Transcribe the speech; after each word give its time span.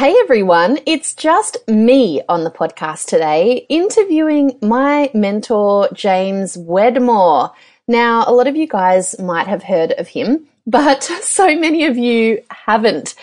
Hey 0.00 0.16
everyone, 0.18 0.78
it's 0.86 1.14
just 1.14 1.58
me 1.68 2.22
on 2.26 2.44
the 2.44 2.50
podcast 2.50 3.04
today 3.04 3.66
interviewing 3.68 4.58
my 4.62 5.10
mentor, 5.12 5.90
James 5.92 6.56
Wedmore. 6.56 7.50
Now, 7.86 8.24
a 8.26 8.32
lot 8.32 8.46
of 8.46 8.56
you 8.56 8.66
guys 8.66 9.18
might 9.18 9.46
have 9.46 9.62
heard 9.62 9.92
of 9.92 10.08
him, 10.08 10.48
but 10.66 11.02
so 11.20 11.54
many 11.54 11.84
of 11.84 11.98
you 11.98 12.42
haven't. 12.50 13.14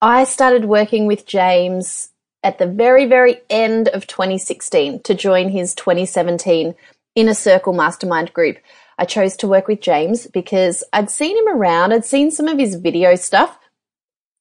I 0.00 0.24
started 0.24 0.64
working 0.64 1.06
with 1.06 1.26
James 1.26 2.08
at 2.42 2.56
the 2.56 2.66
very, 2.66 3.04
very 3.04 3.42
end 3.50 3.88
of 3.88 4.06
2016 4.06 5.02
to 5.02 5.12
join 5.12 5.50
his 5.50 5.74
2017 5.74 6.74
Inner 7.16 7.34
Circle 7.34 7.74
Mastermind 7.74 8.32
group. 8.32 8.56
I 8.96 9.04
chose 9.04 9.36
to 9.36 9.46
work 9.46 9.68
with 9.68 9.82
James 9.82 10.26
because 10.26 10.82
I'd 10.90 11.10
seen 11.10 11.36
him 11.36 11.54
around, 11.54 11.92
I'd 11.92 12.06
seen 12.06 12.30
some 12.30 12.48
of 12.48 12.58
his 12.58 12.76
video 12.76 13.14
stuff. 13.14 13.58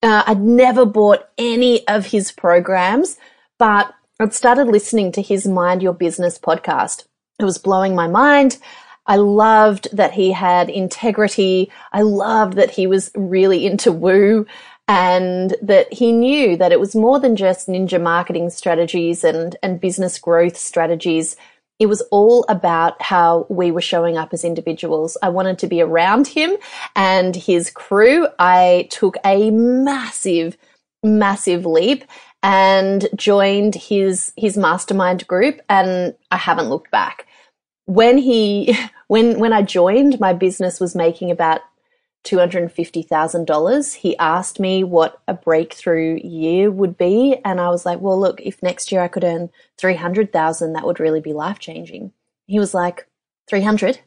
Uh, 0.04 0.24
I'd 0.28 0.42
never 0.42 0.86
bought 0.86 1.28
any 1.38 1.88
of 1.88 2.08
his 2.08 2.32
programs, 2.32 3.18
but 3.58 3.94
I'd 4.20 4.34
started 4.34 4.68
listening 4.68 5.12
to 5.14 5.22
his 5.22 5.48
Mind 5.48 5.82
Your 5.82 5.94
Business 5.94 6.38
podcast. 6.38 7.06
It 7.40 7.46
was 7.46 7.58
blowing 7.58 7.96
my 7.96 8.08
mind. 8.08 8.58
I 9.06 9.16
loved 9.16 9.88
that 9.94 10.14
he 10.14 10.32
had 10.32 10.70
integrity. 10.70 11.72
I 11.94 12.02
loved 12.02 12.54
that 12.54 12.72
he 12.72 12.88
was 12.88 13.10
really 13.16 13.66
into 13.66 13.92
woo 13.92 14.46
and 14.88 15.56
that 15.62 15.92
he 15.94 16.12
knew 16.12 16.58
that 16.58 16.72
it 16.72 16.80
was 16.80 16.96
more 16.96 17.20
than 17.20 17.36
just 17.36 17.68
ninja 17.68 18.02
marketing 18.02 18.50
strategies 18.50 19.24
and, 19.24 19.56
and 19.62 19.82
business 19.82 20.18
growth 20.20 20.58
strategies. 20.58 21.36
It 21.80 21.86
was 21.86 22.02
all 22.12 22.44
about 22.50 23.00
how 23.02 23.46
we 23.50 23.70
were 23.72 23.82
showing 23.82 24.18
up 24.18 24.34
as 24.34 24.44
individuals. 24.44 25.18
I 25.22 25.30
wanted 25.30 25.60
to 25.60 25.68
be 25.68 25.82
around 25.82 26.28
him 26.28 26.58
and 26.96 27.36
his 27.36 27.70
crew. 27.70 28.28
I 28.40 28.88
took 28.90 29.16
a 29.24 29.52
massive, 29.52 30.58
massive 31.04 31.66
leap 31.66 32.04
and 32.42 33.08
joined 33.16 33.76
his, 33.76 34.34
his 34.38 34.58
mastermind 34.58 35.28
group 35.28 35.62
and 35.70 36.16
I 36.32 36.38
haven't 36.38 36.70
looked 36.70 36.90
back. 36.90 37.28
When 37.86 38.18
he, 38.18 38.76
when, 39.08 39.40
when 39.40 39.54
I 39.54 39.62
joined, 39.62 40.20
my 40.20 40.34
business 40.34 40.80
was 40.80 40.96
making 40.96 41.30
about 41.30 41.62
$250,000. 42.24 43.94
He 43.96 44.18
asked 44.18 44.60
me 44.60 44.84
what 44.84 45.22
a 45.28 45.34
breakthrough 45.34 46.20
year 46.24 46.70
would 46.70 46.98
be. 46.98 47.38
And 47.46 47.60
I 47.60 47.70
was 47.70 47.86
like, 47.86 48.02
well, 48.02 48.20
look, 48.20 48.42
if 48.42 48.62
next 48.62 48.92
year 48.92 49.02
I 49.02 49.08
could 49.08 49.24
earn 49.24 49.50
300,000, 49.78 50.74
that 50.74 50.86
would 50.86 51.00
really 51.00 51.22
be 51.22 51.34
life 51.34 51.60
changing. 51.60 52.12
He 52.46 52.60
was 52.60 52.74
like, 52.74 53.08
300? 53.48 54.00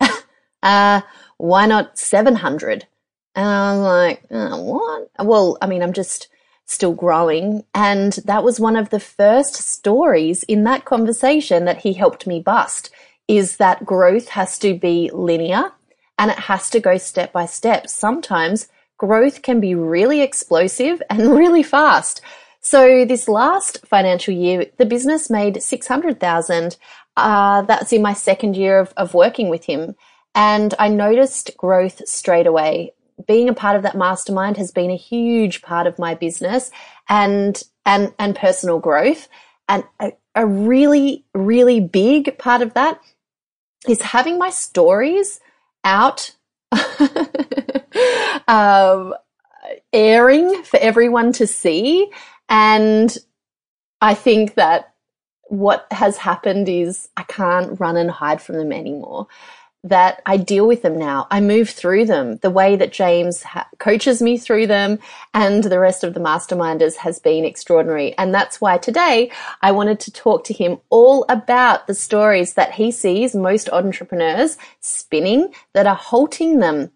uh, 0.62 1.00
why 1.36 1.66
not 1.66 1.98
700? 1.98 2.86
And 3.34 3.46
I 3.46 3.72
was 3.72 3.80
like, 3.80 4.24
oh, 4.30 4.62
what? 4.62 5.26
Well, 5.26 5.58
I 5.62 5.66
mean, 5.66 5.82
I'm 5.82 5.92
just 5.92 6.28
still 6.66 6.92
growing. 6.92 7.64
And 7.74 8.12
that 8.24 8.44
was 8.44 8.60
one 8.60 8.76
of 8.76 8.90
the 8.90 9.00
first 9.00 9.54
stories 9.54 10.42
in 10.44 10.64
that 10.64 10.84
conversation 10.84 11.64
that 11.64 11.78
he 11.78 11.92
helped 11.92 12.26
me 12.26 12.40
bust 12.40 12.90
is 13.26 13.56
that 13.56 13.84
growth 13.84 14.28
has 14.28 14.58
to 14.58 14.74
be 14.74 15.10
linear 15.12 15.72
and 16.18 16.30
it 16.30 16.38
has 16.38 16.68
to 16.70 16.80
go 16.80 16.98
step 16.98 17.32
by 17.32 17.46
step. 17.46 17.88
Sometimes 17.88 18.68
growth 18.98 19.42
can 19.42 19.60
be 19.60 19.74
really 19.74 20.20
explosive 20.20 21.00
and 21.08 21.30
really 21.38 21.62
fast. 21.62 22.20
So 22.60 23.04
this 23.04 23.28
last 23.28 23.86
financial 23.86 24.34
year, 24.34 24.66
the 24.76 24.84
business 24.84 25.30
made 25.30 25.62
600,000. 25.62 26.76
Uh, 27.16 27.62
that's 27.62 27.92
in 27.92 28.02
my 28.02 28.12
second 28.12 28.56
year 28.56 28.78
of, 28.78 28.92
of 28.96 29.14
working 29.14 29.48
with 29.48 29.64
him. 29.64 29.94
And 30.34 30.74
I 30.78 30.88
noticed 30.88 31.56
growth 31.56 32.06
straight 32.06 32.46
away. 32.46 32.92
Being 33.26 33.48
a 33.48 33.54
part 33.54 33.74
of 33.74 33.82
that 33.82 33.96
mastermind 33.96 34.56
has 34.56 34.70
been 34.70 34.90
a 34.90 34.96
huge 34.96 35.62
part 35.62 35.86
of 35.86 35.98
my 35.98 36.14
business 36.14 36.70
and, 37.08 37.60
and, 37.84 38.12
and 38.18 38.36
personal 38.36 38.78
growth. 38.78 39.28
And 39.68 39.84
a, 39.98 40.12
a 40.34 40.46
really, 40.46 41.24
really 41.34 41.80
big 41.80 42.38
part 42.38 42.62
of 42.62 42.74
that 42.74 43.00
is 43.88 44.00
having 44.02 44.38
my 44.38 44.50
stories 44.50 45.40
out, 45.88 46.32
um, 48.48 49.14
airing 49.92 50.62
for 50.62 50.78
everyone 50.78 51.32
to 51.32 51.46
see. 51.46 52.10
And 52.48 53.16
I 54.00 54.14
think 54.14 54.54
that 54.54 54.94
what 55.44 55.86
has 55.90 56.18
happened 56.18 56.68
is 56.68 57.08
I 57.16 57.22
can't 57.22 57.80
run 57.80 57.96
and 57.96 58.10
hide 58.10 58.42
from 58.42 58.56
them 58.56 58.70
anymore 58.70 59.26
that 59.84 60.22
I 60.26 60.36
deal 60.36 60.66
with 60.66 60.82
them 60.82 60.98
now. 60.98 61.28
I 61.30 61.40
move 61.40 61.70
through 61.70 62.06
them 62.06 62.38
the 62.38 62.50
way 62.50 62.74
that 62.76 62.92
James 62.92 63.44
coaches 63.78 64.20
me 64.20 64.36
through 64.36 64.66
them 64.66 64.98
and 65.32 65.62
the 65.62 65.78
rest 65.78 66.02
of 66.02 66.14
the 66.14 66.20
masterminders 66.20 66.96
has 66.96 67.20
been 67.20 67.44
extraordinary. 67.44 68.16
And 68.18 68.34
that's 68.34 68.60
why 68.60 68.78
today 68.78 69.30
I 69.62 69.70
wanted 69.70 70.00
to 70.00 70.12
talk 70.12 70.44
to 70.44 70.54
him 70.54 70.78
all 70.90 71.24
about 71.28 71.86
the 71.86 71.94
stories 71.94 72.54
that 72.54 72.72
he 72.72 72.90
sees 72.90 73.36
most 73.36 73.70
entrepreneurs 73.70 74.58
spinning 74.80 75.54
that 75.74 75.86
are 75.86 75.94
halting 75.94 76.58
them 76.58 76.90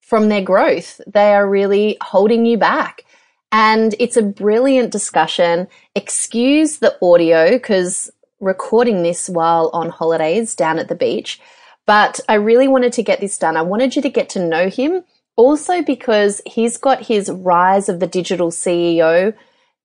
from 0.00 0.28
their 0.28 0.42
growth. 0.42 1.00
They 1.06 1.34
are 1.34 1.48
really 1.48 1.98
holding 2.00 2.46
you 2.46 2.58
back. 2.58 3.04
And 3.52 3.94
it's 4.00 4.16
a 4.16 4.22
brilliant 4.22 4.90
discussion. 4.90 5.68
Excuse 5.94 6.78
the 6.78 6.96
audio 7.00 7.50
because 7.50 8.10
recording 8.40 9.02
this 9.02 9.28
while 9.28 9.70
on 9.72 9.88
holidays 9.88 10.54
down 10.54 10.78
at 10.78 10.88
the 10.88 10.94
beach 10.94 11.40
but 11.88 12.20
I 12.28 12.34
really 12.34 12.68
wanted 12.68 12.92
to 12.92 13.02
get 13.02 13.18
this 13.18 13.38
done. 13.38 13.56
I 13.56 13.62
wanted 13.62 13.96
you 13.96 14.02
to 14.02 14.10
get 14.10 14.28
to 14.30 14.46
know 14.46 14.68
him 14.68 15.04
also 15.36 15.80
because 15.80 16.42
he's 16.44 16.76
got 16.76 17.06
his 17.06 17.30
Rise 17.30 17.88
of 17.88 17.98
the 17.98 18.06
Digital 18.06 18.50
CEO 18.50 19.32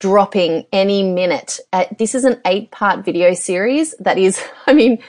dropping 0.02 0.66
any 0.74 1.02
minute. 1.02 1.62
Uh, 1.72 1.86
this 1.98 2.14
is 2.14 2.26
an 2.26 2.42
eight 2.46 2.72
part 2.72 3.06
video 3.06 3.34
series 3.34 3.96
that 4.02 4.18
is, 4.18 4.38
I 4.68 4.74
mean, 4.74 5.02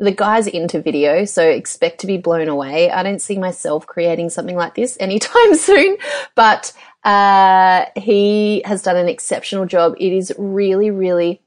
the 0.00 0.10
guy's 0.10 0.48
into 0.48 0.82
video, 0.82 1.24
so 1.24 1.48
expect 1.48 2.00
to 2.00 2.08
be 2.08 2.16
blown 2.16 2.48
away. 2.48 2.90
I 2.90 3.04
don't 3.04 3.22
see 3.22 3.38
myself 3.38 3.86
creating 3.86 4.30
something 4.30 4.56
like 4.56 4.74
this 4.74 4.96
anytime 4.98 5.54
soon, 5.54 5.98
but 6.34 6.72
uh, 7.04 7.84
he 7.94 8.62
has 8.64 8.82
done 8.82 8.96
an 8.96 9.08
exceptional 9.08 9.66
job. 9.66 9.94
It 10.00 10.12
is 10.12 10.32
really, 10.36 10.90
really 10.90 11.42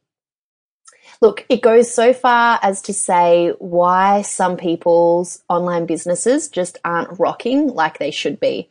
Look, 1.24 1.46
it 1.48 1.62
goes 1.62 1.90
so 1.90 2.12
far 2.12 2.60
as 2.62 2.82
to 2.82 2.94
say 2.94 3.54
why 3.60 4.24
some 4.24 4.58
people's 4.58 5.42
online 5.48 5.86
businesses 5.86 6.50
just 6.50 6.80
aren't 6.84 7.18
rocking 7.18 7.68
like 7.68 7.98
they 7.98 8.12
should 8.12 8.42
be. 8.42 8.70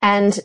And 0.00 0.40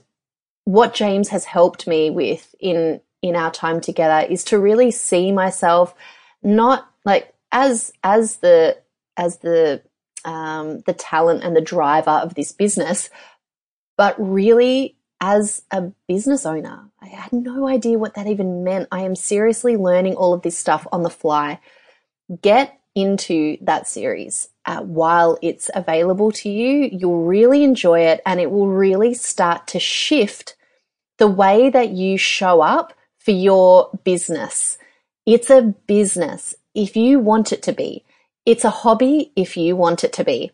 what 0.66 0.94
James 0.94 1.30
has 1.30 1.46
helped 1.46 1.88
me 1.88 2.10
with 2.10 2.54
in 2.60 3.00
in 3.22 3.38
our 3.38 3.52
time 3.52 3.80
together 3.80 4.28
is 4.30 4.44
to 4.46 4.60
really 4.60 4.92
see 4.92 5.32
myself 5.32 5.96
not 6.44 6.90
like 7.06 7.34
as 7.54 7.94
as 8.04 8.36
the 8.38 8.78
as 9.16 9.38
the 9.38 9.82
um, 10.26 10.82
the 10.82 10.94
talent 10.94 11.46
and 11.46 11.56
the 11.56 11.62
driver 11.62 12.12
of 12.12 12.36
this 12.36 12.52
business, 12.52 13.10
but 13.96 14.14
really 14.20 14.98
as 15.28 15.64
a 15.72 15.92
business 16.08 16.46
owner. 16.46 16.92
I 17.02 17.08
had 17.08 17.34
no 17.34 17.68
idea 17.68 17.98
what 17.98 18.14
that 18.14 18.28
even 18.28 18.64
meant. 18.64 18.88
I 18.92 19.02
am 19.02 19.16
seriously 19.16 19.76
learning 19.76 20.14
all 20.14 20.36
of 20.36 20.44
this 20.44 20.56
stuff 20.56 20.86
on 20.92 21.02
the 21.02 21.10
fly. 21.10 21.60
Get 22.44 22.80
into 22.94 23.58
that 23.62 23.88
series 23.88 24.50
uh, 24.68 24.82
while 24.82 25.40
it's 25.42 25.72
available 25.74 26.32
to 26.32 26.50
you. 26.50 26.92
You'll 26.92 27.26
really 27.26 27.64
enjoy 27.64 28.02
it 28.02 28.22
and 28.24 28.40
it 28.40 28.52
will 28.52 28.68
really 28.68 29.16
start 29.16 29.66
to 29.70 29.80
shift 29.80 30.56
the 31.18 31.28
way 31.28 31.72
that 31.72 31.90
you 31.90 32.20
show 32.20 32.62
up 32.62 32.94
for 33.18 33.32
your 33.32 33.90
business. 34.04 34.78
It's 35.26 35.50
a 35.50 35.74
business 35.88 36.54
if 36.76 36.96
you 36.96 37.18
want 37.20 37.52
it 37.52 37.64
to 37.64 37.74
be. 37.74 38.04
It's 38.46 38.64
a 38.64 38.70
hobby 38.70 39.32
if 39.36 39.58
you 39.58 39.76
want 39.76 40.04
it 40.04 40.14
to 40.14 40.24
be. 40.24 40.52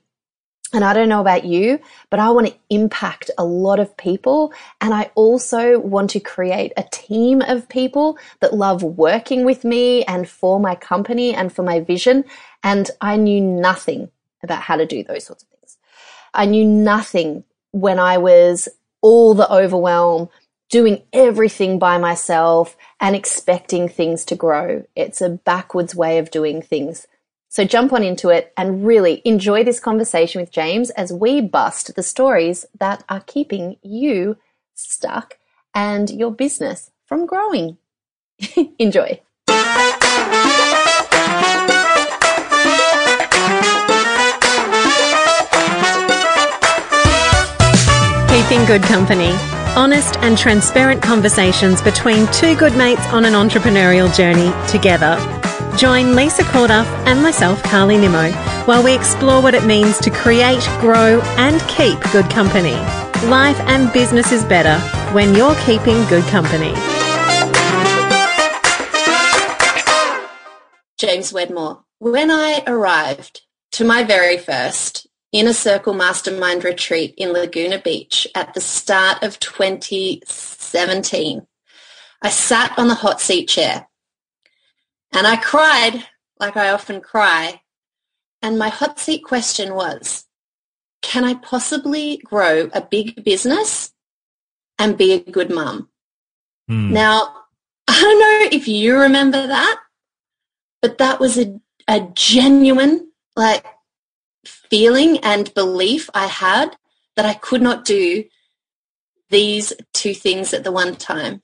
And 0.73 0.85
I 0.85 0.93
don't 0.93 1.09
know 1.09 1.19
about 1.19 1.43
you, 1.43 1.79
but 2.09 2.19
I 2.19 2.29
want 2.29 2.47
to 2.47 2.55
impact 2.69 3.29
a 3.37 3.43
lot 3.43 3.79
of 3.79 3.97
people. 3.97 4.53
And 4.79 4.93
I 4.93 5.11
also 5.15 5.79
want 5.79 6.11
to 6.11 6.21
create 6.21 6.71
a 6.77 6.85
team 6.91 7.41
of 7.41 7.67
people 7.67 8.18
that 8.39 8.53
love 8.53 8.81
working 8.81 9.44
with 9.44 9.65
me 9.65 10.06
and 10.06 10.29
for 10.29 10.62
my 10.62 10.75
company 10.75 11.33
and 11.33 11.51
for 11.51 11.63
my 11.63 11.81
vision. 11.81 12.23
And 12.63 12.89
I 13.01 13.18
knew 13.18 13.41
nothing 13.41 14.12
about 14.44 14.62
how 14.62 14.77
to 14.77 14.85
do 14.85 15.03
those 15.03 15.25
sorts 15.25 15.44
of 15.44 15.50
things. 15.50 15.77
I 16.33 16.45
knew 16.45 16.65
nothing 16.65 17.44
when 17.71 18.00
I 18.00 18.17
was 18.17 18.69
all 19.01 19.33
the 19.33 19.51
overwhelm, 19.51 20.29
doing 20.69 21.03
everything 21.12 21.79
by 21.79 21.97
myself 21.97 22.77
and 23.01 23.13
expecting 23.13 23.89
things 23.89 24.24
to 24.25 24.35
grow. 24.35 24.85
It's 24.95 25.19
a 25.19 25.29
backwards 25.29 25.94
way 25.94 26.17
of 26.17 26.31
doing 26.31 26.62
things. 26.62 27.07
So 27.51 27.65
jump 27.65 27.92
on 27.92 28.01
into 28.01 28.30
it 28.30 28.53
and 28.56 28.88
really 28.88 29.21
enjoy 29.25 29.65
this 29.65 29.81
conversation 29.81 30.39
with 30.39 30.53
James 30.53 30.89
as 30.92 31.12
we 31.12 31.42
bust 31.42 31.94
the 31.95 32.01
stories 32.01 32.65
that 32.80 33.03
are 33.09 33.19
keeping 33.27 33.75
you 33.83 34.38
stuck 34.74 35.38
and 35.75 36.09
your 36.09 36.31
business 36.31 36.92
from 37.06 37.25
growing. 37.25 37.77
enjoy. 38.80 39.19
Keeping 48.30 48.65
good 48.65 48.81
company 48.83 49.36
Honest 49.75 50.18
and 50.18 50.38
transparent 50.38 51.01
conversations 51.01 51.81
between 51.81 52.27
two 52.33 52.57
good 52.57 52.75
mates 52.75 53.06
on 53.13 53.24
an 53.24 53.31
entrepreneurial 53.33 54.13
journey 54.13 54.51
together. 54.68 55.40
Join 55.77 56.15
Lisa 56.15 56.44
Corduff 56.44 56.85
and 57.07 57.21
myself, 57.21 57.63
Carly 57.63 57.97
Nimmo, 57.97 58.31
while 58.65 58.83
we 58.83 58.94
explore 58.94 59.41
what 59.41 59.56
it 59.56 59.65
means 59.65 59.97
to 60.00 60.12
create, 60.12 60.62
grow, 60.79 61.21
and 61.38 61.59
keep 61.68 62.00
good 62.12 62.29
company. 62.29 62.75
Life 63.27 63.59
and 63.62 63.91
business 63.94 64.31
is 64.31 64.45
better 64.45 64.77
when 65.13 65.33
you're 65.33 65.56
keeping 65.65 66.06
good 66.06 66.23
company. 66.25 66.73
James 70.97 71.33
Wedmore. 71.33 71.83
When 72.00 72.29
I 72.29 72.63
arrived 72.67 73.41
to 73.74 73.83
my 73.83 74.03
very 74.03 74.38
first 74.38 75.07
Inner 75.31 75.53
Circle 75.53 75.94
Mastermind 75.94 76.65
retreat 76.65 77.13
in 77.17 77.31
Laguna 77.31 77.79
Beach 77.79 78.27
at 78.35 78.53
the 78.53 78.59
start 78.59 79.24
of 79.24 79.39
2017. 79.39 81.47
I 82.21 82.29
sat 82.29 82.77
on 82.77 82.89
the 82.89 82.95
hot 82.95 83.21
seat 83.21 83.47
chair 83.47 83.88
and 85.13 85.28
I 85.28 85.36
cried 85.36 86.06
like 86.40 86.58
I 86.58 86.72
often 86.72 87.02
cry. 87.02 87.62
And 88.42 88.58
my 88.58 88.69
hot 88.69 89.00
seat 89.00 89.24
question 89.24 89.75
was, 89.75 90.25
can 91.02 91.24
I 91.24 91.36
possibly 91.36 92.18
grow 92.18 92.69
a 92.74 92.81
big 92.81 93.24
business 93.24 93.92
and 94.80 94.98
be 94.98 95.13
a 95.13 95.19
good 95.19 95.52
mum? 95.52 95.90
Hmm. 96.68 96.92
Now, 96.94 97.36
I 97.88 98.00
don't 98.00 98.19
know 98.19 98.58
if 98.58 98.68
you 98.68 98.98
remember 98.98 99.46
that, 99.46 99.80
but 100.81 100.98
that 100.98 101.19
was 101.19 101.38
a, 101.38 101.60
a 101.88 102.08
genuine, 102.13 103.12
like 103.36 103.66
feeling 104.46 105.19
and 105.19 105.54
belief 105.54 106.10
I 106.13 106.28
had 106.28 106.75
that 107.16 107.25
I 107.25 107.36
could 107.36 107.62
not 107.62 107.86
do 107.86 108.24
these 109.30 109.74
two 109.94 110.13
things 110.13 110.54
at 110.54 110.63
the 110.63 110.72
one 110.72 110.96
time. 110.96 111.42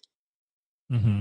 Mm-hmm. 0.91 1.19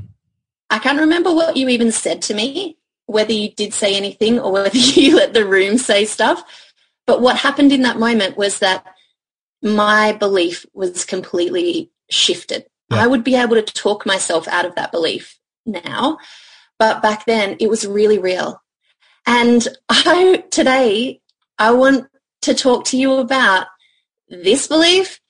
I 0.71 0.79
can't 0.79 1.01
remember 1.01 1.33
what 1.33 1.57
you 1.57 1.69
even 1.69 1.93
said 1.93 2.23
to 2.23 2.35
me, 2.35 2.77
whether 3.07 3.33
you 3.33 3.51
did 3.51 3.73
say 3.73 3.97
anything 3.97 4.39
or 4.39 4.53
whether 4.53 4.71
you 4.77 5.17
let 5.17 5.35
the 5.35 5.47
room 5.47 5.79
say 5.79 6.05
stuff. 6.05 6.43
But 7.07 7.21
what 7.21 7.37
happened 7.37 7.73
in 7.73 7.83
that 7.83 7.99
moment 7.99 8.37
was 8.37 8.59
that 8.59 8.85
my 9.63 10.13
belief 10.13 10.67
was 10.75 11.05
completely 11.05 11.91
shifted. 12.11 12.67
Yeah. 12.91 13.03
I 13.03 13.07
would 13.07 13.25
be 13.25 13.37
able 13.37 13.57
to 13.57 13.63
talk 13.63 14.07
myself 14.07 14.47
out 14.49 14.65
of 14.65 14.75
that 14.75 14.93
belief 14.93 15.39
now. 15.65 16.19
But 16.79 17.03
back 17.03 17.25
then 17.25 17.57
it 17.59 17.69
was 17.69 17.87
really 17.87 18.19
real. 18.19 18.63
And 19.27 19.67
I 19.89 20.45
today 20.51 21.21
I 21.59 21.73
want 21.73 22.07
to 22.43 22.55
talk 22.55 22.85
to 22.87 22.97
you 22.97 23.15
about 23.15 23.67
this 24.29 24.67
belief, 24.67 25.21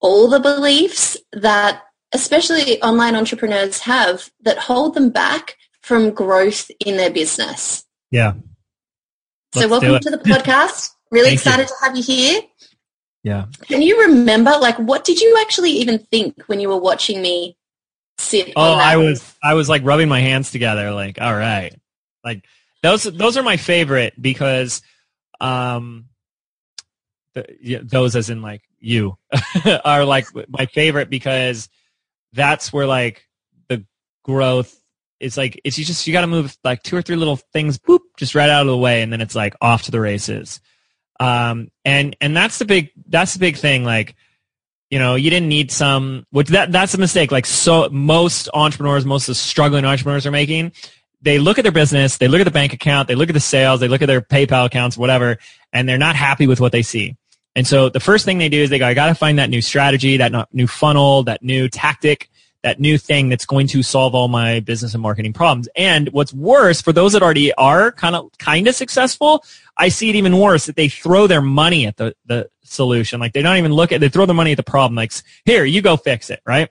all 0.00 0.28
the 0.28 0.40
beliefs 0.40 1.16
that 1.32 1.82
especially 2.12 2.82
online 2.82 3.14
entrepreneurs 3.14 3.80
have 3.80 4.30
that 4.42 4.58
hold 4.58 4.94
them 4.94 5.10
back 5.10 5.56
from 5.80 6.10
growth 6.10 6.70
in 6.84 6.96
their 6.96 7.10
business. 7.10 7.84
Yeah. 8.10 8.34
Let's 9.54 9.66
so 9.66 9.70
welcome 9.70 10.00
to 10.00 10.10
the 10.10 10.18
podcast. 10.18 10.90
Really 11.12 11.32
excited 11.32 11.62
you. 11.62 11.66
to 11.66 11.74
have 11.82 11.96
you 11.96 12.04
here. 12.04 12.40
Yeah. 13.24 13.46
Can 13.62 13.82
you 13.82 14.02
remember 14.02 14.52
like 14.60 14.76
what 14.76 15.02
did 15.02 15.20
you 15.20 15.36
actually 15.40 15.72
even 15.72 15.98
think 15.98 16.40
when 16.46 16.60
you 16.60 16.68
were 16.68 16.78
watching 16.78 17.20
me 17.20 17.56
sit 18.16 18.52
Oh, 18.54 18.74
I 18.74 18.96
was 18.96 19.34
I 19.42 19.54
was 19.54 19.68
like 19.68 19.82
rubbing 19.84 20.08
my 20.08 20.20
hands 20.20 20.52
together 20.52 20.92
like 20.92 21.20
all 21.20 21.34
right. 21.34 21.74
Like 22.22 22.44
those 22.84 23.02
those 23.02 23.36
are 23.36 23.42
my 23.42 23.56
favorite 23.56 24.14
because 24.22 24.82
um, 25.40 26.06
the, 27.34 27.44
yeah, 27.60 27.80
those 27.82 28.16
as 28.16 28.30
in 28.30 28.42
like 28.42 28.62
you 28.78 29.16
are 29.84 30.04
like 30.04 30.26
my 30.48 30.66
favorite 30.66 31.10
because 31.10 31.68
that's 32.32 32.72
where 32.72 32.86
like 32.86 33.26
the 33.68 33.84
growth 34.24 34.78
is 35.18 35.36
like 35.36 35.60
it's 35.64 35.78
you 35.78 35.84
just 35.84 36.06
you 36.06 36.12
got 36.12 36.22
to 36.22 36.26
move 36.26 36.56
like 36.64 36.82
two 36.82 36.96
or 36.96 37.02
three 37.02 37.16
little 37.16 37.36
things 37.36 37.78
boop 37.78 38.00
just 38.16 38.34
right 38.34 38.48
out 38.48 38.62
of 38.62 38.66
the 38.68 38.76
way 38.76 39.02
and 39.02 39.12
then 39.12 39.20
it's 39.20 39.34
like 39.34 39.54
off 39.60 39.82
to 39.82 39.90
the 39.90 40.00
races 40.00 40.60
um 41.18 41.68
and 41.84 42.16
and 42.20 42.36
that's 42.36 42.58
the 42.58 42.64
big 42.64 42.90
that's 43.08 43.34
the 43.34 43.40
big 43.40 43.56
thing 43.56 43.84
like 43.84 44.14
you 44.90 44.98
know 44.98 45.14
you 45.14 45.30
didn't 45.30 45.48
need 45.48 45.70
some 45.70 46.26
which 46.30 46.48
that 46.48 46.72
that's 46.72 46.94
a 46.94 46.98
mistake 46.98 47.30
like 47.30 47.46
so 47.46 47.88
most 47.90 48.48
entrepreneurs 48.54 49.04
most 49.04 49.24
of 49.24 49.32
the 49.32 49.34
struggling 49.34 49.84
entrepreneurs 49.84 50.26
are 50.26 50.30
making 50.30 50.72
they 51.22 51.38
look 51.38 51.58
at 51.58 51.62
their 51.62 51.72
business, 51.72 52.16
they 52.16 52.28
look 52.28 52.40
at 52.40 52.44
the 52.44 52.50
bank 52.50 52.72
account, 52.72 53.08
they 53.08 53.14
look 53.14 53.28
at 53.28 53.34
the 53.34 53.40
sales, 53.40 53.80
they 53.80 53.88
look 53.88 54.02
at 54.02 54.06
their 54.06 54.22
PayPal 54.22 54.66
accounts, 54.66 54.96
whatever, 54.96 55.38
and 55.72 55.88
they're 55.88 55.98
not 55.98 56.16
happy 56.16 56.46
with 56.46 56.60
what 56.60 56.72
they 56.72 56.82
see. 56.82 57.16
And 57.56 57.66
so 57.66 57.88
the 57.88 58.00
first 58.00 58.24
thing 58.24 58.38
they 58.38 58.48
do 58.48 58.62
is 58.62 58.70
they 58.70 58.78
go, 58.78 58.86
I 58.86 58.94
got 58.94 59.06
to 59.06 59.14
find 59.14 59.38
that 59.38 59.50
new 59.50 59.60
strategy, 59.60 60.16
that 60.18 60.48
new 60.52 60.66
funnel, 60.66 61.24
that 61.24 61.42
new 61.42 61.68
tactic, 61.68 62.30
that 62.62 62.78
new 62.78 62.98
thing 62.98 63.28
that's 63.28 63.46
going 63.46 63.66
to 63.68 63.82
solve 63.82 64.14
all 64.14 64.28
my 64.28 64.60
business 64.60 64.94
and 64.94 65.02
marketing 65.02 65.32
problems. 65.32 65.68
And 65.74 66.08
what's 66.10 66.32
worse 66.32 66.80
for 66.80 66.92
those 66.92 67.14
that 67.14 67.22
already 67.22 67.52
are 67.54 67.90
kind 67.92 68.14
of 68.14 68.30
kind 68.38 68.68
of 68.68 68.74
successful, 68.74 69.44
I 69.76 69.88
see 69.88 70.10
it 70.10 70.16
even 70.16 70.38
worse 70.38 70.66
that 70.66 70.76
they 70.76 70.88
throw 70.88 71.26
their 71.26 71.40
money 71.40 71.86
at 71.86 71.96
the 71.96 72.14
the 72.26 72.50
solution. 72.62 73.18
Like 73.18 73.32
they 73.32 73.42
don't 73.42 73.56
even 73.56 73.72
look 73.72 73.92
at 73.92 74.00
they 74.00 74.08
throw 74.08 74.26
their 74.26 74.34
money 74.34 74.52
at 74.52 74.56
the 74.56 74.62
problem. 74.62 74.94
Like 74.94 75.12
here, 75.44 75.64
you 75.64 75.80
go 75.80 75.96
fix 75.96 76.30
it, 76.30 76.40
right? 76.44 76.68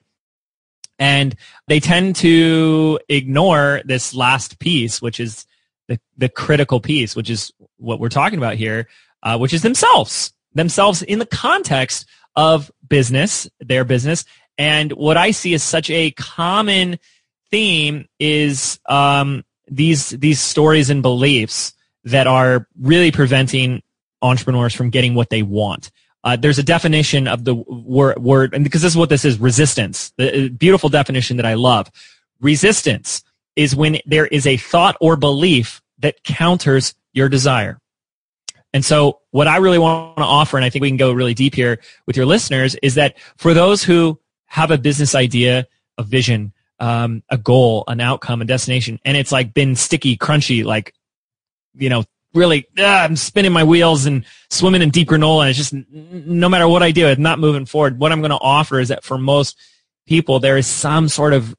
And 0.99 1.35
they 1.67 1.79
tend 1.79 2.17
to 2.17 2.99
ignore 3.07 3.81
this 3.85 4.13
last 4.13 4.59
piece, 4.59 5.01
which 5.01 5.19
is 5.19 5.45
the, 5.87 5.99
the 6.17 6.29
critical 6.29 6.81
piece, 6.81 7.15
which 7.15 7.29
is 7.29 7.53
what 7.77 8.01
we're 8.01 8.09
talking 8.09 8.37
about 8.37 8.55
here, 8.55 8.89
uh, 9.23 9.37
which 9.37 9.53
is 9.53 9.61
themselves, 9.61 10.33
themselves 10.53 11.01
in 11.01 11.19
the 11.19 11.25
context 11.25 12.05
of 12.35 12.71
business, 12.87 13.49
their 13.59 13.83
business. 13.83 14.25
And 14.57 14.91
what 14.93 15.17
I 15.17 15.31
see 15.31 15.53
as 15.53 15.63
such 15.63 15.89
a 15.89 16.11
common 16.11 16.99
theme 17.51 18.07
is 18.19 18.79
um, 18.87 19.43
these 19.67 20.09
these 20.09 20.39
stories 20.39 20.89
and 20.89 21.01
beliefs 21.01 21.73
that 22.03 22.27
are 22.27 22.67
really 22.79 23.11
preventing 23.11 23.81
entrepreneurs 24.21 24.73
from 24.73 24.89
getting 24.89 25.15
what 25.15 25.29
they 25.29 25.43
want. 25.43 25.91
Uh, 26.23 26.35
there's 26.35 26.59
a 26.59 26.63
definition 26.63 27.27
of 27.27 27.45
the 27.45 27.55
word, 27.55 28.19
word, 28.19 28.53
and 28.53 28.63
because 28.63 28.81
this 28.81 28.91
is 28.91 28.97
what 28.97 29.09
this 29.09 29.23
is, 29.23 29.39
resistance. 29.39 30.11
The 30.17 30.45
uh, 30.45 30.49
beautiful 30.49 30.89
definition 30.89 31.37
that 31.37 31.45
I 31.45 31.53
love. 31.53 31.89
Resistance 32.41 33.23
is 33.55 33.75
when 33.75 33.99
there 34.05 34.27
is 34.27 34.45
a 34.45 34.57
thought 34.57 34.97
or 34.99 35.15
belief 35.15 35.81
that 35.99 36.23
counters 36.23 36.93
your 37.13 37.29
desire. 37.29 37.79
And 38.73 38.85
so 38.85 39.19
what 39.31 39.47
I 39.47 39.57
really 39.57 39.79
want 39.79 40.17
to 40.17 40.23
offer, 40.23 40.57
and 40.57 40.65
I 40.65 40.69
think 40.69 40.81
we 40.81 40.89
can 40.89 40.97
go 40.97 41.11
really 41.11 41.33
deep 41.33 41.55
here 41.55 41.79
with 42.05 42.15
your 42.15 42.25
listeners, 42.25 42.75
is 42.83 42.95
that 42.95 43.17
for 43.37 43.53
those 43.53 43.83
who 43.83 44.19
have 44.45 44.71
a 44.71 44.77
business 44.77 45.15
idea, 45.15 45.67
a 45.97 46.03
vision, 46.03 46.53
um, 46.79 47.23
a 47.29 47.37
goal, 47.37 47.83
an 47.87 47.99
outcome, 47.99 48.41
a 48.41 48.45
destination, 48.45 48.99
and 49.05 49.17
it's 49.17 49.31
like 49.31 49.53
been 49.53 49.75
sticky, 49.75 50.17
crunchy, 50.17 50.63
like, 50.63 50.93
you 51.75 51.89
know, 51.89 52.03
really 52.33 52.67
uh, 52.77 52.83
I'm 52.83 53.15
spinning 53.15 53.51
my 53.51 53.63
wheels 53.63 54.05
and 54.05 54.25
swimming 54.49 54.81
in 54.81 54.89
deep 54.91 55.09
granola 55.09 55.41
and 55.41 55.49
it's 55.49 55.57
just 55.57 55.73
no 55.91 56.47
matter 56.47 56.67
what 56.67 56.83
I 56.83 56.91
do 56.91 57.07
it's 57.07 57.19
not 57.19 57.39
moving 57.39 57.65
forward 57.65 57.99
what 57.99 58.11
I'm 58.11 58.21
going 58.21 58.29
to 58.29 58.37
offer 58.37 58.79
is 58.79 58.89
that 58.89 59.03
for 59.03 59.17
most 59.17 59.57
people 60.05 60.39
there 60.39 60.57
is 60.57 60.67
some 60.67 61.09
sort 61.09 61.33
of 61.33 61.55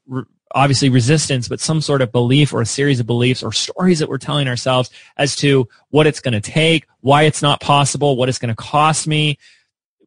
obviously 0.53 0.89
resistance 0.89 1.47
but 1.47 1.59
some 1.59 1.81
sort 1.81 2.01
of 2.01 2.11
belief 2.11 2.53
or 2.53 2.61
a 2.61 2.65
series 2.65 2.99
of 2.99 3.05
beliefs 3.05 3.43
or 3.43 3.51
stories 3.51 3.99
that 3.99 4.09
we're 4.09 4.17
telling 4.17 4.47
ourselves 4.47 4.89
as 5.17 5.35
to 5.35 5.67
what 5.89 6.07
it's 6.07 6.19
going 6.19 6.33
to 6.33 6.41
take 6.41 6.85
why 7.01 7.23
it's 7.23 7.41
not 7.41 7.59
possible 7.59 8.15
what 8.15 8.29
it's 8.29 8.39
going 8.39 8.53
to 8.53 8.55
cost 8.55 9.07
me 9.07 9.37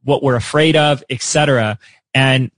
what 0.02 0.22
we're 0.22 0.36
afraid 0.36 0.76
of 0.76 1.02
etc 1.10 1.78
and 2.14 2.50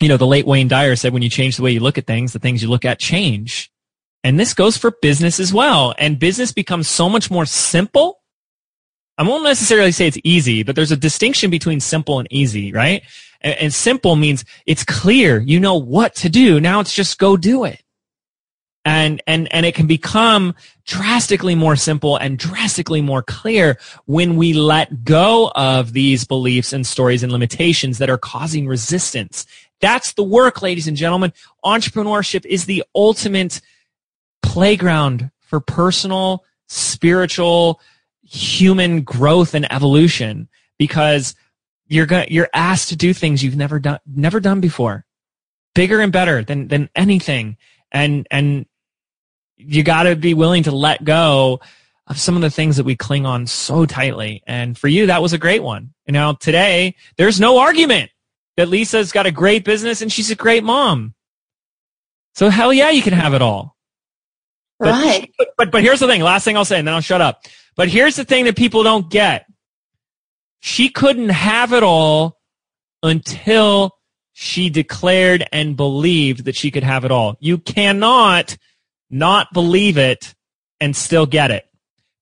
you 0.00 0.08
know 0.08 0.16
the 0.16 0.26
late 0.26 0.46
Wayne 0.46 0.68
Dyer 0.68 0.96
said 0.96 1.12
when 1.12 1.22
you 1.22 1.30
change 1.30 1.56
the 1.56 1.62
way 1.62 1.70
you 1.70 1.80
look 1.80 1.98
at 1.98 2.06
things 2.06 2.32
the 2.32 2.38
things 2.38 2.62
you 2.62 2.68
look 2.68 2.84
at 2.84 2.98
change 2.98 3.70
and 4.24 4.40
this 4.40 4.54
goes 4.54 4.78
for 4.78 4.90
business 4.90 5.38
as 5.38 5.52
well. 5.52 5.94
And 5.98 6.18
business 6.18 6.50
becomes 6.50 6.88
so 6.88 7.10
much 7.10 7.30
more 7.30 7.44
simple. 7.44 8.22
I 9.18 9.22
won't 9.22 9.44
necessarily 9.44 9.92
say 9.92 10.08
it's 10.08 10.18
easy, 10.24 10.62
but 10.62 10.74
there's 10.74 10.90
a 10.90 10.96
distinction 10.96 11.50
between 11.50 11.78
simple 11.78 12.18
and 12.18 12.26
easy, 12.32 12.72
right? 12.72 13.02
And, 13.44 13.54
and 13.60 13.74
simple 13.74 14.16
means 14.16 14.44
it's 14.66 14.82
clear. 14.82 15.38
You 15.38 15.60
know 15.60 15.76
what 15.76 16.16
to 16.16 16.28
do. 16.28 16.58
Now 16.58 16.80
it's 16.80 16.94
just 16.94 17.18
go 17.18 17.36
do 17.36 17.64
it. 17.64 17.80
And, 18.86 19.22
and, 19.26 19.50
and 19.50 19.64
it 19.64 19.74
can 19.74 19.86
become 19.86 20.54
drastically 20.84 21.54
more 21.54 21.74
simple 21.74 22.16
and 22.16 22.38
drastically 22.38 23.00
more 23.00 23.22
clear 23.22 23.78
when 24.04 24.36
we 24.36 24.52
let 24.52 25.04
go 25.04 25.50
of 25.54 25.94
these 25.94 26.24
beliefs 26.24 26.74
and 26.74 26.86
stories 26.86 27.22
and 27.22 27.32
limitations 27.32 27.96
that 27.98 28.10
are 28.10 28.18
causing 28.18 28.66
resistance. 28.66 29.46
That's 29.80 30.12
the 30.12 30.22
work, 30.22 30.60
ladies 30.60 30.86
and 30.86 30.98
gentlemen. 30.98 31.32
Entrepreneurship 31.64 32.44
is 32.44 32.66
the 32.66 32.84
ultimate 32.94 33.62
playground 34.42 35.30
for 35.40 35.60
personal, 35.60 36.44
spiritual, 36.68 37.80
human 38.22 39.00
growth 39.02 39.54
and 39.54 39.70
evolution 39.72 40.48
because 40.78 41.34
you're 41.86 42.06
going 42.06 42.26
you're 42.30 42.48
asked 42.54 42.88
to 42.90 42.96
do 42.96 43.12
things 43.12 43.42
you've 43.42 43.56
never 43.56 43.78
done 43.78 43.98
never 44.06 44.40
done 44.40 44.60
before. 44.60 45.04
Bigger 45.74 46.00
and 46.00 46.12
better 46.12 46.42
than 46.42 46.68
than 46.68 46.88
anything. 46.94 47.56
And 47.92 48.26
and 48.30 48.66
you 49.56 49.82
got 49.82 50.04
to 50.04 50.16
be 50.16 50.34
willing 50.34 50.64
to 50.64 50.72
let 50.72 51.04
go 51.04 51.60
of 52.06 52.18
some 52.18 52.36
of 52.36 52.42
the 52.42 52.50
things 52.50 52.76
that 52.76 52.84
we 52.84 52.96
cling 52.96 53.24
on 53.24 53.46
so 53.46 53.86
tightly. 53.86 54.42
And 54.46 54.76
for 54.76 54.88
you 54.88 55.06
that 55.06 55.22
was 55.22 55.32
a 55.32 55.38
great 55.38 55.62
one. 55.62 55.94
You 56.06 56.12
know, 56.12 56.34
today 56.38 56.96
there's 57.16 57.40
no 57.40 57.58
argument 57.58 58.10
that 58.56 58.68
Lisa's 58.68 59.12
got 59.12 59.26
a 59.26 59.32
great 59.32 59.64
business 59.64 60.00
and 60.02 60.12
she's 60.12 60.30
a 60.30 60.36
great 60.36 60.64
mom. 60.64 61.14
So 62.34 62.50
hell 62.50 62.72
yeah, 62.72 62.90
you 62.90 63.02
can 63.02 63.12
have 63.12 63.34
it 63.34 63.42
all. 63.42 63.76
But. 64.78 64.94
But, 65.38 65.48
but, 65.56 65.70
but 65.70 65.82
here's 65.82 66.00
the 66.00 66.06
thing. 66.06 66.20
Last 66.20 66.44
thing 66.44 66.56
I'll 66.56 66.64
say, 66.64 66.78
and 66.78 66.86
then 66.86 66.94
I'll 66.94 67.00
shut 67.00 67.20
up. 67.20 67.44
But 67.76 67.88
here's 67.88 68.16
the 68.16 68.24
thing 68.24 68.44
that 68.44 68.56
people 68.56 68.82
don't 68.82 69.10
get. 69.10 69.46
She 70.66 70.88
couldn't 70.88 71.28
have 71.28 71.74
it 71.74 71.82
all 71.82 72.40
until 73.02 73.98
she 74.32 74.70
declared 74.70 75.46
and 75.52 75.76
believed 75.76 76.46
that 76.46 76.56
she 76.56 76.70
could 76.70 76.82
have 76.82 77.04
it 77.04 77.10
all. 77.10 77.36
You 77.38 77.58
cannot 77.58 78.56
not 79.10 79.52
believe 79.52 79.98
it 79.98 80.34
and 80.80 80.96
still 80.96 81.26
get 81.26 81.50
it. 81.50 81.66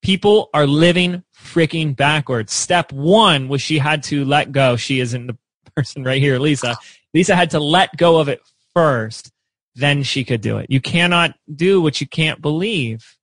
People 0.03 0.51
are 0.53 0.67
living 0.67 1.23
freaking 1.39 1.95
backwards. 1.95 2.53
Step 2.53 2.93
one 2.93 3.47
was 3.47 3.63
she 3.63 3.79
had 3.79 4.03
to 4.05 4.25
let 4.25 4.51
go. 4.51 4.75
She 4.75 4.99
isn't 4.99 5.29
the 5.29 5.39
person 5.77 6.03
right 6.03 6.21
here, 6.21 6.41
Lisa. 6.41 6.77
Lisa 7.15 7.37
had 7.37 7.51
to 7.51 7.61
let 7.61 7.97
go 7.97 8.19
of 8.19 8.29
it 8.29 8.41
first. 8.75 9.31
Then 9.77 10.03
she 10.03 10.25
could 10.25 10.41
do 10.41 10.59
it. 10.59 10.67
You 10.69 10.81
cannot 10.81 11.37
do 11.55 11.81
what 11.81 12.01
you 12.01 12.09
can't 12.09 12.43
believe. 12.43 13.17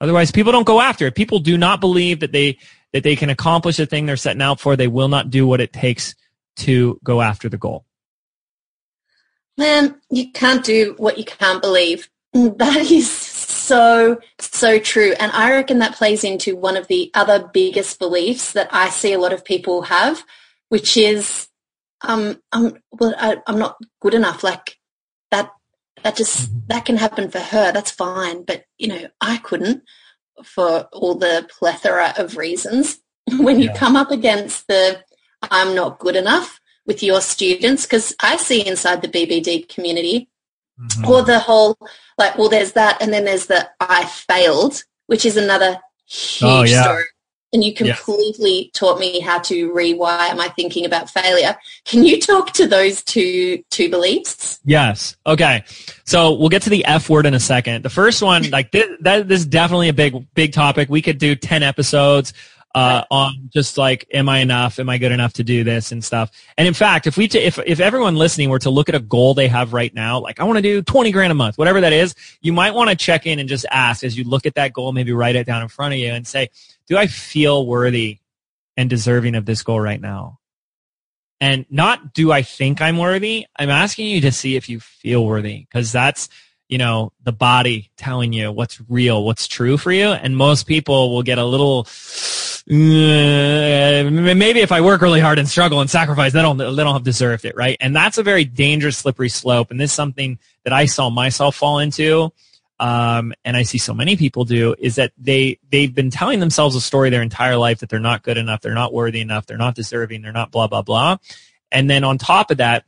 Otherwise, 0.00 0.30
people 0.30 0.52
don't 0.52 0.62
go 0.62 0.80
after 0.80 1.08
it. 1.08 1.16
People 1.16 1.40
do 1.40 1.58
not 1.58 1.80
believe 1.80 2.20
that 2.20 2.30
they 2.30 2.58
that 2.94 3.02
they 3.02 3.16
can 3.16 3.28
accomplish 3.28 3.76
the 3.76 3.86
thing 3.86 4.06
they're 4.06 4.16
setting 4.16 4.40
out 4.40 4.60
for. 4.60 4.76
They 4.76 4.86
will 4.86 5.08
not 5.08 5.28
do 5.28 5.48
what 5.48 5.60
it 5.60 5.72
takes 5.72 6.14
to 6.58 6.98
go 7.02 7.20
after 7.20 7.48
the 7.48 7.58
goal. 7.58 7.84
Man, 9.58 10.00
you 10.10 10.30
can't 10.30 10.64
do 10.64 10.94
what 10.96 11.18
you 11.18 11.24
can't 11.24 11.60
believe. 11.60 12.08
That 12.34 12.90
is 12.90 13.08
so, 13.08 14.18
so 14.40 14.80
true. 14.80 15.12
And 15.20 15.30
I 15.30 15.52
reckon 15.52 15.78
that 15.78 15.94
plays 15.94 16.24
into 16.24 16.56
one 16.56 16.76
of 16.76 16.88
the 16.88 17.12
other 17.14 17.48
biggest 17.52 18.00
beliefs 18.00 18.52
that 18.54 18.68
I 18.72 18.90
see 18.90 19.12
a 19.12 19.20
lot 19.20 19.32
of 19.32 19.44
people 19.44 19.82
have, 19.82 20.24
which 20.68 20.96
is, 20.96 21.46
um, 22.00 22.42
I'm, 22.50 22.76
well, 22.90 23.14
I, 23.16 23.36
I'm 23.46 23.60
not 23.60 23.76
good 24.00 24.14
enough. 24.14 24.42
Like 24.42 24.78
that, 25.30 25.52
that 26.02 26.16
just, 26.16 26.48
mm-hmm. 26.48 26.58
that 26.66 26.84
can 26.84 26.96
happen 26.96 27.30
for 27.30 27.38
her. 27.38 27.70
That's 27.70 27.92
fine. 27.92 28.42
But, 28.42 28.64
you 28.78 28.88
know, 28.88 29.06
I 29.20 29.36
couldn't 29.36 29.84
for 30.42 30.88
all 30.92 31.14
the 31.14 31.48
plethora 31.58 32.14
of 32.16 32.36
reasons. 32.36 33.00
when 33.38 33.58
you 33.58 33.66
yeah. 33.66 33.76
come 33.76 33.96
up 33.96 34.10
against 34.10 34.66
the, 34.66 35.02
I'm 35.42 35.74
not 35.74 35.98
good 35.98 36.16
enough 36.16 36.60
with 36.86 37.02
your 37.02 37.22
students, 37.22 37.84
because 37.84 38.14
I 38.20 38.36
see 38.36 38.66
inside 38.66 39.00
the 39.00 39.08
BBD 39.08 39.66
community, 39.68 40.28
Mm-hmm. 40.80 41.08
Or 41.08 41.22
the 41.22 41.38
whole, 41.38 41.78
like, 42.18 42.36
well, 42.36 42.48
there's 42.48 42.72
that, 42.72 43.00
and 43.00 43.12
then 43.12 43.24
there's 43.24 43.46
the 43.46 43.68
I 43.80 44.04
failed, 44.06 44.82
which 45.06 45.24
is 45.24 45.36
another 45.36 45.80
huge 46.06 46.50
oh, 46.50 46.62
yeah. 46.64 46.82
story. 46.82 47.04
And 47.54 47.62
you 47.62 47.72
completely 47.72 48.72
taught 48.74 48.98
me 48.98 49.20
how 49.20 49.38
to 49.38 49.70
rewire 49.72 50.36
my 50.36 50.48
thinking 50.56 50.84
about 50.84 51.08
failure. 51.08 51.56
Can 51.84 52.02
you 52.02 52.20
talk 52.20 52.52
to 52.54 52.66
those 52.66 53.00
two 53.02 53.62
two 53.70 53.88
beliefs? 53.88 54.58
Yes. 54.64 55.16
Okay. 55.24 55.62
So 56.04 56.34
we'll 56.34 56.48
get 56.48 56.62
to 56.62 56.70
the 56.70 56.84
F 56.84 57.08
word 57.08 57.26
in 57.26 57.32
a 57.32 57.38
second. 57.38 57.84
The 57.84 57.90
first 57.90 58.20
one, 58.22 58.50
like 58.50 58.72
this, 58.72 58.88
that, 59.02 59.28
this 59.28 59.40
is 59.40 59.46
definitely 59.46 59.88
a 59.88 59.92
big 59.92 60.26
big 60.34 60.52
topic. 60.52 60.88
We 60.88 61.00
could 61.00 61.18
do 61.18 61.36
ten 61.36 61.62
episodes 61.62 62.34
uh, 62.74 63.04
on 63.10 63.50
just 63.52 63.78
like, 63.78 64.06
am 64.12 64.28
I 64.28 64.38
enough? 64.38 64.78
Am 64.78 64.88
I 64.88 64.98
good 64.98 65.12
enough 65.12 65.34
to 65.34 65.44
do 65.44 65.62
this 65.62 65.92
and 65.92 66.02
stuff? 66.02 66.30
And 66.58 66.66
in 66.66 66.74
fact, 66.74 67.06
if 67.06 67.16
we, 67.16 67.28
t- 67.28 67.38
if, 67.38 67.58
if 67.64 67.78
everyone 67.78 68.16
listening 68.16 68.50
were 68.50 68.58
to 68.58 68.70
look 68.70 68.88
at 68.88 68.96
a 68.96 69.00
goal 69.00 69.32
they 69.34 69.46
have 69.46 69.72
right 69.72 69.94
now, 69.94 70.18
like 70.18 70.40
I 70.40 70.44
want 70.44 70.58
to 70.58 70.62
do 70.62 70.82
20 70.82 71.12
grand 71.12 71.30
a 71.30 71.34
month, 71.34 71.56
whatever 71.56 71.80
that 71.80 71.92
is, 71.92 72.14
you 72.40 72.52
might 72.52 72.74
want 72.74 72.90
to 72.90 72.96
check 72.96 73.26
in 73.26 73.38
and 73.38 73.48
just 73.48 73.64
ask 73.70 74.02
as 74.02 74.18
you 74.18 74.24
look 74.24 74.44
at 74.44 74.54
that 74.54 74.72
goal, 74.72 74.92
maybe 74.92 75.12
write 75.12 75.36
it 75.36 75.46
down 75.46 75.62
in 75.62 75.68
front 75.68 75.94
of 75.94 76.00
you 76.00 76.12
and 76.12 76.26
say, 76.26 76.50
do 76.88 76.96
I 76.96 77.06
feel 77.06 77.64
worthy 77.64 78.18
and 78.76 78.90
deserving 78.90 79.36
of 79.36 79.46
this 79.46 79.62
goal 79.62 79.80
right 79.80 80.00
now? 80.00 80.40
And 81.40 81.66
not 81.70 82.12
do 82.12 82.32
I 82.32 82.42
think 82.42 82.80
I'm 82.80 82.98
worthy? 82.98 83.46
I'm 83.56 83.70
asking 83.70 84.06
you 84.08 84.20
to 84.22 84.32
see 84.32 84.56
if 84.56 84.68
you 84.68 84.80
feel 84.80 85.24
worthy 85.24 85.60
because 85.60 85.92
that's, 85.92 86.28
you 86.68 86.78
know, 86.78 87.12
the 87.22 87.32
body 87.32 87.90
telling 87.96 88.32
you 88.32 88.50
what's 88.50 88.80
real, 88.88 89.24
what's 89.24 89.46
true 89.46 89.76
for 89.76 89.92
you. 89.92 90.08
And 90.08 90.36
most 90.36 90.66
people 90.66 91.12
will 91.12 91.22
get 91.22 91.38
a 91.38 91.44
little, 91.44 91.84
maybe 92.66 94.60
if 94.60 94.72
I 94.72 94.80
work 94.80 95.02
really 95.02 95.20
hard 95.20 95.38
and 95.38 95.48
struggle 95.48 95.80
and 95.80 95.90
sacrifice, 95.90 96.32
they 96.32 96.40
don't, 96.40 96.56
they 96.56 96.64
don't 96.64 96.94
have 96.94 97.02
deserved 97.02 97.44
it, 97.44 97.56
right? 97.56 97.76
And 97.80 97.94
that's 97.94 98.16
a 98.16 98.22
very 98.22 98.44
dangerous, 98.44 98.96
slippery 98.96 99.28
slope. 99.28 99.70
And 99.70 99.78
this 99.78 99.90
is 99.90 99.94
something 99.94 100.38
that 100.64 100.72
I 100.72 100.86
saw 100.86 101.10
myself 101.10 101.56
fall 101.56 101.78
into. 101.78 102.32
Um, 102.80 103.34
and 103.44 103.56
I 103.56 103.62
see 103.62 103.78
so 103.78 103.94
many 103.94 104.16
people 104.16 104.44
do 104.44 104.74
is 104.78 104.96
that 104.96 105.12
they, 105.18 105.58
they've 105.70 105.94
been 105.94 106.10
telling 106.10 106.40
themselves 106.40 106.74
a 106.74 106.80
story 106.80 107.10
their 107.10 107.22
entire 107.22 107.56
life 107.56 107.80
that 107.80 107.88
they're 107.88 108.00
not 108.00 108.22
good 108.22 108.36
enough, 108.36 108.62
they're 108.62 108.74
not 108.74 108.92
worthy 108.92 109.20
enough, 109.20 109.46
they're 109.46 109.56
not 109.56 109.74
deserving, 109.74 110.22
they're 110.22 110.32
not 110.32 110.50
blah, 110.50 110.66
blah, 110.66 110.82
blah. 110.82 111.18
And 111.70 111.88
then 111.88 112.02
on 112.02 112.18
top 112.18 112.50
of 112.50 112.56
that, 112.58 112.84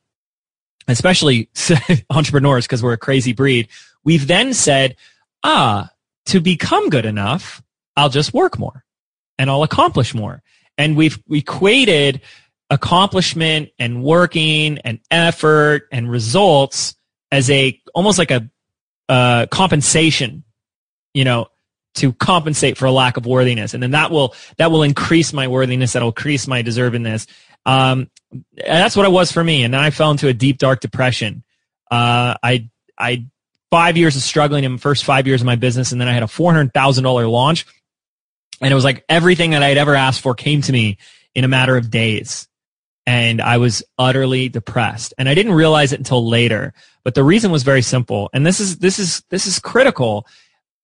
especially 0.89 1.51
entrepreneurs, 2.11 2.67
because 2.67 2.83
we're 2.83 2.95
a 2.95 2.99
crazy 2.99 3.33
breed, 3.33 3.69
we've 4.05 4.27
then 4.27 4.55
said, 4.55 4.97
ah, 5.45 5.91
to 6.27 6.41
become 6.41 6.89
good 6.89 7.05
enough, 7.05 7.63
I'll 7.97 8.09
just 8.09 8.35
work 8.35 8.59
more 8.59 8.86
and 9.39 9.51
I'll 9.51 9.63
accomplish 9.63 10.15
more. 10.15 10.43
And 10.79 10.97
we've 10.97 11.19
equated 11.31 12.21
accomplishment 12.71 13.71
and 13.79 14.03
working 14.03 14.79
and 14.79 15.01
effort 15.11 15.89
and 15.93 16.11
results 16.11 16.95
as 17.31 17.51
a 17.51 17.81
almost 17.95 18.19
like 18.19 18.31
a 18.31 18.49
uh, 19.09 19.47
compensation, 19.47 20.45
you 21.15 21.25
know, 21.25 21.49
to 21.95 22.13
compensate 22.13 22.77
for 22.77 22.85
a 22.85 22.93
lack 22.93 23.17
of 23.17 23.25
worthiness, 23.25 23.73
and 23.73 23.83
then 23.83 23.93
that 23.93 24.11
will 24.11 24.35
that 24.59 24.71
will 24.71 24.83
increase 24.83 25.33
my 25.33 25.49
worthiness. 25.49 25.95
That'll 25.95 26.09
increase 26.09 26.47
my 26.47 26.63
deservingness. 26.63 27.27
Um, 27.65 28.11
that's 28.55 28.97
what 28.97 29.07
it 29.07 29.13
was 29.13 29.33
for 29.33 29.43
me, 29.43 29.65
and 29.65 29.73
then 29.73 29.81
I 29.81 29.91
fell 29.91 30.11
into 30.11 30.29
a 30.29 30.35
deep 30.35 30.59
dark 30.59 30.81
depression. 30.81 31.43
Uh, 31.91 32.35
I 32.43 32.69
I 32.99 33.27
five 33.71 33.97
years 33.97 34.17
of 34.17 34.23
struggling 34.23 34.65
in 34.65 34.73
the 34.73 34.79
first 34.79 35.05
five 35.05 35.27
years 35.27 35.41
of 35.41 35.47
my 35.47 35.57
business, 35.57 35.93
and 35.93 36.01
then 36.01 36.09
I 36.09 36.13
had 36.13 36.23
a 36.23 36.29
four 36.29 36.53
hundred 36.53 36.75
thousand 36.75 37.05
dollar 37.05 37.27
launch 37.27 37.67
and 38.61 38.73
it 38.73 38.75
was 38.75 38.85
like 38.85 39.05
everything 39.09 39.51
that 39.51 39.63
I 39.63 39.69
had 39.69 39.79
ever 39.79 39.95
asked 39.95 40.21
for 40.21 40.35
came 40.35 40.63
to 40.63 40.73
me 40.73 40.99
in 41.35 41.45
a 41.45 41.49
matter 41.49 41.77
of 41.77 41.91
days. 41.91 42.49
And 43.09 43.41
I 43.41 43.59
was 43.59 43.85
utterly 43.99 44.49
depressed. 44.49 45.15
And 45.17 45.29
I 45.29 45.35
didn't 45.35 45.53
realize 45.53 45.93
it 45.93 46.01
until 46.01 46.27
later. 46.27 46.75
But 47.05 47.15
the 47.15 47.23
reason 47.23 47.53
was 47.53 47.63
very 47.63 47.83
simple. 47.83 48.29
And 48.33 48.45
this 48.45 48.59
is, 48.59 48.79
this 48.79 48.99
is, 48.99 49.23
this 49.29 49.47
is 49.47 49.61
critical. 49.61 50.27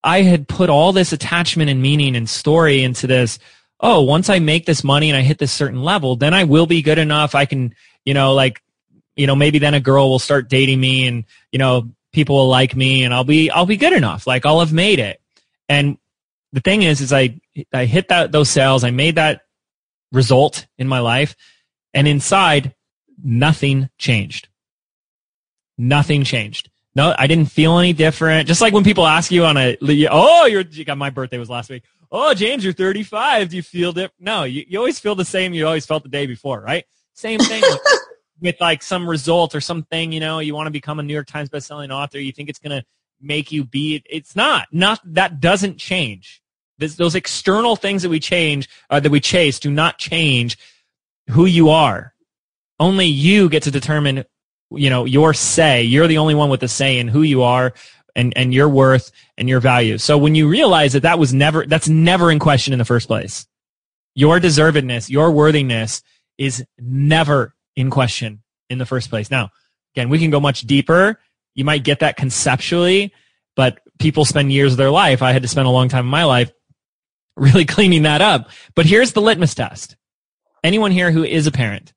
I 0.04 0.22
had 0.22 0.46
put 0.46 0.70
all 0.70 0.92
this 0.92 1.12
attachment 1.12 1.70
and 1.70 1.82
meaning 1.82 2.14
and 2.14 2.28
story 2.28 2.84
into 2.84 3.08
this. 3.08 3.40
Oh, 3.80 4.02
once 4.02 4.30
I 4.30 4.38
make 4.38 4.66
this 4.66 4.84
money 4.84 5.10
and 5.10 5.16
I 5.16 5.22
hit 5.22 5.38
this 5.38 5.50
certain 5.50 5.82
level, 5.82 6.14
then 6.14 6.32
I 6.32 6.44
will 6.44 6.66
be 6.66 6.82
good 6.82 6.98
enough. 6.98 7.34
I 7.34 7.44
can, 7.44 7.74
you 8.04 8.14
know, 8.14 8.34
like, 8.34 8.62
you 9.16 9.26
know, 9.26 9.34
maybe 9.34 9.58
then 9.58 9.74
a 9.74 9.80
girl 9.80 10.08
will 10.08 10.20
start 10.20 10.48
dating 10.48 10.78
me 10.78 11.08
and, 11.08 11.24
you 11.50 11.58
know, 11.58 11.90
people 12.12 12.36
will 12.36 12.48
like 12.48 12.76
me 12.76 13.02
and 13.02 13.12
I'll 13.12 13.24
be, 13.24 13.50
I'll 13.50 13.66
be 13.66 13.76
good 13.76 13.92
enough. 13.92 14.26
Like 14.26 14.46
I'll 14.46 14.60
have 14.60 14.72
made 14.72 15.00
it. 15.00 15.20
And 15.68 15.98
the 16.52 16.60
thing 16.60 16.82
is, 16.82 17.00
is 17.00 17.12
I, 17.12 17.40
I 17.72 17.84
hit 17.84 18.08
that, 18.08 18.32
those 18.32 18.50
sales. 18.50 18.84
I 18.84 18.90
made 18.90 19.16
that 19.16 19.42
result 20.12 20.66
in 20.78 20.86
my 20.86 21.00
life 21.00 21.34
and 21.94 22.06
inside 22.06 22.74
nothing 23.22 23.88
changed. 23.98 24.48
Nothing 25.78 26.24
changed. 26.24 26.70
No, 26.94 27.14
I 27.18 27.26
didn't 27.26 27.50
feel 27.50 27.78
any 27.78 27.94
different. 27.94 28.46
Just 28.46 28.60
like 28.60 28.74
when 28.74 28.84
people 28.84 29.06
ask 29.06 29.30
you 29.30 29.44
on 29.44 29.56
a, 29.56 29.76
oh, 30.10 30.46
you're, 30.46 30.60
you 30.60 30.84
got 30.84 30.98
my 30.98 31.10
birthday 31.10 31.38
was 31.38 31.48
last 31.48 31.70
week. 31.70 31.84
Oh, 32.10 32.34
James, 32.34 32.62
you're 32.62 32.74
35. 32.74 33.48
Do 33.48 33.56
you 33.56 33.62
feel 33.62 33.92
different? 33.92 34.20
No, 34.20 34.44
you, 34.44 34.64
you 34.68 34.78
always 34.78 34.98
feel 34.98 35.14
the 35.14 35.24
same 35.24 35.54
you 35.54 35.66
always 35.66 35.86
felt 35.86 36.02
the 36.02 36.10
day 36.10 36.26
before, 36.26 36.60
right? 36.60 36.84
Same 37.14 37.38
thing 37.40 37.62
with, 37.62 37.80
with 38.40 38.60
like 38.60 38.82
some 38.82 39.08
result 39.08 39.54
or 39.54 39.62
something, 39.62 40.12
you 40.12 40.20
know, 40.20 40.38
you 40.40 40.54
want 40.54 40.66
to 40.66 40.70
become 40.70 40.98
a 40.98 41.02
New 41.02 41.14
York 41.14 41.26
Times 41.26 41.48
bestselling 41.48 41.90
author. 41.90 42.18
You 42.18 42.32
think 42.32 42.50
it's 42.50 42.58
going 42.58 42.78
to 42.78 42.84
make 43.22 43.52
you 43.52 43.64
be, 43.64 44.02
it's 44.10 44.36
not, 44.36 44.68
not, 44.70 45.00
that 45.14 45.40
doesn't 45.40 45.78
change. 45.78 46.41
This, 46.78 46.96
those 46.96 47.14
external 47.14 47.76
things 47.76 48.02
that 48.02 48.08
we 48.08 48.20
change, 48.20 48.68
uh, 48.90 49.00
that 49.00 49.10
we 49.10 49.20
chase, 49.20 49.58
do 49.58 49.70
not 49.70 49.98
change 49.98 50.58
who 51.30 51.44
you 51.44 51.70
are. 51.70 52.14
Only 52.80 53.06
you 53.06 53.48
get 53.48 53.64
to 53.64 53.70
determine, 53.70 54.24
you 54.70 54.90
know, 54.90 55.04
your 55.04 55.34
say. 55.34 55.82
You're 55.82 56.08
the 56.08 56.18
only 56.18 56.34
one 56.34 56.50
with 56.50 56.62
a 56.62 56.68
say 56.68 56.98
in 56.98 57.08
who 57.08 57.22
you 57.22 57.42
are 57.42 57.74
and, 58.16 58.32
and 58.36 58.52
your 58.52 58.68
worth 58.68 59.12
and 59.38 59.48
your 59.48 59.60
value. 59.60 59.98
So 59.98 60.18
when 60.18 60.34
you 60.34 60.48
realize 60.48 60.94
that 60.94 61.02
that 61.02 61.18
was 61.18 61.32
never, 61.32 61.66
that's 61.66 61.88
never 61.88 62.30
in 62.30 62.38
question 62.38 62.72
in 62.72 62.78
the 62.78 62.84
first 62.84 63.06
place. 63.06 63.46
Your 64.14 64.40
deservedness, 64.40 65.08
your 65.08 65.30
worthiness 65.30 66.02
is 66.38 66.64
never 66.78 67.54
in 67.76 67.90
question 67.90 68.42
in 68.68 68.78
the 68.78 68.86
first 68.86 69.10
place. 69.10 69.30
Now, 69.30 69.50
again, 69.94 70.08
we 70.08 70.18
can 70.18 70.30
go 70.30 70.40
much 70.40 70.62
deeper. 70.62 71.20
You 71.54 71.64
might 71.64 71.84
get 71.84 72.00
that 72.00 72.16
conceptually, 72.16 73.12
but 73.54 73.80
people 73.98 74.24
spend 74.24 74.52
years 74.52 74.72
of 74.72 74.78
their 74.78 74.90
life. 74.90 75.22
I 75.22 75.32
had 75.32 75.42
to 75.42 75.48
spend 75.48 75.66
a 75.66 75.70
long 75.70 75.88
time 75.88 76.04
in 76.04 76.10
my 76.10 76.24
life 76.24 76.52
really 77.36 77.64
cleaning 77.66 78.02
that 78.02 78.20
up. 78.20 78.50
But 78.74 78.86
here's 78.86 79.12
the 79.12 79.22
litmus 79.22 79.54
test. 79.54 79.96
Anyone 80.64 80.92
here 80.92 81.10
who 81.10 81.24
is 81.24 81.46
a 81.46 81.52
parent, 81.52 81.92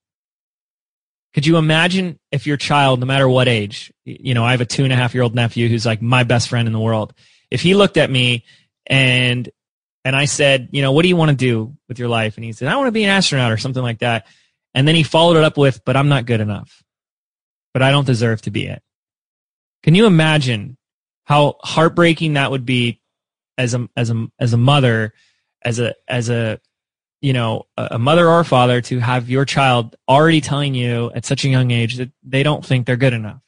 could 1.36 1.46
you 1.46 1.58
imagine 1.58 2.18
if 2.32 2.48
your 2.48 2.56
child, 2.56 3.02
no 3.02 3.06
matter 3.06 3.28
what 3.28 3.50
age, 3.50 3.92
you 4.06 4.34
know, 4.34 4.46
I 4.46 4.52
have 4.52 4.62
a 4.62 4.66
two 4.66 4.86
and 4.86 4.94
a 4.94 4.96
half 4.96 5.14
year 5.14 5.22
old 5.22 5.36
nephew 5.36 5.68
who's 5.68 5.86
like 5.86 6.02
my 6.02 6.24
best 6.24 6.48
friend 6.48 6.66
in 6.66 6.72
the 6.72 6.80
world. 6.80 7.14
If 7.52 7.62
he 7.62 7.76
looked 7.76 7.98
at 7.98 8.10
me 8.10 8.46
and, 8.88 9.50
and 10.06 10.16
I 10.16 10.26
said, 10.26 10.70
you 10.72 10.82
know, 10.82 10.94
what 10.94 11.02
do 11.02 11.10
you 11.10 11.18
want 11.18 11.32
to 11.32 11.36
do 11.36 11.76
with 11.90 12.00
your 12.00 12.08
life? 12.08 12.38
And 12.38 12.46
he 12.46 12.54
said, 12.54 12.70
I 12.70 12.78
want 12.78 12.88
to 12.88 12.94
be 12.94 13.04
an 13.04 13.10
astronaut 13.10 13.52
or 13.52 13.58
something 13.58 13.84
like 13.84 14.00
that. 14.00 14.28
And 14.74 14.88
then 14.88 14.96
he 14.96 15.04
followed 15.04 15.36
it 15.36 15.44
up 15.44 15.58
with, 15.58 15.84
but 15.84 15.98
I'm 15.98 16.08
not 16.08 16.26
good 16.26 16.40
enough. 16.40 16.84
But 17.74 17.82
I 17.82 17.92
don't 17.92 18.08
deserve 18.08 18.42
to 18.44 18.52
be 18.52 18.68
it. 18.68 18.82
Can 19.84 19.94
you 19.94 20.06
imagine 20.06 20.78
how 21.26 21.56
heartbreaking 21.62 22.34
that 22.34 22.50
would 22.50 22.66
be 22.66 23.02
as 23.58 23.74
a, 23.74 23.90
as 23.98 24.10
a, 24.10 24.28
as 24.40 24.54
a 24.54 24.58
mother, 24.58 25.14
as 25.66 25.80
a, 25.80 25.94
as 26.08 26.30
a, 26.30 26.62
you 27.22 27.34
know, 27.34 27.66
a 27.76 27.98
mother 27.98 28.30
or 28.30 28.40
a 28.40 28.46
father 28.46 28.82
to 28.82 29.00
have 29.00 29.30
your 29.30 29.46
child 29.46 29.96
already 30.08 30.40
telling 30.40 30.76
you 30.76 31.12
at 31.16 31.26
such 31.26 31.44
a 31.44 31.50
young 31.50 31.72
age 31.72 31.96
that 31.96 32.12
they 32.24 32.44
don't 32.44 32.64
think 32.64 32.86
they're 32.86 32.96
good 32.96 33.14
enough. 33.14 33.42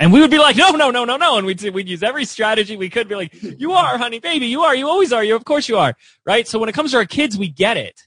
And 0.00 0.12
we 0.12 0.20
would 0.20 0.30
be 0.30 0.38
like, 0.38 0.56
no, 0.56 0.70
no, 0.70 0.90
no, 0.90 1.04
no, 1.04 1.16
no. 1.16 1.38
And 1.38 1.46
we'd, 1.46 1.62
we'd 1.72 1.88
use 1.88 2.02
every 2.02 2.24
strategy 2.24 2.76
we 2.76 2.90
could 2.90 3.08
be 3.08 3.14
like, 3.14 3.32
you 3.40 3.72
are, 3.72 3.96
honey, 3.96 4.18
baby, 4.18 4.46
you 4.46 4.62
are, 4.62 4.74
you 4.74 4.88
always 4.88 5.12
are, 5.12 5.22
you, 5.22 5.36
of 5.36 5.44
course 5.44 5.68
you 5.68 5.78
are. 5.78 5.94
Right? 6.26 6.48
So 6.48 6.58
when 6.58 6.68
it 6.68 6.74
comes 6.74 6.90
to 6.90 6.96
our 6.96 7.04
kids, 7.04 7.38
we 7.38 7.48
get 7.48 7.76
it. 7.76 8.00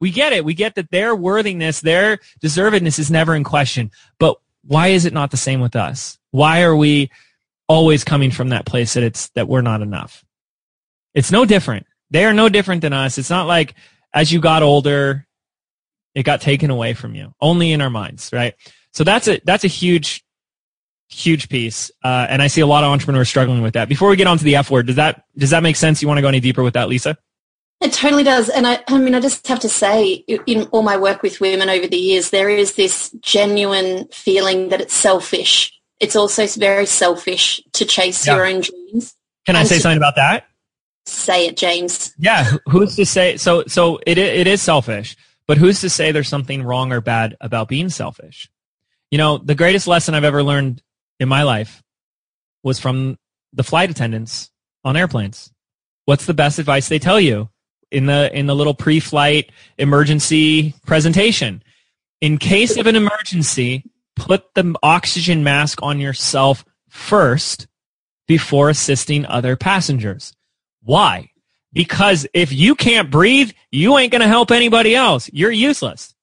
We 0.00 0.10
get 0.10 0.32
it. 0.32 0.44
We 0.44 0.54
get 0.54 0.74
that 0.74 0.90
their 0.90 1.14
worthiness, 1.14 1.80
their 1.80 2.18
deservedness 2.42 2.98
is 2.98 3.12
never 3.12 3.36
in 3.36 3.44
question. 3.44 3.92
But 4.18 4.36
why 4.64 4.88
is 4.88 5.04
it 5.04 5.12
not 5.12 5.30
the 5.30 5.36
same 5.36 5.60
with 5.60 5.76
us? 5.76 6.18
Why 6.32 6.62
are 6.62 6.74
we 6.74 7.10
always 7.68 8.02
coming 8.02 8.32
from 8.32 8.48
that 8.48 8.66
place 8.66 8.94
that 8.94 9.04
it's, 9.04 9.28
that 9.30 9.46
we're 9.46 9.62
not 9.62 9.80
enough? 9.80 10.24
It's 11.14 11.30
no 11.30 11.44
different. 11.44 11.86
They 12.14 12.24
are 12.26 12.32
no 12.32 12.48
different 12.48 12.82
than 12.82 12.92
us. 12.92 13.18
It's 13.18 13.28
not 13.28 13.48
like 13.48 13.74
as 14.12 14.32
you 14.32 14.40
got 14.40 14.62
older, 14.62 15.26
it 16.14 16.22
got 16.22 16.40
taken 16.40 16.70
away 16.70 16.94
from 16.94 17.16
you. 17.16 17.34
Only 17.40 17.72
in 17.72 17.80
our 17.80 17.90
minds, 17.90 18.30
right? 18.32 18.54
So 18.92 19.02
that's 19.02 19.26
a, 19.26 19.40
that's 19.44 19.64
a 19.64 19.68
huge 19.68 20.24
huge 21.08 21.48
piece. 21.48 21.90
Uh, 22.04 22.26
and 22.28 22.40
I 22.40 22.46
see 22.46 22.60
a 22.60 22.68
lot 22.68 22.84
of 22.84 22.90
entrepreneurs 22.90 23.28
struggling 23.28 23.62
with 23.62 23.74
that. 23.74 23.88
Before 23.88 24.08
we 24.08 24.14
get 24.14 24.28
on 24.28 24.38
to 24.38 24.44
the 24.44 24.54
F 24.54 24.70
word, 24.70 24.86
does 24.86 24.94
that, 24.94 25.24
does 25.36 25.50
that 25.50 25.64
make 25.64 25.74
sense? 25.74 26.02
You 26.02 26.06
want 26.08 26.18
to 26.18 26.22
go 26.22 26.28
any 26.28 26.38
deeper 26.38 26.62
with 26.62 26.74
that, 26.74 26.88
Lisa? 26.88 27.18
It 27.80 27.92
totally 27.92 28.22
does. 28.22 28.48
And 28.48 28.64
I, 28.64 28.82
I 28.86 28.96
mean, 28.98 29.16
I 29.16 29.20
just 29.20 29.48
have 29.48 29.58
to 29.60 29.68
say, 29.68 30.24
in 30.46 30.68
all 30.70 30.82
my 30.82 30.96
work 30.96 31.20
with 31.20 31.40
women 31.40 31.68
over 31.68 31.88
the 31.88 31.96
years, 31.96 32.30
there 32.30 32.48
is 32.48 32.74
this 32.74 33.10
genuine 33.22 34.06
feeling 34.12 34.68
that 34.68 34.80
it's 34.80 34.94
selfish. 34.94 35.72
It's 35.98 36.14
also 36.14 36.46
very 36.46 36.86
selfish 36.86 37.60
to 37.72 37.84
chase 37.84 38.24
yeah. 38.24 38.36
your 38.36 38.46
own 38.46 38.60
dreams. 38.60 39.16
Can 39.46 39.56
I 39.56 39.64
say 39.64 39.80
something 39.80 39.98
about 39.98 40.14
that? 40.14 40.46
Say 41.06 41.46
it, 41.46 41.56
James. 41.56 42.14
Yeah. 42.18 42.56
Who's 42.66 42.96
to 42.96 43.04
say? 43.04 43.36
So, 43.36 43.64
so 43.66 43.98
it, 44.06 44.18
it 44.18 44.46
is 44.46 44.62
selfish, 44.62 45.16
but 45.46 45.58
who's 45.58 45.80
to 45.80 45.90
say 45.90 46.12
there's 46.12 46.28
something 46.28 46.62
wrong 46.62 46.92
or 46.92 47.00
bad 47.00 47.36
about 47.40 47.68
being 47.68 47.90
selfish? 47.90 48.50
You 49.10 49.18
know, 49.18 49.38
the 49.38 49.54
greatest 49.54 49.86
lesson 49.86 50.14
I've 50.14 50.24
ever 50.24 50.42
learned 50.42 50.82
in 51.20 51.28
my 51.28 51.42
life 51.42 51.82
was 52.62 52.80
from 52.80 53.18
the 53.52 53.62
flight 53.62 53.90
attendants 53.90 54.50
on 54.82 54.96
airplanes. 54.96 55.52
What's 56.06 56.26
the 56.26 56.34
best 56.34 56.58
advice 56.58 56.88
they 56.88 56.98
tell 56.98 57.20
you 57.20 57.48
in 57.90 58.06
the 58.06 58.36
in 58.36 58.46
the 58.46 58.56
little 58.56 58.74
pre-flight 58.74 59.52
emergency 59.78 60.74
presentation? 60.86 61.62
In 62.20 62.38
case 62.38 62.76
of 62.76 62.86
an 62.86 62.96
emergency, 62.96 63.84
put 64.16 64.54
the 64.54 64.74
oxygen 64.82 65.44
mask 65.44 65.82
on 65.82 66.00
yourself 66.00 66.64
first 66.88 67.66
before 68.26 68.68
assisting 68.70 69.26
other 69.26 69.56
passengers. 69.56 70.33
Why? 70.84 71.30
Because 71.72 72.26
if 72.32 72.52
you 72.52 72.74
can't 72.74 73.10
breathe, 73.10 73.50
you 73.72 73.98
ain't 73.98 74.12
going 74.12 74.22
to 74.22 74.28
help 74.28 74.50
anybody 74.50 74.94
else. 74.94 75.28
You're 75.32 75.50
useless. 75.50 76.14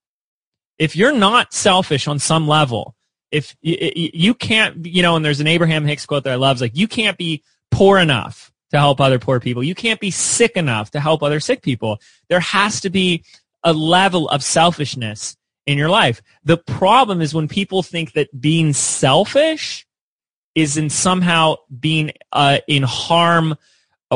If 0.80 0.96
you're 0.96 1.13
not 1.13 1.53
selfish 1.53 2.08
on 2.08 2.20
some 2.20 2.48
level, 2.48 2.96
if 3.32 3.56
you, 3.62 4.34
can't, 4.34 4.86
you 4.86 5.01
know, 5.01 5.15
and 5.15 5.24
there's 5.24 5.39
an 5.39 5.48
Abraham 5.48 5.86
Hicks 5.86 6.06
quote 6.06 6.24
that 6.24 6.34
I 6.34 6.36
love, 6.36 6.62
like, 6.62 6.75
you 6.75 6.88
can't 6.88 7.18
be 7.18 7.44
poor 7.70 7.98
enough 7.98 8.51
to 8.72 8.80
help 8.80 9.00
other 9.01 9.20
poor 9.20 9.39
people. 9.39 9.63
You 9.63 9.75
can't 9.75 10.00
be 10.00 10.12
sick 10.12 10.56
enough 10.56 10.91
to 10.91 11.00
help 11.00 11.24
other 11.24 11.39
sick 11.39 11.62
people. 11.62 12.00
There 12.30 12.39
has 12.39 12.82
to 12.82 12.89
be 12.89 13.24
a 13.63 13.74
level 13.74 14.30
of 14.30 14.44
selfishness 14.44 15.38
in 15.68 15.77
your 15.77 15.89
life. 15.89 16.22
The 16.44 16.58
problem 16.58 17.22
is 17.22 17.34
when 17.34 17.48
people 17.48 17.84
think 17.84 18.13
that 18.13 18.39
being 18.39 18.74
selfish 18.74 19.86
is 20.56 20.77
in 20.77 20.89
somehow 20.89 21.56
being 21.80 22.12
uh, 22.32 22.60
in 22.68 22.84
harm 22.84 23.56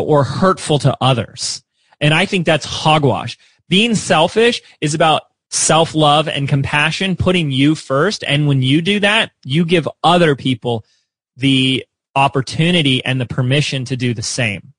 or 0.02 0.24
hurtful 0.24 0.80
to 0.80 0.98
others. 1.02 1.63
And 2.02 2.13
I 2.13 2.26
think 2.26 2.46
that's 2.46 2.65
hogwash. 2.65 3.38
Being 3.69 3.96
selfish 3.96 4.62
is 4.82 4.93
about 4.93 5.24
self-love 5.50 6.28
and 6.28 6.50
compassion, 6.50 7.15
putting 7.15 7.52
you 7.52 7.76
first. 7.76 8.24
And 8.28 8.48
when 8.48 8.62
you 8.62 8.82
do 8.82 9.00
that, 9.00 9.32
you 9.43 9.65
give 9.65 9.88
other 10.04 10.36
people 10.36 10.86
the 11.38 11.86
opportunity 12.15 13.04
and 13.04 13.19
the 13.19 13.26
permission 13.26 13.86
to 13.86 13.96
do 13.98 14.13
the 14.13 14.22
same. 14.22 14.74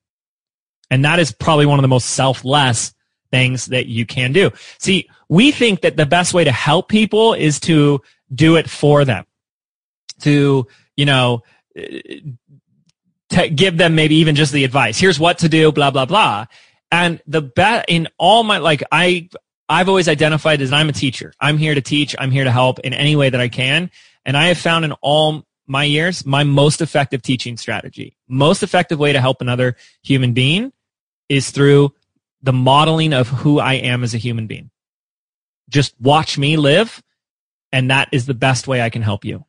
And 0.89 1.03
that 1.03 1.19
is 1.19 1.31
probably 1.31 1.65
one 1.65 1.79
of 1.79 1.81
the 1.81 1.87
most 1.87 2.11
selfless 2.11 2.93
things 3.29 3.65
that 3.67 3.87
you 3.87 4.05
can 4.05 4.31
do. 4.31 4.51
See, 4.77 5.09
we 5.27 5.51
think 5.51 5.81
that 5.81 5.97
the 5.97 6.05
best 6.05 6.33
way 6.33 6.43
to 6.43 6.51
help 6.51 6.87
people 6.87 7.33
is 7.33 7.59
to 7.61 8.01
do 8.33 8.55
it 8.55 8.69
for 8.69 9.03
them. 9.03 9.25
To, 10.21 10.67
you 10.95 11.05
know, 11.05 11.43
give 13.55 13.77
them 13.77 13.95
maybe 13.95 14.15
even 14.15 14.35
just 14.35 14.51
the 14.51 14.63
advice. 14.63 14.99
Here's 14.99 15.19
what 15.19 15.39
to 15.39 15.49
do, 15.49 15.71
blah, 15.71 15.91
blah, 15.91 16.05
blah. 16.05 16.45
And 16.91 17.21
the 17.27 17.41
bet 17.41 17.85
in 17.87 18.07
all 18.17 18.43
my, 18.43 18.57
like, 18.59 18.83
I, 18.91 19.29
I've 19.69 19.89
always 19.89 20.07
identified 20.07 20.61
as 20.61 20.71
I'm 20.71 20.89
a 20.89 20.93
teacher. 20.93 21.33
I'm 21.39 21.57
here 21.57 21.75
to 21.75 21.81
teach. 21.81 22.15
I'm 22.17 22.31
here 22.31 22.45
to 22.45 22.51
help 22.51 22.79
in 22.79 22.93
any 22.93 23.15
way 23.15 23.29
that 23.29 23.41
I 23.41 23.49
can. 23.49 23.91
And 24.25 24.37
I 24.37 24.47
have 24.47 24.57
found 24.57 24.85
in 24.85 24.93
all 25.01 25.43
my 25.67 25.83
years, 25.83 26.25
my 26.25 26.43
most 26.43 26.81
effective 26.81 27.21
teaching 27.21 27.57
strategy, 27.57 28.17
most 28.27 28.63
effective 28.63 28.99
way 28.99 29.13
to 29.13 29.19
help 29.19 29.41
another 29.41 29.75
human 30.01 30.33
being 30.33 30.71
is 31.27 31.51
through 31.51 31.93
the 32.41 32.53
modeling 32.53 33.13
of 33.13 33.27
who 33.27 33.59
I 33.59 33.73
am 33.73 34.03
as 34.03 34.13
a 34.13 34.17
human 34.17 34.47
being. 34.47 34.69
Just 35.69 35.93
watch 35.99 36.37
me 36.37 36.55
live. 36.55 37.03
And 37.73 37.91
that 37.91 38.07
is 38.13 38.25
the 38.25 38.33
best 38.33 38.67
way 38.67 38.81
I 38.81 38.89
can 38.89 39.01
help 39.01 39.25
you. 39.25 39.43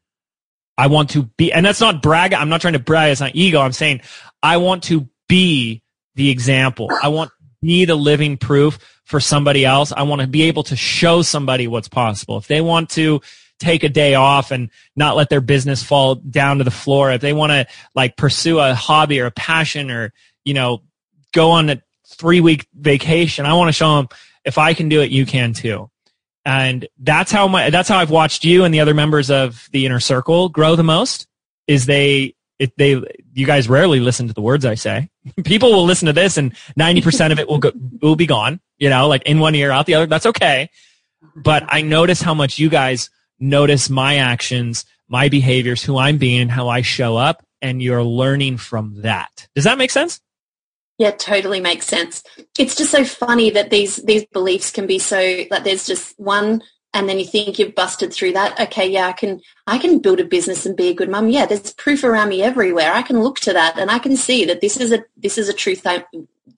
I 0.79 0.87
want 0.87 1.11
to 1.11 1.25
be, 1.25 1.53
and 1.53 1.67
that's 1.67 1.81
not 1.81 2.01
brag. 2.01 2.33
I'm 2.33 2.49
not 2.49 2.61
trying 2.61 2.75
to 2.75 2.79
brag. 2.79 3.11
It's 3.11 3.21
not 3.21 3.35
ego. 3.35 3.61
I'm 3.61 3.73
saying 3.73 4.01
I 4.43 4.59
want 4.59 4.85
to 4.85 5.09
be 5.29 5.83
the 6.15 6.31
example. 6.31 6.89
I 7.03 7.09
want 7.09 7.31
to 7.31 7.37
be 7.61 7.85
the 7.85 7.97
living 7.97 8.37
proof 8.37 8.79
for 9.05 9.19
somebody 9.19 9.65
else. 9.65 9.93
I 9.93 10.05
want 10.05 10.21
to 10.21 10.29
be 10.29 10.43
able 10.43 10.63
to 10.65 10.77
show 10.77 11.23
somebody 11.23 11.67
what's 11.67 11.89
possible. 11.89 12.39
If 12.39 12.47
they 12.47 12.61
want 12.61 12.91
to 12.91 13.21
take 13.59 13.83
a 13.83 13.89
day 13.89 14.15
off 14.15 14.53
and 14.53 14.71
not 14.95 15.17
let 15.17 15.31
their 15.31 15.41
business 15.41 15.83
fall 15.83 16.15
down 16.15 16.59
to 16.59 16.65
the 16.65 16.71
floor, 16.71 17.11
if 17.11 17.21
they 17.21 17.33
want 17.33 17.51
to 17.51 17.67
like 17.97 18.17
pursue 18.17 18.61
a 18.61 18.73
hobby 18.73 19.21
or 19.21 19.27
a 19.27 19.33
passion 19.33 19.91
or, 19.91 20.13
you 20.45 20.55
know, 20.55 20.83
go 21.33 21.51
on 21.51 21.71
a 21.71 21.83
three 22.07 22.41
week 22.41 22.69
vacation, 22.73 23.47
I 23.47 23.55
want 23.55 23.69
to 23.69 23.73
show 23.73 23.97
them 23.97 24.09
if 24.45 24.59
I 24.59 24.75
can 24.75 24.89
do 24.89 25.03
it, 25.03 25.11
you 25.11 25.27
can 25.27 25.53
too. 25.53 25.91
And 26.49 26.89
that's 26.99 27.31
how 27.31 27.47
my, 27.47 27.69
that's 27.69 27.91
how 27.91 27.99
I've 27.99 28.09
watched 28.09 28.43
you 28.43 28.65
and 28.65 28.73
the 28.73 28.81
other 28.81 28.95
members 28.95 29.31
of 29.31 29.69
the 29.73 29.85
inner 29.85 30.01
circle 30.01 30.49
grow 30.49 30.77
the 30.77 30.83
most 30.83 31.27
is 31.67 31.85
they 31.85 32.37
it, 32.59 32.73
they 32.79 33.03
you 33.35 33.45
guys 33.45 33.69
rarely 33.69 34.01
listen 34.01 34.29
to 34.29 34.33
the 34.33 34.41
words 34.41 34.65
I 34.65 34.75
say. 34.75 35.11
People 35.45 35.73
will 35.73 35.85
listen 35.85 36.07
to 36.07 36.15
this 36.15 36.39
and 36.39 36.55
90% 36.81 37.33
of 37.33 37.39
it 37.39 37.49
will 37.49 37.59
go, 37.59 37.73
will 38.01 38.17
be 38.17 38.25
gone, 38.25 38.61
you 38.79 38.89
know, 38.89 39.09
like 39.09 39.25
in 39.25 39.41
one 39.41 39.55
ear 39.55 39.71
out 39.71 39.85
the 39.85 39.95
other. 39.97 40.07
That's 40.07 40.25
okay. 40.25 40.71
But 41.37 41.65
I 41.69 41.83
notice 41.83 42.23
how 42.23 42.33
much 42.33 42.59
you 42.59 42.71
guys 42.71 43.11
notice 43.39 43.91
my 43.91 44.17
actions, 44.17 44.87
my 45.07 45.29
behaviors, 45.29 45.83
who 45.83 45.99
I'm 45.99 46.17
being, 46.17 46.41
and 46.41 46.51
how 46.51 46.71
I 46.71 46.81
show 46.81 47.19
up, 47.19 47.45
and 47.61 47.83
you're 47.83 48.03
learning 48.03 48.57
from 48.57 49.03
that. 49.03 49.49
Does 49.55 49.65
that 49.65 49.77
make 49.77 49.91
sense? 49.91 50.19
Yeah, 50.99 51.13
totally 51.13 51.61
makes 51.61 51.87
sense. 51.87 52.25
It's 52.59 52.75
just 52.75 52.91
so 52.91 53.05
funny 53.05 53.51
that 53.51 53.71
these 53.71 53.97
these 53.97 54.25
beliefs 54.27 54.73
can 54.73 54.87
be 54.87 54.99
so 54.99 55.45
like 55.51 55.63
there's 55.63 55.87
just 55.87 56.19
one 56.19 56.61
and 56.93 57.09
then 57.09 57.19
you 57.21 57.25
think 57.25 57.59
you've 57.59 57.77
busted 57.77 58.13
through 58.13 58.33
that. 58.33 58.59
Okay 58.59 58.89
yeah 58.89 59.07
i 59.07 59.13
can 59.13 59.41
i 59.69 59.79
can 59.79 60.01
build 60.01 60.19
a 60.19 60.25
business 60.25 60.67
and 60.67 60.77
be 60.77 60.89
a 60.89 60.95
good 60.95 61.09
mum. 61.09 61.29
Yeah 61.29 61.47
there's 61.47 61.73
proof 61.75 62.03
around 62.03 62.31
me 62.31 62.43
everywhere. 62.43 62.93
I 62.93 63.03
can 63.03 63.21
look 63.21 63.39
to 63.41 63.53
that 63.53 63.79
and 63.79 63.91
i 63.93 63.99
can 64.01 64.17
see 64.17 64.45
that 64.47 64.61
this 64.61 64.77
is 64.77 64.91
a 64.93 65.05
this 65.17 65.39
is 65.39 65.49
a 65.49 65.53
truth 65.55 65.83
I, 65.87 66.05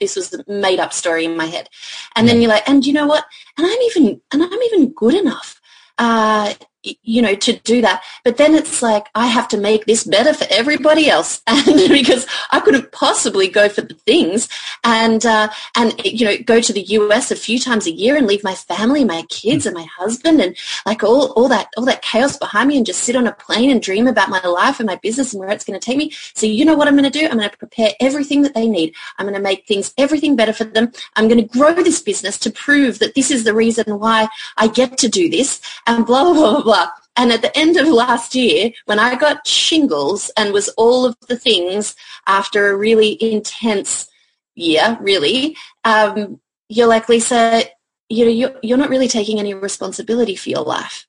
this 0.01 0.17
was 0.17 0.33
a 0.33 0.43
made 0.51 0.81
up 0.81 0.95
story 0.95 1.27
in 1.27 1.37
my 1.37 1.47
head. 1.47 1.69
And 2.17 2.27
then 2.27 2.41
you're 2.41 2.51
like 2.51 2.67
and 2.67 2.87
you 2.87 2.95
know 2.95 3.07
what? 3.07 3.27
And 3.59 3.67
i'm 3.67 3.83
even 3.83 4.23
and 4.33 4.43
i'm 4.43 4.63
even 4.63 4.93
good 4.93 5.15
enough. 5.15 5.61
Uh, 5.99 6.55
you 6.83 7.21
know, 7.21 7.35
to 7.35 7.53
do 7.61 7.81
that. 7.83 8.03
But 8.25 8.37
then 8.37 8.55
it's 8.55 8.83
like, 8.83 9.07
I 9.15 9.27
have 9.27 9.49
to 9.49 9.59
make 9.59 9.85
this 9.85 10.05
better 10.05 10.33
for 10.33 10.47
everybody 10.51 11.09
else. 11.09 11.43
And 11.71 11.89
because 11.91 12.27
I 12.53 12.61
couldn't 12.61 12.91
possibly 12.93 13.47
go 13.47 13.69
for 13.69 13.83
the 13.83 13.95
things 13.95 14.49
and, 14.83 15.25
uh, 15.27 15.51
and, 15.77 15.95
you 16.05 16.25
know, 16.25 16.37
go 16.39 16.61
to 16.61 16.73
the 16.73 16.83
US 16.83 17.31
a 17.31 17.37
few 17.37 17.59
times 17.59 17.87
a 17.87 17.91
year 17.91 18.17
and 18.17 18.27
leave 18.27 18.43
my 18.43 18.55
family, 18.55 19.05
my 19.05 19.23
kids 19.29 19.67
and 19.67 19.75
my 19.75 19.87
husband 19.99 20.41
and 20.41 20.57
like 20.87 21.03
all, 21.03 21.33
all 21.33 21.49
that, 21.49 21.69
all 21.77 21.85
that 21.85 22.03
chaos 22.03 22.39
behind 22.39 22.69
me 22.69 22.77
and 22.79 22.87
just 22.87 23.03
sit 23.03 23.15
on 23.15 23.27
a 23.27 23.33
plane 23.33 23.71
and 23.71 23.83
dream 23.83 24.07
about 24.07 24.31
my 24.31 24.41
life 24.41 24.81
and 24.81 24.87
my 24.87 24.97
business 24.97 25.33
and 25.33 25.41
where 25.41 25.51
it's 25.51 25.65
going 25.65 25.79
to 25.79 25.85
take 25.85 25.99
me. 25.99 26.13
So 26.35 26.47
you 26.47 26.65
know 26.65 26.75
what 26.75 26.89
I'm 26.89 26.97
going 26.97 27.11
to 27.11 27.19
do? 27.19 27.27
I'm 27.27 27.39
going 27.39 27.51
to 27.51 27.57
prepare 27.57 27.91
everything 28.01 28.43
that 28.43 28.55
they 28.55 28.69
need. 28.69 28.95
I'm 29.19 29.27
going 29.27 29.37
to 29.37 29.43
make 29.43 29.67
things, 29.67 29.93
everything 29.99 30.35
better 30.35 30.53
for 30.53 30.65
them. 30.65 30.93
I'm 31.17 31.29
going 31.29 31.47
to 31.47 31.59
grow 31.59 31.75
this 31.75 32.01
business 32.01 32.39
to 32.39 32.51
prove 32.51 33.01
that 33.01 33.15
this 33.15 33.31
is 33.31 33.45
the 33.45 33.55
reason 33.55 33.99
why 33.99 34.29
I 34.57 34.69
get 34.69 34.97
to 34.99 35.09
do 35.09 35.29
this 35.29 35.61
and 35.87 36.07
blah, 36.07 36.25
blah, 36.25 36.33
blah, 36.33 36.63
blah 36.63 36.70
blah. 36.71 36.91
And 37.17 37.33
at 37.33 37.43
the 37.43 37.57
end 37.59 37.77
of 37.77 37.89
last 37.89 38.35
year, 38.35 38.71
when 38.87 38.99
I 38.99 39.17
got 39.17 39.47
shingles 39.47 40.31
and 40.37 40.53
was 40.53 40.69
all 40.71 41.05
of 41.05 41.17
the 41.29 41.37
things 41.37 41.97
after 42.27 42.69
a 42.69 42.77
really 42.77 43.19
intense 43.21 44.09
year, 44.55 44.97
really, 45.01 45.57
um, 45.85 46.41
you're 46.69 46.87
like, 46.87 47.09
Lisa, 47.09 47.65
you 48.09 48.25
know, 48.25 48.31
you're, 48.31 48.55
you're 48.63 48.79
not 48.79 48.91
really 48.91 49.09
taking 49.09 49.39
any 49.41 49.53
responsibility 49.53 50.37
for 50.37 50.51
your 50.51 50.63
life. 50.63 51.07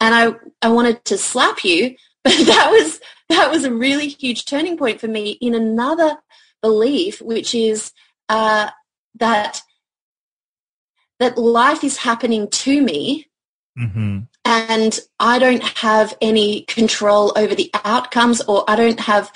And 0.00 0.14
I, 0.14 0.32
I 0.60 0.68
wanted 0.68 1.04
to 1.06 1.16
slap 1.16 1.64
you, 1.64 1.96
but 2.24 2.34
that 2.34 2.68
was, 2.70 3.00
that 3.30 3.50
was 3.50 3.64
a 3.64 3.72
really 3.72 4.08
huge 4.08 4.44
turning 4.44 4.76
point 4.76 5.00
for 5.00 5.08
me 5.08 5.32
in 5.40 5.54
another 5.54 6.18
belief, 6.60 7.22
which 7.22 7.54
is 7.54 7.92
uh, 8.28 8.70
that 9.14 9.62
that 11.18 11.36
life 11.36 11.84
is 11.84 11.98
happening 11.98 12.48
to 12.48 12.82
me 12.82 13.26
mm-hmm. 13.78 14.20
And 14.50 14.98
I 15.20 15.38
don't 15.38 15.62
have 15.62 16.12
any 16.20 16.62
control 16.62 17.32
over 17.36 17.54
the 17.54 17.70
outcomes 17.84 18.40
or 18.42 18.64
I 18.68 18.74
don't 18.74 18.98
have 18.98 19.32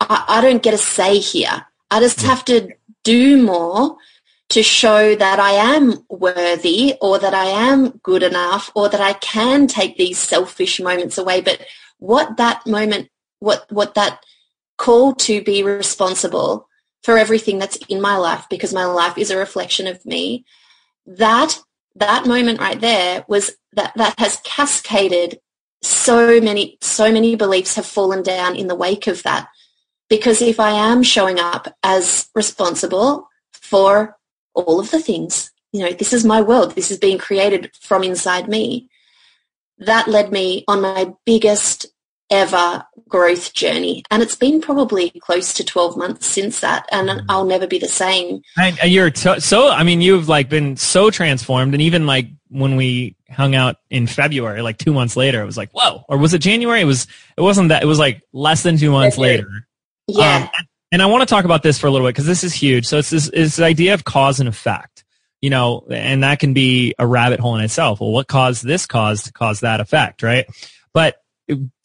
I, 0.00 0.24
I 0.26 0.40
don't 0.40 0.62
get 0.62 0.72
a 0.72 0.78
say 0.78 1.18
here. 1.18 1.66
I 1.90 2.00
just 2.00 2.18
mm-hmm. 2.18 2.28
have 2.28 2.44
to 2.46 2.68
do 3.04 3.42
more 3.42 3.98
to 4.48 4.62
show 4.62 5.14
that 5.14 5.38
I 5.38 5.52
am 5.52 6.04
worthy 6.08 6.94
or 7.02 7.18
that 7.18 7.34
I 7.34 7.44
am 7.44 8.00
good 8.02 8.22
enough 8.22 8.70
or 8.74 8.88
that 8.88 9.00
I 9.00 9.12
can 9.14 9.66
take 9.66 9.98
these 9.98 10.18
selfish 10.18 10.80
moments 10.80 11.18
away. 11.18 11.42
But 11.42 11.60
what 11.98 12.38
that 12.38 12.66
moment, 12.66 13.10
what, 13.40 13.66
what 13.70 13.94
that 13.94 14.24
call 14.78 15.14
to 15.14 15.42
be 15.42 15.62
responsible 15.62 16.68
for 17.02 17.18
everything 17.18 17.58
that's 17.58 17.76
in 17.88 18.00
my 18.00 18.16
life 18.16 18.46
because 18.48 18.72
my 18.72 18.86
life 18.86 19.18
is 19.18 19.30
a 19.30 19.36
reflection 19.36 19.86
of 19.86 20.04
me. 20.06 20.46
That 21.06 21.58
that 21.96 22.26
moment 22.26 22.60
right 22.60 22.80
there 22.80 23.24
was 23.28 23.52
that 23.72 23.92
that 23.96 24.18
has 24.18 24.40
cascaded 24.44 25.40
so 25.82 26.40
many 26.40 26.78
so 26.80 27.12
many 27.12 27.36
beliefs 27.36 27.76
have 27.76 27.86
fallen 27.86 28.22
down 28.22 28.56
in 28.56 28.68
the 28.68 28.74
wake 28.74 29.06
of 29.06 29.22
that 29.22 29.48
because 30.08 30.42
if 30.42 30.60
I 30.60 30.70
am 30.70 31.02
showing 31.02 31.38
up 31.38 31.74
as 31.82 32.28
responsible 32.34 33.28
for 33.52 34.16
all 34.54 34.78
of 34.78 34.90
the 34.90 35.00
things, 35.00 35.50
you 35.72 35.80
know, 35.80 35.92
this 35.92 36.12
is 36.12 36.24
my 36.24 36.40
world, 36.40 36.74
this 36.74 36.90
is 36.90 36.98
being 36.98 37.18
created 37.18 37.70
from 37.80 38.04
inside 38.04 38.48
me. 38.48 38.88
That 39.78 40.06
led 40.06 40.30
me 40.30 40.64
on 40.68 40.80
my 40.80 41.12
biggest 41.24 41.86
ever 42.30 42.84
growth 43.14 43.54
journey. 43.54 44.02
And 44.10 44.24
it's 44.24 44.34
been 44.34 44.60
probably 44.60 45.10
close 45.20 45.54
to 45.54 45.64
12 45.64 45.96
months 45.96 46.26
since 46.26 46.58
that. 46.60 46.88
And 46.90 47.08
mm-hmm. 47.08 47.26
I'll 47.28 47.44
never 47.44 47.64
be 47.64 47.78
the 47.78 47.86
same. 47.86 48.42
And 48.58 48.76
you're 48.82 49.12
t- 49.12 49.38
so, 49.38 49.68
I 49.68 49.84
mean, 49.84 50.00
you've 50.00 50.28
like 50.28 50.48
been 50.48 50.76
so 50.76 51.12
transformed. 51.12 51.74
And 51.74 51.82
even 51.82 52.06
like 52.06 52.26
when 52.48 52.74
we 52.74 53.14
hung 53.30 53.54
out 53.54 53.76
in 53.88 54.08
February, 54.08 54.62
like 54.62 54.78
two 54.78 54.92
months 54.92 55.16
later, 55.16 55.40
it 55.40 55.46
was 55.46 55.56
like, 55.56 55.70
whoa. 55.70 56.04
Or 56.08 56.18
was 56.18 56.34
it 56.34 56.40
January? 56.40 56.80
It 56.80 56.86
was, 56.86 57.06
it 57.36 57.40
wasn't 57.42 57.68
that. 57.68 57.84
It 57.84 57.86
was 57.86 58.00
like 58.00 58.20
less 58.32 58.64
than 58.64 58.78
two 58.78 58.90
months 58.90 59.16
later. 59.16 59.68
Yeah. 60.08 60.48
Um, 60.52 60.64
and 60.90 61.00
I 61.00 61.06
want 61.06 61.22
to 61.22 61.32
talk 61.32 61.44
about 61.44 61.62
this 61.62 61.78
for 61.78 61.86
a 61.86 61.92
little 61.92 62.08
bit 62.08 62.14
because 62.14 62.26
this 62.26 62.42
is 62.42 62.52
huge. 62.52 62.84
So 62.84 62.98
it's 62.98 63.10
this, 63.10 63.30
it's 63.32 63.56
the 63.56 63.64
idea 63.64 63.94
of 63.94 64.02
cause 64.02 64.40
and 64.40 64.48
effect, 64.48 65.04
you 65.40 65.50
know, 65.50 65.86
and 65.88 66.24
that 66.24 66.40
can 66.40 66.52
be 66.52 66.96
a 66.98 67.06
rabbit 67.06 67.38
hole 67.38 67.54
in 67.54 67.62
itself. 67.62 68.00
Well, 68.00 68.10
what 68.10 68.26
caused 68.26 68.66
this 68.66 68.86
cause 68.86 69.22
to 69.22 69.32
cause 69.32 69.60
that 69.60 69.78
effect, 69.78 70.24
right? 70.24 70.46
But 70.92 71.23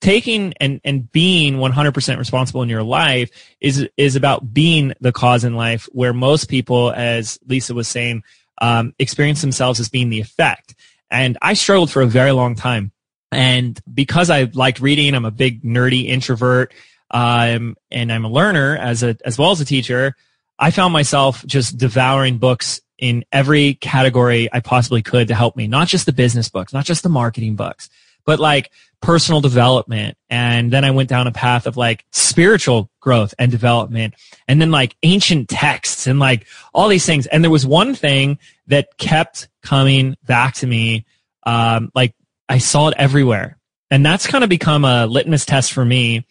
taking 0.02 0.54
and, 0.60 0.80
and 0.84 1.12
being 1.12 1.56
100% 1.56 2.18
responsible 2.18 2.62
in 2.62 2.70
your 2.70 2.84
life 2.84 3.30
is, 3.60 3.88
is 3.98 4.16
about 4.16 4.54
being 4.54 4.94
the 5.02 5.12
cause 5.12 5.44
in 5.44 5.56
life 5.56 5.88
where 5.92 6.14
most 6.14 6.50
people, 6.50 6.92
as 6.92 7.40
Lisa 7.48 7.74
was 7.74 7.88
saying, 7.88 8.24
um, 8.62 8.94
experience 9.00 9.42
themselves 9.42 9.80
as 9.80 9.90
being 9.90 10.10
the 10.10 10.22
effect. 10.22 10.76
And 11.12 11.38
I 11.42 11.54
struggled 11.54 11.92
for 11.92 12.02
a 12.02 12.08
very 12.08 12.32
long 12.32 12.56
time. 12.56 12.92
And 13.32 13.80
because 13.92 14.30
I 14.30 14.44
liked 14.54 14.80
reading, 14.80 15.14
I'm 15.14 15.26
a 15.26 15.32
big 15.32 15.64
nerdy 15.64 16.08
introvert, 16.08 16.74
um, 17.12 17.76
and 17.92 18.12
I'm 18.12 18.26
a 18.26 18.30
learner 18.30 18.78
as 18.78 19.04
a, 19.04 19.18
as 19.26 19.38
well 19.38 19.52
as 19.52 19.62
a 19.62 19.66
teacher. 19.66 20.16
I 20.58 20.72
found 20.72 20.94
myself 20.94 21.46
just 21.46 21.78
devouring 21.78 22.38
books 22.38 22.82
in 22.98 23.24
every 23.32 23.76
category 23.76 24.50
I 24.52 24.60
possibly 24.60 25.02
could 25.02 25.30
to 25.30 25.36
help 25.36 25.56
me, 25.56 25.68
not 25.68 25.88
just 25.88 26.06
the 26.06 26.14
business 26.14 26.50
books, 26.50 26.74
not 26.74 26.86
just 26.86 27.04
the 27.04 27.10
marketing 27.10 27.56
books, 27.56 27.90
but 28.26 28.40
like 28.40 28.72
personal 29.02 29.42
development. 29.42 30.18
And 30.30 30.72
then 30.72 30.84
I 30.84 30.92
went 30.92 31.10
down 31.10 31.28
a 31.28 31.32
path 31.32 31.68
of 31.68 31.78
like 31.78 32.06
spiritual 32.12 32.90
growth 33.00 33.34
and 33.40 33.52
development 33.52 34.16
and 34.48 34.62
then 34.62 34.72
like 34.72 34.96
ancient 35.04 35.50
texts 35.50 36.08
and 36.08 36.20
like 36.20 36.46
all 36.74 36.88
these 36.88 37.06
things. 37.06 37.26
And 37.28 37.44
there 37.44 37.52
was 37.52 37.66
one 37.66 37.96
thing 37.96 38.40
that 38.68 38.98
kept 38.98 39.48
coming 39.64 40.16
back 40.26 40.56
to 40.56 40.68
me. 40.68 41.06
Um, 41.46 41.92
like 41.96 42.14
I 42.48 42.58
saw 42.58 42.90
it 42.90 42.96
everywhere. 42.98 43.58
And 43.92 44.06
that's 44.06 44.28
kind 44.28 44.44
of 44.44 44.50
become 44.50 44.86
a 44.86 45.08
litmus 45.08 45.46
test 45.46 45.74
for 45.74 45.84
me 45.84 46.26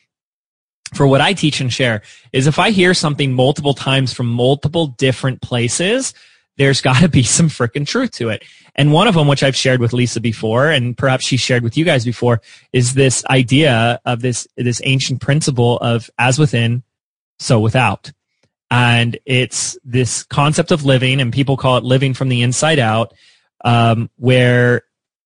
for 0.95 1.07
what 1.07 1.21
I 1.21 1.33
teach 1.33 1.61
and 1.61 1.73
share 1.73 2.03
is 2.33 2.47
if 2.47 2.59
I 2.59 2.71
hear 2.71 2.95
something 2.95 3.33
multiple 3.33 3.75
times 3.75 4.13
from 4.13 4.27
multiple 4.27 4.89
different 4.89 5.43
places, 5.43 6.15
there's 6.57 6.81
got 6.83 7.01
to 7.01 7.09
be 7.09 7.23
some 7.23 7.49
freaking 7.49 7.87
truth 7.87 8.13
to 8.13 8.31
it. 8.31 8.45
And 8.79 8.93
one 8.93 9.09
of 9.09 9.14
them, 9.17 9.27
which 9.27 9.43
I've 9.43 9.57
shared 9.57 9.81
with 9.81 9.93
Lisa 9.93 10.21
before, 10.21 10.71
and 10.71 10.97
perhaps 10.97 11.27
she 11.27 11.37
shared 11.37 11.64
with 11.64 11.77
you 11.77 11.85
guys 11.85 12.05
before, 12.05 12.41
is 12.73 12.95
this 12.95 13.27
idea 13.27 14.01
of 14.05 14.21
this, 14.21 14.47
this 14.57 14.81
ancient 14.85 15.21
principle 15.21 15.79
of 15.79 16.09
as 16.17 16.38
within, 16.38 16.85
so 17.41 17.59
without. 17.59 18.12
And 18.71 19.19
it's 19.27 19.77
this 19.85 20.23
concept 20.23 20.71
of 20.71 20.85
living, 20.85 21.21
and 21.21 21.33
people 21.33 21.57
call 21.57 21.77
it 21.77 21.83
living 21.83 22.14
from 22.14 22.29
the 22.29 22.43
inside 22.43 22.79
out, 22.79 23.14
um, 23.64 24.11
where 24.17 24.83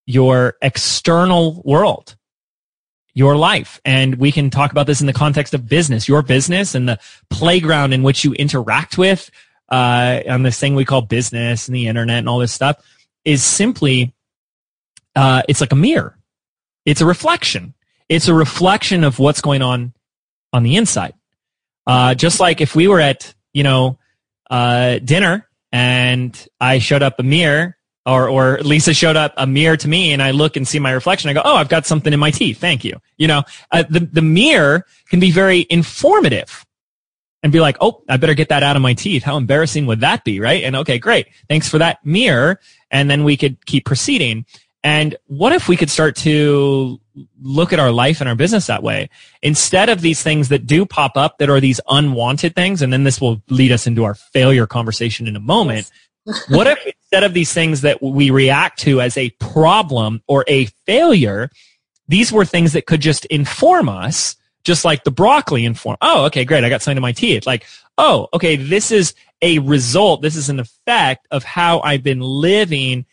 your 0.07 0.57
external 0.63 1.61
world, 1.63 2.17
your 3.13 3.37
life. 3.37 3.83
And 3.85 4.15
we 4.15 4.33
can 4.33 4.49
talk 4.49 4.71
about 4.71 4.87
this 4.87 5.03
in 5.03 5.07
the 5.07 5.13
context 5.13 5.53
of 5.53 5.69
business, 5.69 6.09
your 6.09 6.23
business 6.23 6.75
and 6.75 6.89
the 6.89 6.99
playground 7.29 7.93
in 7.93 8.03
which 8.03 8.25
you 8.25 8.33
interact 8.33 8.97
with 8.97 9.31
uh, 9.69 10.21
on 10.27 10.43
this 10.43 10.59
thing 10.59 10.75
we 10.75 10.87
call 10.87 11.03
business 11.03 11.69
and 11.69 11.75
the 11.75 11.87
internet 11.87 12.19
and 12.21 12.31
all 12.31 12.39
this 12.39 12.53
stuff 12.53 12.83
is 13.25 13.45
simply 13.45 14.13
uh, 15.15 15.43
it's 15.49 15.61
like 15.61 15.73
a 15.73 15.77
mirror. 15.77 16.17
It's 16.85 17.01
a 17.01 17.07
reflection. 17.07 17.75
It's 18.09 18.29
a 18.29 18.35
reflection 18.35 19.05
of 19.05 19.19
what's 19.19 19.41
going 19.41 19.63
on 19.63 19.93
on 20.53 20.63
the 20.63 20.77
inside. 20.77 21.15
Uh, 21.87 22.15
just 22.15 22.41
like 22.41 22.61
if 22.61 22.75
we 22.75 22.89
were 22.89 23.01
at 23.01 23.35
you 23.53 23.63
know 23.63 23.99
uh, 24.51 24.99
dinner 24.99 25.49
and 25.73 26.47
I 26.61 26.79
showed 26.79 27.03
up 27.03 27.19
a 27.19 27.23
mirror 27.23 27.77
or 28.05 28.29
or 28.29 28.59
Lisa 28.59 28.95
showed 28.95 29.17
up 29.17 29.35
a 29.37 29.47
mirror 29.47 29.77
to 29.77 29.89
me 29.89 30.13
and 30.13 30.23
I 30.23 30.33
look 30.33 30.57
and 30.57 30.67
see 30.67 30.79
my 30.79 30.93
reflection. 30.93 31.31
I 31.31 31.35
go, 31.35 31.43
oh, 31.45 31.57
I've 31.57 31.69
got 31.69 31.87
something 31.87 32.13
in 32.13 32.21
my 32.21 32.31
teeth. 32.31 32.59
Thank 32.59 32.85
you. 32.85 33.01
You 33.17 33.29
know, 33.29 33.43
uh, 33.71 33.85
the 33.89 34.01
the 34.01 34.23
mirror 34.23 34.87
can 35.09 35.21
be 35.21 35.31
very 35.31 35.67
informative 35.71 36.65
and 37.43 37.53
be 37.53 37.61
like, 37.61 37.77
oh, 37.81 38.03
I 38.09 38.17
better 38.17 38.35
get 38.35 38.49
that 38.51 38.63
out 38.63 38.77
of 38.77 38.83
my 38.83 38.95
teeth. 38.95 39.23
How 39.23 39.37
embarrassing 39.37 39.87
would 39.87 40.01
that 40.01 40.25
be, 40.25 40.41
right? 40.41 40.63
And 40.63 40.77
okay, 40.77 40.99
great. 40.99 41.29
Thanks 41.49 41.69
for 41.69 41.79
that 41.79 42.05
mirror. 42.05 42.61
And 42.91 43.11
then 43.11 43.25
we 43.25 43.37
could 43.37 43.65
keep 43.67 43.85
proceeding. 43.85 44.47
And 44.85 45.17
what 45.27 45.53
if 45.53 45.69
we 45.69 45.77
could 45.77 45.91
start 45.91 46.17
to 46.17 47.01
look 47.41 47.73
at 47.73 47.79
our 47.79 47.93
life 47.93 48.21
and 48.21 48.29
our 48.29 48.35
business 48.35 48.67
that 48.67 48.83
way? 48.83 49.11
Instead 49.43 49.89
of 49.89 50.01
these 50.01 50.23
things 50.23 50.49
that 50.49 50.67
do 50.67 50.85
pop 50.85 51.17
up 51.17 51.39
that 51.39 51.51
are 51.51 51.61
these 51.61 51.81
unwanted 51.89 52.55
things, 52.55 52.83
and 52.83 52.93
then 52.93 53.05
this 53.05 53.21
will 53.21 53.43
lead 53.49 53.73
us 53.73 53.87
into 53.87 54.05
our 54.05 54.15
failure 54.15 54.67
conversation 54.67 55.29
in 55.29 55.37
a 55.37 55.41
moment. 55.41 55.91
Yes. 56.27 56.45
what 56.49 56.67
if 56.67 56.85
instead 56.87 57.25
of 57.25 57.35
these 57.35 57.53
things 57.53 57.81
that 57.83 58.03
we 58.03 58.31
react 58.31 58.79
to 58.81 59.01
as 59.01 59.17
a 59.17 59.31
problem 59.41 60.23
or 60.27 60.45
a 60.49 60.67
failure, 60.87 61.51
these 62.09 62.33
were 62.33 62.45
things 62.45 62.73
that 62.73 62.87
could 62.87 63.01
just 63.01 63.25
inform 63.27 63.89
us 63.89 64.37
just 64.65 64.85
like 64.85 65.05
the 65.05 65.11
broccoli 65.11 65.65
inform. 65.65 65.97
Oh, 66.01 66.25
okay, 66.27 66.45
great. 66.45 66.65
I 66.65 66.69
got 66.69 66.83
something 66.83 66.99
in 66.99 67.03
my 67.03 67.13
teeth. 67.13 67.47
Like, 67.47 67.67
oh, 67.99 68.29
okay, 68.35 68.57
this 68.57 68.91
is 68.91 69.15
a 69.41 69.59
result. 69.59 70.23
This 70.23 70.37
is 70.37 70.49
an 70.49 70.61
effect 70.61 71.27
of 71.31 71.45
how 71.45 71.81
I've 71.81 72.03
been 72.03 72.21
living 72.21 73.07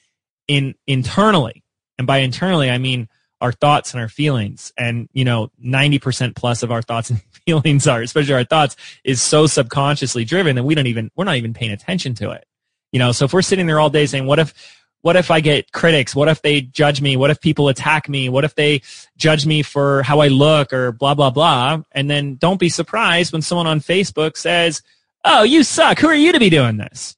in 0.47 0.75
internally. 0.88 1.63
And 1.97 2.07
by 2.07 2.19
internally, 2.19 2.69
I 2.69 2.77
mean 2.77 3.09
our 3.41 3.51
thoughts 3.51 3.93
and 3.93 4.01
our 4.01 4.09
feelings. 4.09 4.73
And, 4.77 5.09
you 5.13 5.25
know, 5.25 5.51
90% 5.63 6.35
plus 6.35 6.63
of 6.63 6.71
our 6.71 6.81
thoughts 6.81 7.09
and 7.12 7.21
feelings 7.45 7.88
are, 7.88 8.01
especially 8.01 8.33
our 8.33 8.43
thoughts, 8.43 8.75
is 9.03 9.21
so 9.21 9.47
subconsciously 9.47 10.25
driven 10.25 10.55
that 10.55 10.63
we 10.63 10.75
don't 10.75 10.88
even, 10.88 11.09
we're 11.15 11.25
not 11.25 11.38
even 11.38 11.53
paying 11.53 11.71
attention 11.71 12.13
to 12.15 12.31
it. 12.31 12.45
You 12.91 12.99
know, 12.99 13.12
so 13.12 13.25
if 13.25 13.33
we're 13.33 13.43
sitting 13.43 13.67
there 13.67 13.79
all 13.79 13.91
day 13.91 14.07
saying, 14.07 14.25
what 14.25 14.39
if, 14.39 14.53
what 15.01 15.15
if 15.15 15.31
I 15.31 15.39
get 15.39 15.71
critics? 15.71 16.13
What 16.13 16.27
if 16.27 16.41
they 16.41 16.62
judge 16.62 17.01
me? 17.01 17.15
What 17.15 17.29
if 17.29 17.39
people 17.39 17.69
attack 17.69 18.09
me? 18.09 18.27
What 18.27 18.43
if 18.43 18.55
they 18.55 18.81
judge 19.17 19.45
me 19.45 19.62
for 19.63 20.03
how 20.03 20.19
I 20.19 20.27
look 20.27 20.73
or 20.73 20.91
blah, 20.91 21.13
blah, 21.13 21.29
blah? 21.29 21.81
And 21.93 22.09
then 22.09 22.35
don't 22.35 22.59
be 22.59 22.69
surprised 22.69 23.31
when 23.31 23.41
someone 23.41 23.67
on 23.67 23.79
Facebook 23.79 24.35
says, 24.35 24.81
Oh, 25.23 25.43
you 25.43 25.63
suck. 25.63 25.99
Who 25.99 26.07
are 26.07 26.15
you 26.15 26.31
to 26.31 26.39
be 26.39 26.49
doing 26.49 26.77
this? 26.77 27.15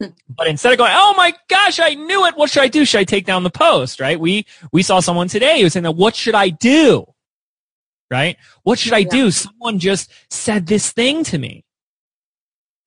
Hmm. 0.00 0.08
but 0.28 0.48
instead 0.48 0.72
of 0.72 0.78
going, 0.78 0.92
Oh 0.94 1.14
my 1.16 1.34
gosh, 1.48 1.78
I 1.78 1.94
knew 1.94 2.26
it. 2.26 2.36
What 2.36 2.50
should 2.50 2.62
I 2.62 2.68
do? 2.68 2.84
Should 2.84 3.00
I 3.00 3.04
take 3.04 3.26
down 3.26 3.42
the 3.42 3.50
post? 3.50 4.00
Right? 4.00 4.18
We, 4.18 4.46
we 4.72 4.82
saw 4.82 5.00
someone 5.00 5.28
today 5.28 5.58
who 5.58 5.64
was 5.64 5.74
saying, 5.74 5.84
What 5.84 6.16
should 6.16 6.34
I 6.34 6.48
do? 6.48 7.06
Right? 8.10 8.36
What 8.62 8.78
should 8.78 8.92
I 8.94 8.98
yeah. 8.98 9.08
do? 9.10 9.30
Someone 9.30 9.78
just 9.78 10.10
said 10.30 10.66
this 10.66 10.92
thing 10.92 11.24
to 11.24 11.38
me. 11.38 11.64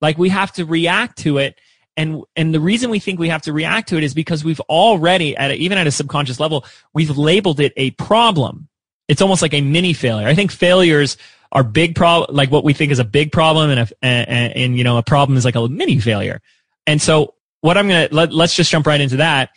Like 0.02 0.18
we 0.18 0.30
have 0.30 0.52
to 0.54 0.66
react 0.66 1.20
to 1.20 1.38
it 1.38 1.58
and 1.98 2.24
and 2.36 2.54
the 2.54 2.60
reason 2.60 2.90
we 2.90 3.00
think 3.00 3.20
we 3.20 3.30
have 3.30 3.42
to 3.44 3.54
react 3.54 3.90
to 3.90 3.98
it 3.98 4.04
is 4.04 4.14
because 4.14 4.44
we've 4.44 4.60
already 4.62 5.36
at 5.38 5.52
a, 5.52 5.56
even 5.56 5.78
at 5.78 5.88
a 5.88 5.92
subconscious 5.92 6.40
level 6.40 6.66
we've 6.94 7.18
labeled 7.18 7.60
it 7.60 7.74
a 7.78 7.92
problem 7.92 8.68
it's 9.08 9.22
almost 9.22 9.42
like 9.42 9.54
a 9.54 9.62
mini 9.62 9.94
failure 9.94 10.28
i 10.28 10.36
think 10.36 10.52
failures 10.52 11.18
are 11.52 11.64
big 11.64 11.96
problem 11.96 12.36
like 12.36 12.52
what 12.52 12.64
we 12.64 12.74
think 12.74 12.92
is 12.92 13.00
a 13.00 13.06
big 13.06 13.32
problem 13.32 13.70
and, 13.70 13.80
a, 13.80 14.06
and, 14.06 14.56
and 14.56 14.78
you 14.78 14.84
know 14.84 14.98
a 14.98 15.04
problem 15.04 15.38
is 15.38 15.46
like 15.46 15.56
a 15.56 15.68
mini 15.68 16.00
failure 16.00 16.42
and 16.88 17.02
so 17.02 17.36
what 17.66 17.78
I'm 17.78 17.88
gonna 17.88 18.10
let, 18.12 18.32
let's 18.32 18.56
just 18.56 18.70
jump 18.70 18.86
right 18.86 19.02
into 19.02 19.18
that. 19.18 19.50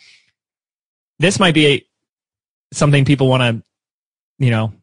This 1.19 1.39
might 1.39 1.53
be 1.53 1.67
a, 1.67 1.85
something 2.73 3.05
people 3.05 3.27
want 3.27 3.43
to, 3.43 3.63
you 4.43 4.49
know, 4.49 4.73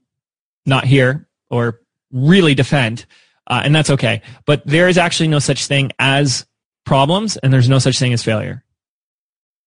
not 0.65 0.85
hear 0.85 1.27
or 1.51 1.81
really 2.13 2.55
defend, 2.55 3.05
uh, 3.49 3.63
and 3.65 3.75
that's 3.75 3.91
okay. 3.91 4.23
But 4.45 4.65
there 4.65 4.89
is 4.89 4.97
actually 4.97 5.27
no 5.27 5.41
such 5.41 5.67
thing 5.67 5.91
as 5.99 6.47
problems, 6.87 7.37
and 7.37 7.53
there's 7.53 7.69
no 7.69 7.79
such 7.79 7.99
thing 7.99 8.15
as 8.15 8.23
failure. 8.23 8.65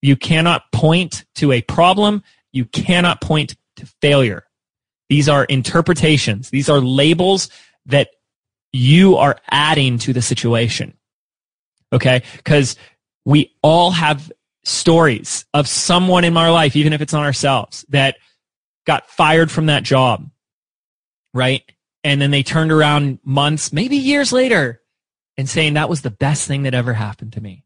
You 0.02 0.16
cannot 0.16 0.72
point 0.72 1.26
to 1.36 1.52
a 1.52 1.62
problem. 1.62 2.24
You 2.52 2.66
cannot 2.66 3.22
point 3.22 3.56
to 3.76 3.86
failure. 4.02 4.46
These 5.10 5.30
are 5.30 5.44
interpretations. 5.44 6.50
These 6.50 6.70
are 6.70 6.80
labels 6.80 7.50
that 7.88 8.10
you 8.72 9.18
are 9.18 9.38
adding 9.52 9.98
to 10.00 10.14
the 10.14 10.22
situation. 10.22 10.96
Okay? 11.92 12.24
Because 12.38 12.76
we 13.26 13.54
all 13.62 13.92
have 13.92 14.32
stories 14.64 15.46
of 15.54 15.68
someone 15.68 16.24
in 16.24 16.38
our 16.38 16.52
life, 16.52 16.76
even 16.76 16.94
if 16.94 17.02
it's 17.02 17.14
not 17.14 17.26
ourselves, 17.26 17.86
that 17.90 18.18
got 18.86 19.10
fired 19.10 19.52
from 19.52 19.68
that 19.68 19.84
job. 19.84 20.30
Right? 21.34 21.64
And 22.04 22.22
then 22.22 22.32
they 22.32 22.44
turned 22.44 22.72
around 22.72 23.20
months, 23.24 23.74
maybe 23.74 23.98
years 23.98 24.32
later 24.32 24.79
and 25.40 25.48
saying 25.48 25.76
that 25.76 25.88
was 25.88 26.02
the 26.02 26.12
best 26.12 26.50
thing 26.50 26.64
that 26.64 26.74
ever 26.74 26.92
happened 26.92 27.32
to 27.32 27.40
me. 27.40 27.64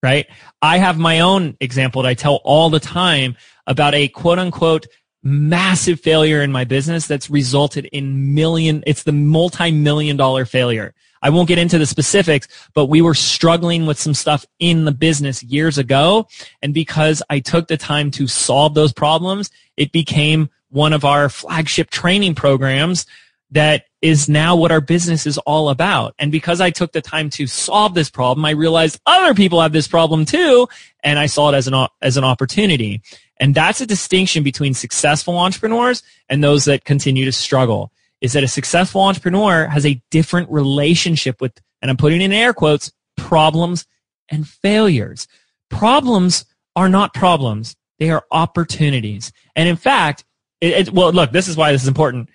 Right? 0.00 0.28
I 0.62 0.78
have 0.78 0.96
my 0.96 1.20
own 1.20 1.56
example 1.60 2.02
that 2.02 2.08
I 2.08 2.14
tell 2.14 2.36
all 2.44 2.70
the 2.70 2.78
time 2.78 3.36
about 3.66 3.94
a 3.94 4.06
quote 4.06 4.38
unquote 4.38 4.86
massive 5.20 5.98
failure 5.98 6.40
in 6.40 6.52
my 6.52 6.62
business 6.62 7.08
that's 7.08 7.28
resulted 7.28 7.86
in 7.86 8.32
million, 8.32 8.84
it's 8.86 9.02
the 9.02 9.12
multi-million 9.12 10.16
dollar 10.16 10.44
failure. 10.44 10.94
I 11.20 11.30
won't 11.30 11.48
get 11.48 11.58
into 11.58 11.78
the 11.78 11.86
specifics, 11.86 12.46
but 12.74 12.86
we 12.86 13.02
were 13.02 13.14
struggling 13.14 13.86
with 13.86 13.98
some 13.98 14.14
stuff 14.14 14.46
in 14.60 14.84
the 14.84 14.92
business 14.92 15.42
years 15.42 15.78
ago. 15.78 16.28
And 16.62 16.72
because 16.72 17.24
I 17.28 17.40
took 17.40 17.66
the 17.66 17.76
time 17.76 18.12
to 18.12 18.28
solve 18.28 18.74
those 18.74 18.92
problems, 18.92 19.50
it 19.76 19.90
became 19.90 20.48
one 20.68 20.92
of 20.92 21.04
our 21.04 21.28
flagship 21.28 21.90
training 21.90 22.36
programs 22.36 23.04
that 23.50 23.84
is 24.02 24.28
now 24.28 24.56
what 24.56 24.72
our 24.72 24.80
business 24.80 25.26
is 25.26 25.38
all 25.38 25.68
about. 25.68 26.14
And 26.18 26.32
because 26.32 26.60
I 26.60 26.70
took 26.70 26.92
the 26.92 27.00
time 27.00 27.30
to 27.30 27.46
solve 27.46 27.94
this 27.94 28.10
problem, 28.10 28.44
I 28.44 28.50
realized 28.50 29.00
other 29.06 29.34
people 29.34 29.60
have 29.60 29.72
this 29.72 29.88
problem 29.88 30.24
too, 30.24 30.68
and 31.02 31.18
I 31.18 31.26
saw 31.26 31.50
it 31.50 31.54
as 31.54 31.68
an 31.68 31.86
as 32.02 32.16
an 32.16 32.24
opportunity. 32.24 33.02
And 33.40 33.54
that's 33.54 33.80
a 33.80 33.86
distinction 33.86 34.42
between 34.42 34.74
successful 34.74 35.38
entrepreneurs 35.38 36.02
and 36.28 36.42
those 36.42 36.64
that 36.66 36.84
continue 36.84 37.24
to 37.24 37.32
struggle. 37.32 37.92
Is 38.20 38.32
that 38.32 38.44
a 38.44 38.48
successful 38.48 39.02
entrepreneur 39.02 39.66
has 39.66 39.84
a 39.84 40.00
different 40.10 40.50
relationship 40.50 41.40
with, 41.40 41.52
and 41.82 41.90
I'm 41.90 41.96
putting 41.96 42.22
in 42.22 42.32
air 42.32 42.54
quotes, 42.54 42.92
problems 43.16 43.86
and 44.30 44.48
failures. 44.48 45.28
Problems 45.68 46.44
are 46.76 46.88
not 46.88 47.14
problems. 47.14 47.76
They 47.98 48.10
are 48.10 48.24
opportunities. 48.30 49.32
And 49.54 49.68
in 49.68 49.76
fact, 49.76 50.24
it, 50.60 50.88
it, 50.88 50.92
well, 50.92 51.12
look, 51.12 51.32
this 51.32 51.48
is 51.48 51.56
why 51.56 51.72
this 51.72 51.82
is 51.82 51.88
important. 51.88 52.28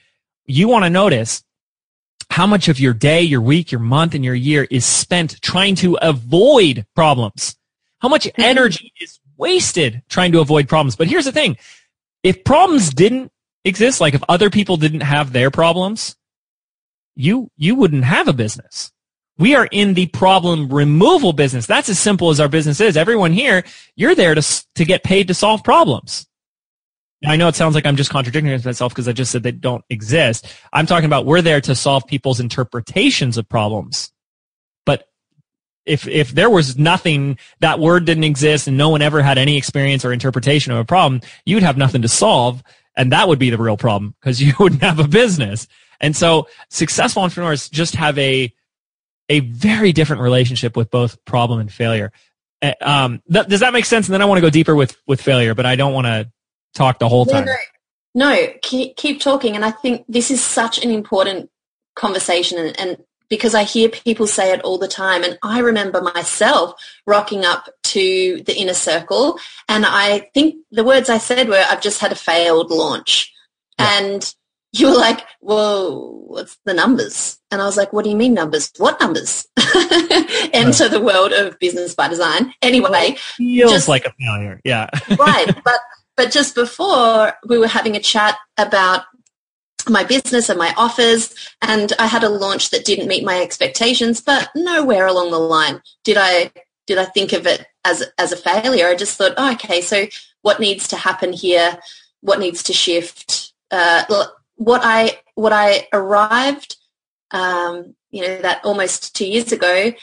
You 0.51 0.67
want 0.67 0.83
to 0.83 0.89
notice 0.89 1.43
how 2.31 2.47
much 2.47 2.69
of 2.69 2.79
your 2.79 2.95
day, 2.95 3.21
your 3.21 3.39
week, 3.39 3.71
your 3.71 3.79
month, 3.79 4.15
and 4.15 4.25
your 4.25 4.33
year 4.33 4.67
is 4.71 4.83
spent 4.83 5.39
trying 5.43 5.75
to 5.75 5.97
avoid 6.01 6.87
problems. 6.95 7.55
How 7.99 8.09
much 8.09 8.25
mm-hmm. 8.25 8.41
energy 8.41 8.91
is 8.99 9.19
wasted 9.37 10.01
trying 10.09 10.31
to 10.31 10.39
avoid 10.39 10.67
problems. 10.67 10.95
But 10.95 11.07
here's 11.07 11.25
the 11.25 11.31
thing. 11.31 11.55
If 12.23 12.43
problems 12.43 12.89
didn't 12.89 13.31
exist, 13.63 14.01
like 14.01 14.15
if 14.15 14.23
other 14.27 14.49
people 14.49 14.75
didn't 14.75 15.01
have 15.01 15.33
their 15.33 15.51
problems, 15.51 16.15
you, 17.15 17.51
you 17.55 17.75
wouldn't 17.75 18.05
have 18.05 18.27
a 18.27 18.33
business. 18.33 18.91
We 19.37 19.55
are 19.55 19.69
in 19.71 19.93
the 19.93 20.07
problem 20.07 20.69
removal 20.69 21.31
business. 21.31 21.67
That's 21.67 21.89
as 21.89 21.99
simple 21.99 22.31
as 22.31 22.39
our 22.39 22.49
business 22.49 22.81
is. 22.81 22.97
Everyone 22.97 23.31
here, 23.31 23.63
you're 23.95 24.15
there 24.15 24.33
to, 24.33 24.65
to 24.75 24.83
get 24.83 25.03
paid 25.03 25.27
to 25.27 25.33
solve 25.35 25.63
problems. 25.63 26.27
I 27.25 27.35
know 27.35 27.49
it 27.49 27.55
sounds 27.55 27.75
like 27.75 27.85
I'm 27.85 27.97
just 27.97 28.09
contradicting 28.09 28.51
myself 28.63 28.93
because 28.93 29.07
I 29.07 29.11
just 29.11 29.31
said 29.31 29.43
they 29.43 29.51
don't 29.51 29.83
exist. 29.89 30.47
I'm 30.71 30.85
talking 30.85 31.05
about 31.05 31.25
we're 31.25 31.41
there 31.41 31.59
to 31.61 31.75
solve 31.75 32.07
people's 32.07 32.39
interpretations 32.39 33.37
of 33.37 33.49
problems. 33.49 34.11
But 34.85 35.05
if 35.85 36.07
if 36.07 36.31
there 36.31 36.49
was 36.49 36.77
nothing 36.77 37.37
that 37.59 37.79
word 37.79 38.05
didn't 38.05 38.23
exist 38.23 38.67
and 38.67 38.77
no 38.77 38.89
one 38.89 39.01
ever 39.01 39.21
had 39.21 39.37
any 39.37 39.57
experience 39.57 40.05
or 40.05 40.13
interpretation 40.13 40.71
of 40.71 40.77
a 40.77 40.85
problem 40.85 41.21
you'd 41.45 41.63
have 41.63 41.77
nothing 41.77 42.01
to 42.03 42.07
solve 42.07 42.63
and 42.95 43.11
that 43.11 43.27
would 43.27 43.39
be 43.39 43.49
the 43.49 43.57
real 43.57 43.77
problem 43.77 44.15
because 44.19 44.41
you 44.41 44.53
wouldn't 44.59 44.81
have 44.81 44.99
a 44.99 45.07
business. 45.07 45.67
And 45.99 46.15
so 46.15 46.47
successful 46.69 47.23
entrepreneurs 47.23 47.69
just 47.69 47.95
have 47.95 48.17
a 48.17 48.53
a 49.27 49.41
very 49.41 49.91
different 49.91 50.21
relationship 50.21 50.75
with 50.75 50.89
both 50.89 51.23
problem 51.25 51.59
and 51.59 51.71
failure. 51.71 52.11
Eh, 52.61 52.73
um, 52.81 53.21
th- 53.31 53.47
does 53.47 53.59
that 53.59 53.73
make 53.73 53.85
sense? 53.85 54.07
And 54.07 54.13
then 54.13 54.21
i 54.21 54.25
want 54.25 54.37
to 54.37 54.41
go 54.41 54.49
deeper 54.49 54.75
with 54.75 54.95
with 55.05 55.21
failure 55.21 55.53
but 55.53 55.65
i 55.65 55.75
don't 55.75 55.93
want 55.93 56.07
to 56.07 56.31
talk 56.73 56.99
the 56.99 57.09
whole 57.09 57.25
time 57.25 57.45
no, 57.45 57.55
no. 58.15 58.29
no 58.31 58.47
keep, 58.61 58.95
keep 58.95 59.21
talking 59.21 59.55
and 59.55 59.65
i 59.65 59.71
think 59.71 60.05
this 60.07 60.31
is 60.31 60.43
such 60.43 60.83
an 60.83 60.91
important 60.91 61.49
conversation 61.95 62.57
and, 62.57 62.79
and 62.79 62.97
because 63.29 63.53
I 63.53 63.63
hear 63.63 63.89
people 63.89 64.27
say 64.27 64.51
it 64.51 64.61
all 64.61 64.77
the 64.77 64.87
time. 64.87 65.23
And 65.23 65.37
I 65.43 65.59
remember 65.59 66.01
myself 66.01 66.73
rocking 67.05 67.45
up 67.45 67.69
to 67.83 68.41
the 68.45 68.57
inner 68.57 68.73
circle. 68.73 69.39
And 69.67 69.85
I 69.85 70.29
think 70.33 70.55
the 70.71 70.83
words 70.83 71.09
I 71.09 71.19
said 71.19 71.47
were, 71.47 71.63
I've 71.69 71.81
just 71.81 72.01
had 72.01 72.11
a 72.11 72.15
failed 72.15 72.71
launch. 72.71 73.31
Yeah. 73.77 73.99
And 73.99 74.35
you 74.71 74.87
were 74.87 74.97
like, 74.97 75.21
whoa, 75.39 76.23
what's 76.27 76.57
the 76.65 76.73
numbers? 76.73 77.39
And 77.51 77.61
I 77.61 77.65
was 77.65 77.77
like, 77.77 77.93
what 77.93 78.03
do 78.03 78.09
you 78.09 78.15
mean 78.15 78.33
numbers? 78.33 78.71
What 78.77 78.99
numbers? 78.99 79.47
Enter 80.53 80.89
the 80.89 81.01
world 81.01 81.31
of 81.31 81.57
business 81.59 81.95
by 81.95 82.07
design. 82.07 82.53
Anyway. 82.61 83.15
Feels 83.37 83.71
just, 83.71 83.87
like 83.87 84.05
a 84.05 84.13
failure. 84.19 84.59
Yeah. 84.63 84.89
right. 85.19 85.47
But, 85.63 85.79
but 86.19 86.33
just 86.33 86.53
before 86.53 87.33
we 87.47 87.57
were 87.57 87.65
having 87.65 87.95
a 87.95 87.99
chat 88.01 88.35
about 88.57 89.05
my 89.87 90.03
business 90.03 90.49
and 90.49 90.59
my 90.59 90.73
offers 90.75 91.33
and 91.61 91.93
I 91.97 92.07
had 92.07 92.25
a 92.25 92.29
launch 92.29 92.71
that 92.71 92.83
didn't 92.83 93.07
meet 93.07 93.23
my 93.23 93.41
expectations 93.41 94.19
but 94.19 94.49
nowhere 94.53 95.07
along 95.07 95.31
the 95.31 95.39
line 95.39 95.81
did 96.03 96.17
I 96.19 96.51
did 96.87 96.97
I 96.97 97.05
think 97.05 97.31
of 97.31 97.47
it 97.47 97.65
as 97.85 98.03
as 98.17 98.33
a 98.33 98.35
failure. 98.35 98.87
I 98.87 98.95
just 98.95 99.17
thought 99.17 99.35
oh, 99.37 99.53
okay 99.53 99.79
so 99.79 100.07
what 100.41 100.59
needs 100.59 100.89
to 100.89 100.97
happen 100.97 101.31
here? 101.31 101.79
What 102.19 102.39
needs 102.39 102.63
to 102.63 102.73
shift? 102.73 103.53
Uh, 103.71 104.03
what 104.57 104.81
I 104.83 105.21
what 105.35 105.53
I 105.53 105.87
arrived 105.93 106.75
um, 107.31 107.95
you 108.11 108.23
know 108.23 108.41
that 108.41 108.65
almost 108.65 109.15
two 109.15 109.25
years 109.25 109.53
ago 109.53 109.93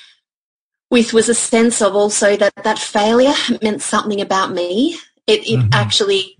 with 0.90 1.12
was 1.12 1.28
a 1.28 1.34
sense 1.34 1.82
of 1.82 1.94
also 1.94 2.38
that 2.38 2.54
that 2.64 2.78
failure 2.78 3.34
meant 3.60 3.82
something 3.82 4.22
about 4.22 4.52
me 4.52 4.98
it, 5.26 5.40
it 5.46 5.58
mm-hmm. 5.58 5.68
actually 5.72 6.36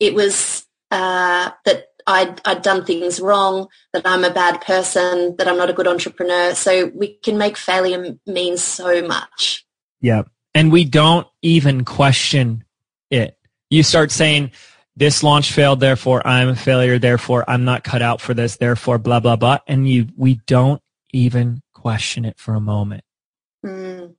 it 0.00 0.14
was 0.14 0.66
uh, 0.90 1.50
that 1.64 1.86
I'd, 2.06 2.40
I'd 2.44 2.62
done 2.62 2.84
things 2.84 3.20
wrong, 3.20 3.66
that 3.92 4.02
I'm 4.04 4.24
a 4.24 4.30
bad 4.30 4.60
person, 4.60 5.34
that 5.38 5.48
I'm 5.48 5.56
not 5.56 5.70
a 5.70 5.72
good 5.72 5.88
entrepreneur. 5.88 6.54
So 6.54 6.92
we 6.94 7.14
can 7.14 7.36
make 7.36 7.56
failure 7.56 8.16
mean 8.26 8.56
so 8.56 9.06
much. 9.06 9.66
Yeah. 10.00 10.22
And 10.54 10.70
we 10.70 10.84
don't 10.84 11.26
even 11.42 11.84
question 11.84 12.64
it. 13.10 13.36
You 13.70 13.82
start 13.82 14.12
saying, 14.12 14.52
this 14.94 15.22
launch 15.22 15.52
failed, 15.52 15.80
therefore 15.80 16.26
I'm 16.26 16.48
a 16.48 16.56
failure, 16.56 16.98
therefore 16.98 17.44
I'm 17.48 17.64
not 17.64 17.84
cut 17.84 18.02
out 18.02 18.20
for 18.20 18.32
this, 18.32 18.56
therefore 18.56 18.98
blah, 18.98 19.20
blah, 19.20 19.36
blah. 19.36 19.58
And 19.66 19.88
you, 19.88 20.06
we 20.16 20.40
don't 20.46 20.80
even 21.12 21.60
question 21.74 22.24
it 22.24 22.38
for 22.38 22.54
a 22.54 22.60
moment. 22.60 23.04
Mm. 23.64 24.14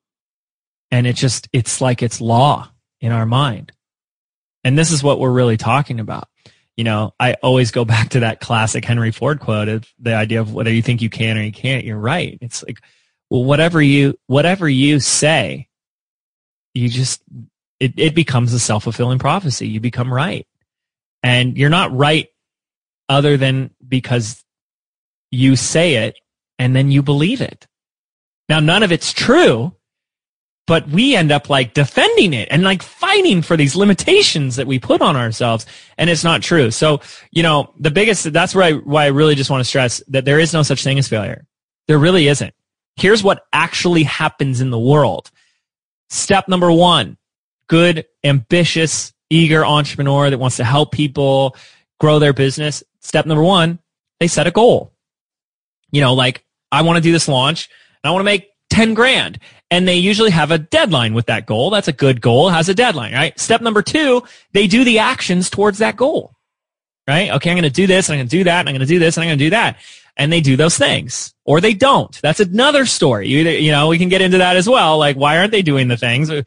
And 0.92 1.08
it 1.08 1.14
just, 1.14 1.48
it's 1.54 1.82
like 1.82 2.04
it's 2.04 2.22
law 2.22 2.70
in 3.00 3.12
our 3.12 3.26
mind. 3.26 3.72
And 4.64 4.78
this 4.78 4.92
is 4.92 5.04
what 5.04 5.20
we're 5.20 5.32
really 5.32 5.58
talking 5.58 6.00
about 6.00 6.28
you 6.78 6.84
know, 6.84 7.14
I 7.20 7.34
always 7.42 7.72
go 7.72 7.84
back 7.84 8.10
to 8.10 8.22
that 8.22 8.40
classic 8.40 8.86
Henry 8.86 9.12
Ford 9.12 9.40
quote 9.40 9.68
of 9.68 9.92
the 10.00 10.14
idea 10.14 10.40
of 10.40 10.54
whether 10.54 10.72
you 10.72 10.84
think 10.84 11.02
you 11.02 11.10
can 11.10 11.38
or 11.38 11.42
you 11.42 11.52
can't, 11.52 11.84
you're 11.84 11.98
right. 11.98 12.38
It's 12.40 12.64
like, 12.64 12.80
well, 13.30 13.44
whatever 13.44 13.82
you, 13.82 14.18
whatever 14.28 14.70
you 14.70 15.00
say, 15.00 15.68
you 16.74 16.88
just, 16.88 17.22
it, 17.80 17.94
it 17.98 18.16
becomes 18.16 18.54
a 18.54 18.60
self-fulfilling 18.60 19.20
prophecy. 19.20 19.68
You 19.68 19.80
become 19.80 20.14
right. 20.14 20.48
And 21.24 21.58
you're 21.58 21.70
not 21.70 21.96
right 21.96 22.28
other 23.10 23.38
than 23.38 23.72
because 23.86 24.44
you 25.32 25.56
say 25.56 26.06
it 26.06 26.18
and 26.60 26.76
then 26.76 26.92
you 26.92 27.02
believe 27.02 27.42
it. 27.42 27.68
Now, 28.48 28.60
none 28.60 28.84
of 28.84 28.92
it's 28.92 29.12
true, 29.12 29.76
but 30.68 30.88
we 30.90 31.16
end 31.16 31.32
up 31.32 31.50
like 31.50 31.74
defending 31.74 32.34
it 32.34 32.48
and 32.52 32.62
like 32.62 32.84
fighting 32.84 33.42
for 33.42 33.58
these 33.58 33.76
limitations 33.76 34.58
that 34.58 34.68
we 34.68 34.78
put 34.78 35.02
on 35.02 35.16
ourselves 35.16 35.66
and 35.98 36.10
it's 36.10 36.24
not 36.24 36.44
true. 36.44 36.70
So 36.70 37.02
you 37.32 37.42
know 37.42 37.74
the 37.80 37.90
biggest 37.90 38.32
that's 38.32 38.54
where 38.54 38.66
I, 38.66 38.74
why 38.74 39.06
I 39.06 39.08
really 39.08 39.34
just 39.34 39.50
want 39.50 39.62
to 39.62 39.66
stress 39.66 40.04
that 40.10 40.26
there 40.26 40.40
is 40.40 40.54
no 40.54 40.62
such 40.62 40.84
thing 40.84 41.00
as 41.00 41.08
failure. 41.08 41.48
There 41.88 41.98
really 41.98 42.28
isn't. 42.28 42.54
Here's 42.98 43.24
what 43.24 43.46
actually 43.54 44.04
happens 44.04 44.62
in 44.62 44.70
the 44.70 44.80
world. 44.80 45.32
Step 46.10 46.48
number 46.48 46.72
one 46.72 47.18
good 47.68 48.06
ambitious 48.24 49.14
eager 49.30 49.66
entrepreneur 49.66 50.30
that 50.30 50.38
wants 50.38 50.58
to 50.58 50.64
help 50.64 50.92
people 50.92 51.56
grow 52.00 52.20
their 52.20 52.34
business. 52.34 52.84
Step 53.00 53.26
number 53.26 53.44
one 53.44 53.80
they 54.20 54.28
set 54.28 54.48
a 54.48 54.52
goal. 54.52 54.94
You 55.92 56.02
know 56.02 56.14
like 56.14 56.44
i 56.74 56.82
want 56.82 56.98
to 56.98 57.02
do 57.02 57.14
this 57.14 57.30
launch 57.30 57.70
and 58.04 58.10
i 58.10 58.12
want 58.12 58.20
to 58.20 58.26
make 58.26 58.50
10 58.70 58.94
grand. 58.94 59.40
And 59.70 59.86
they 59.86 59.98
usually 59.98 60.30
have 60.30 60.52
a 60.52 60.58
deadline 60.58 61.14
with 61.14 61.26
that 61.26 61.46
goal. 61.46 61.70
That's 61.70 61.90
a 61.90 61.94
good 61.94 62.22
goal, 62.22 62.50
has 62.50 62.70
a 62.70 62.74
deadline, 62.74 63.14
right? 63.14 63.38
Step 63.38 63.62
number 63.62 63.82
two, 63.82 64.24
they 64.54 64.66
do 64.66 64.86
the 64.86 65.00
actions 65.00 65.50
towards 65.50 65.80
that 65.80 65.98
goal, 65.98 66.36
right? 67.06 67.32
Okay, 67.32 67.50
I'm 67.52 67.56
going 67.56 67.64
to 67.64 67.70
do 67.70 67.86
this, 67.86 68.08
and 68.08 68.14
I'm 68.14 68.20
going 68.20 68.30
to 68.30 68.38
do 68.38 68.44
that, 68.46 68.62
and 68.62 68.70
I'm 68.70 68.76
going 68.76 68.88
to 68.88 68.94
do 68.94 69.00
this, 69.00 69.18
and 69.18 69.24
I'm 69.24 69.28
going 69.28 69.40
to 69.40 69.46
do 69.46 69.50
that. 69.50 69.78
And 70.16 70.32
they 70.32 70.42
do 70.42 70.56
those 70.56 70.78
things. 70.78 71.34
Or 71.46 71.60
they 71.62 71.74
don't. 71.74 72.18
That's 72.22 72.40
another 72.40 72.86
story. 72.86 73.28
You, 73.28 73.40
you 73.42 73.72
know, 73.72 73.88
we 73.90 73.98
can 73.98 74.10
get 74.10 74.22
into 74.22 74.38
that 74.38 74.56
as 74.56 74.68
well. 74.68 74.98
Like, 74.98 75.16
why 75.16 75.38
aren't 75.38 75.52
they 75.52 75.62
doing 75.62 75.90
the 75.90 75.98
things? 75.98 76.30
Uh, 76.30 76.42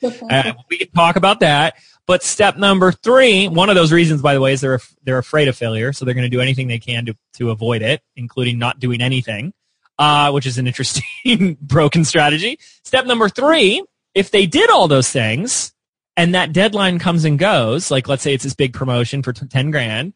we 0.68 0.78
can 0.78 0.90
talk 0.90 1.16
about 1.16 1.40
that. 1.40 1.76
But 2.06 2.22
step 2.22 2.56
number 2.56 2.90
three, 2.90 3.48
one 3.48 3.68
of 3.68 3.76
those 3.76 3.92
reasons, 3.92 4.22
by 4.22 4.34
the 4.34 4.40
way, 4.40 4.54
is 4.54 4.60
they're, 4.60 4.80
they're 5.04 5.18
afraid 5.18 5.46
of 5.46 5.56
failure. 5.56 5.92
So 5.92 6.04
they're 6.04 6.14
going 6.14 6.24
to 6.24 6.30
do 6.30 6.40
anything 6.40 6.68
they 6.68 6.78
can 6.78 7.06
to, 7.06 7.16
to 7.34 7.50
avoid 7.50 7.82
it, 7.82 8.02
including 8.16 8.58
not 8.58 8.80
doing 8.80 9.00
anything 9.00 9.52
uh, 10.00 10.30
which 10.30 10.46
is 10.46 10.56
an 10.56 10.66
interesting 10.66 11.58
broken 11.60 12.04
strategy. 12.04 12.58
Step 12.84 13.04
number 13.04 13.28
three, 13.28 13.84
if 14.14 14.30
they 14.30 14.46
did 14.46 14.70
all 14.70 14.88
those 14.88 15.10
things 15.10 15.74
and 16.16 16.34
that 16.34 16.54
deadline 16.54 16.98
comes 16.98 17.26
and 17.26 17.38
goes, 17.38 17.90
like 17.90 18.08
let's 18.08 18.22
say 18.22 18.32
it's 18.32 18.42
this 18.42 18.54
big 18.54 18.72
promotion 18.72 19.22
for 19.22 19.34
10 19.34 19.70
grand, 19.70 20.14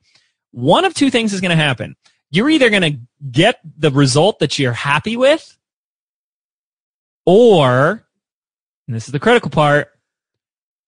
one 0.52 0.86
of 0.86 0.94
two 0.94 1.10
things 1.10 1.34
is 1.34 1.42
going 1.42 1.50
to 1.50 1.62
happen. 1.62 1.96
You're 2.30 2.48
either 2.48 2.70
going 2.70 2.94
to 2.94 2.98
get 3.30 3.60
the 3.76 3.90
result 3.90 4.38
that 4.38 4.58
you're 4.58 4.72
happy 4.72 5.18
with 5.18 5.56
or, 7.26 8.06
and 8.88 8.96
this 8.96 9.06
is 9.06 9.12
the 9.12 9.20
critical 9.20 9.50
part, 9.50 9.92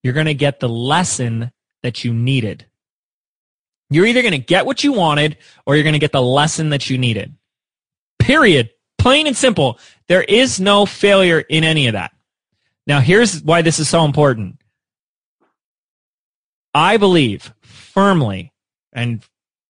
you're 0.02 0.14
going 0.14 0.26
to 0.26 0.35
get 0.35 0.59
the 0.59 0.70
lesson 0.70 1.52
that 1.82 2.02
you 2.02 2.14
needed. 2.14 2.64
You're 3.90 4.06
either 4.06 4.22
going 4.22 4.32
to 4.32 4.38
get 4.38 4.64
what 4.64 4.82
you 4.82 4.94
wanted 4.94 5.37
or 5.66 5.76
you're 5.76 5.85
going 5.85 5.92
to 5.92 5.98
get 5.98 6.12
the 6.12 6.22
lesson 6.22 6.70
that 6.70 6.88
you 6.88 6.96
needed. 6.96 7.37
Period. 8.18 8.70
Plain 8.98 9.26
and 9.26 9.37
simple. 9.37 9.78
There 10.09 10.22
is 10.22 10.61
no 10.61 10.87
failure 10.87 11.40
in 11.40 11.64
any 11.64 11.87
of 11.87 11.92
that. 11.94 12.12
Now, 12.87 13.00
here's 13.00 13.42
why 13.42 13.62
this 13.62 13.78
is 13.78 13.88
so 13.88 14.04
important. 14.04 14.59
I 16.74 16.96
believe 16.98 17.52
firmly, 17.62 18.52
and 18.92 19.24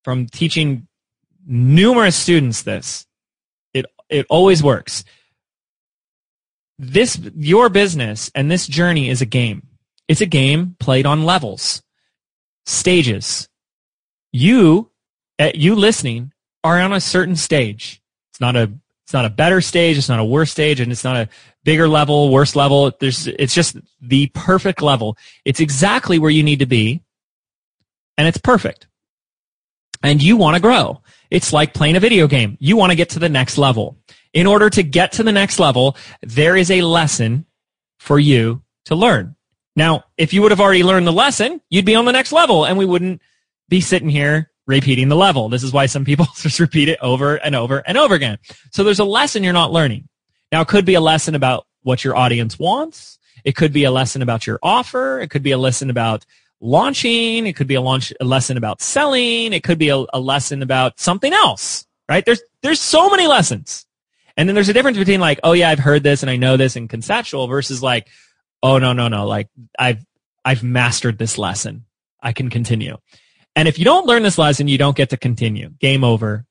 from 0.05 0.27
teaching 0.27 0.87
numerous 1.47 2.17
students 2.17 2.63
this, 2.63 3.07
it, 3.73 3.87
it 4.09 4.27
always 4.29 4.63
works. 4.63 5.05
This, 6.79 7.19
your 7.37 7.69
business 7.69 8.31
and 8.35 8.51
this 8.51 8.67
journey 8.67 9.09
is 9.09 9.23
a 9.23 9.27
game. 9.27 9.67
It's 10.09 10.21
a 10.21 10.27
game 10.27 10.77
played 10.79 11.07
on 11.07 11.25
levels, 11.25 11.83
stages. 12.67 13.49
You, 14.33 14.91
at 15.39 15.55
you 15.55 15.75
listening, 15.75 16.33
are 16.63 16.81
on 16.81 16.93
a 16.93 17.01
certain 17.01 17.37
stage. 17.37 18.03
It's 18.31 18.41
not 18.41 18.57
a 18.57 18.73
it's 19.07 19.13
not 19.13 19.25
a 19.25 19.31
better 19.31 19.61
stage. 19.61 19.97
It's 19.97 20.09
not 20.09 20.19
a 20.19 20.25
worse 20.25 20.51
stage, 20.51 20.81
and 20.81 20.91
it's 20.91 21.05
not 21.05 21.15
a 21.15 21.29
bigger 21.63 21.87
level, 21.87 22.33
worse 22.33 22.57
level. 22.57 22.91
There's, 22.99 23.29
it's 23.29 23.55
just 23.55 23.77
the 24.01 24.27
perfect 24.35 24.83
level. 24.83 25.17
It's 25.45 25.61
exactly 25.61 26.19
where 26.19 26.31
you 26.31 26.43
need 26.43 26.59
to 26.59 26.67
be, 26.67 27.05
and 28.19 28.27
it's 28.27 28.39
perfect. 28.39 28.89
And 30.03 30.21
you 30.21 30.37
want 30.37 30.57
to 30.57 30.61
grow. 30.61 31.03
It's 31.31 31.53
like 31.53 31.73
playing 31.73 31.95
a 31.95 32.01
video 32.01 32.27
game. 32.27 32.57
You 32.59 32.77
want 32.77 32.91
to 32.91 32.97
get 32.97 33.11
to 33.11 33.21
the 33.21 33.29
next 33.29 33.59
level. 33.59 33.97
In 34.33 34.49
order 34.49 34.69
to 34.71 34.83
get 34.83 35.13
to 35.13 35.23
the 35.23 35.31
next 35.31 35.61
level, 35.61 35.97
there 36.23 36.57
is 36.57 36.73
a 36.73 36.83
lesson 36.83 37.47
for 38.01 38.19
you 38.19 38.65
to 38.87 38.97
learn. 38.97 39.37
Now, 39.77 40.03
if 40.19 40.33
you 40.33 40.43
would 40.43 40.51
have 40.51 40.61
already 40.61 40.83
learned 40.83 41.07
the 41.07 41.13
lesson, 41.13 41.61
you'd 41.71 41.85
be 41.85 41.95
on 41.95 42.07
the 42.07 42.13
next 42.13 42.33
level, 42.33 42.65
and 42.65 42.77
we 42.77 42.85
wouldn't 42.85 43.23
be 43.69 43.81
sitting 43.81 44.09
here 44.09 44.51
repeating 44.67 45.09
the 45.09 45.17
level. 45.17 45.49
This 45.49 45.63
is 45.63 45.73
why 45.73 45.87
some 45.87 46.05
people 46.05 46.27
just 46.37 46.61
repeat 46.61 46.89
it 46.89 46.99
over 47.01 47.37
and 47.37 47.55
over 47.55 47.79
and 47.87 47.97
over 47.97 48.15
again. 48.15 48.39
So 48.73 48.85
there's 48.85 48.99
a 48.99 49.05
lesson 49.05 49.45
you're 49.45 49.53
not 49.53 49.73
learning. 49.73 50.09
Now 50.53 50.63
it 50.63 50.69
could 50.69 50.85
be 50.85 50.95
a 50.95 51.01
lesson 51.01 51.35
about 51.35 51.67
what 51.83 52.05
your 52.05 52.17
audience 52.17 52.59
wants. 52.59 53.19
It 53.45 53.55
could 53.55 53.73
be 53.73 53.85
a 53.85 53.91
lesson 53.91 54.23
about 54.23 54.47
your 54.47 54.59
offer. 54.63 55.21
It 55.21 55.31
could 55.31 55.43
be 55.43 55.53
a 55.53 55.59
lesson 55.59 55.91
about 55.91 56.27
launching. 56.61 57.47
It 57.47 57.55
could 57.55 57.67
be 57.67 57.75
a 57.75 57.81
launch, 57.81 58.13
a 58.21 58.25
lesson 58.25 58.57
about 58.57 58.81
selling. 58.81 59.53
It 59.53 59.63
could 59.63 59.79
be 59.79 59.91
a, 59.91 60.05
a 60.13 60.21
lesson 60.21 60.63
about 60.63 60.99
something 60.99 61.33
else, 61.33 61.87
right? 62.09 62.25
There's, 62.25 62.41
there's 62.63 62.81
so 62.81 63.09
many 63.09 63.27
lessons. 63.27 63.87
And 64.37 64.49
then 64.49 64.55
there's 64.55 64.69
a 64.69 64.73
difference 64.73 64.99
between 64.99 65.21
like, 65.21 65.41
oh 65.45 65.53
yeah, 65.53 65.71
I've 65.71 65.79
heard 65.79 66.03
this 66.03 66.23
and 66.23 66.31
I 66.31 66.37
know 66.37 66.57
this 66.57 66.77
and 66.77 66.91
conceptual 66.91 67.47
versus 67.47 67.83
like, 67.83 68.09
oh 68.63 68.79
no, 68.79 68.93
no, 68.93 69.09
no, 69.09 69.27
like 69.27 69.49
I've, 69.79 70.05
I've 70.45 70.63
mastered 70.63 71.19
this 71.19 71.39
lesson. 71.39 71.85
I 72.21 72.33
can 72.33 72.51
continue. 72.51 72.99
And 73.57 73.67
if 73.67 73.79
you 73.79 73.85
don't 73.85 74.07
learn 74.07 74.23
this 74.23 74.39
lesson, 74.39 74.69
you 74.69 74.79
don't 74.79 74.97
get 74.97 75.11
to 75.11 75.17
continue. 75.17 75.71
Game 75.81 76.05
over. 76.05 76.45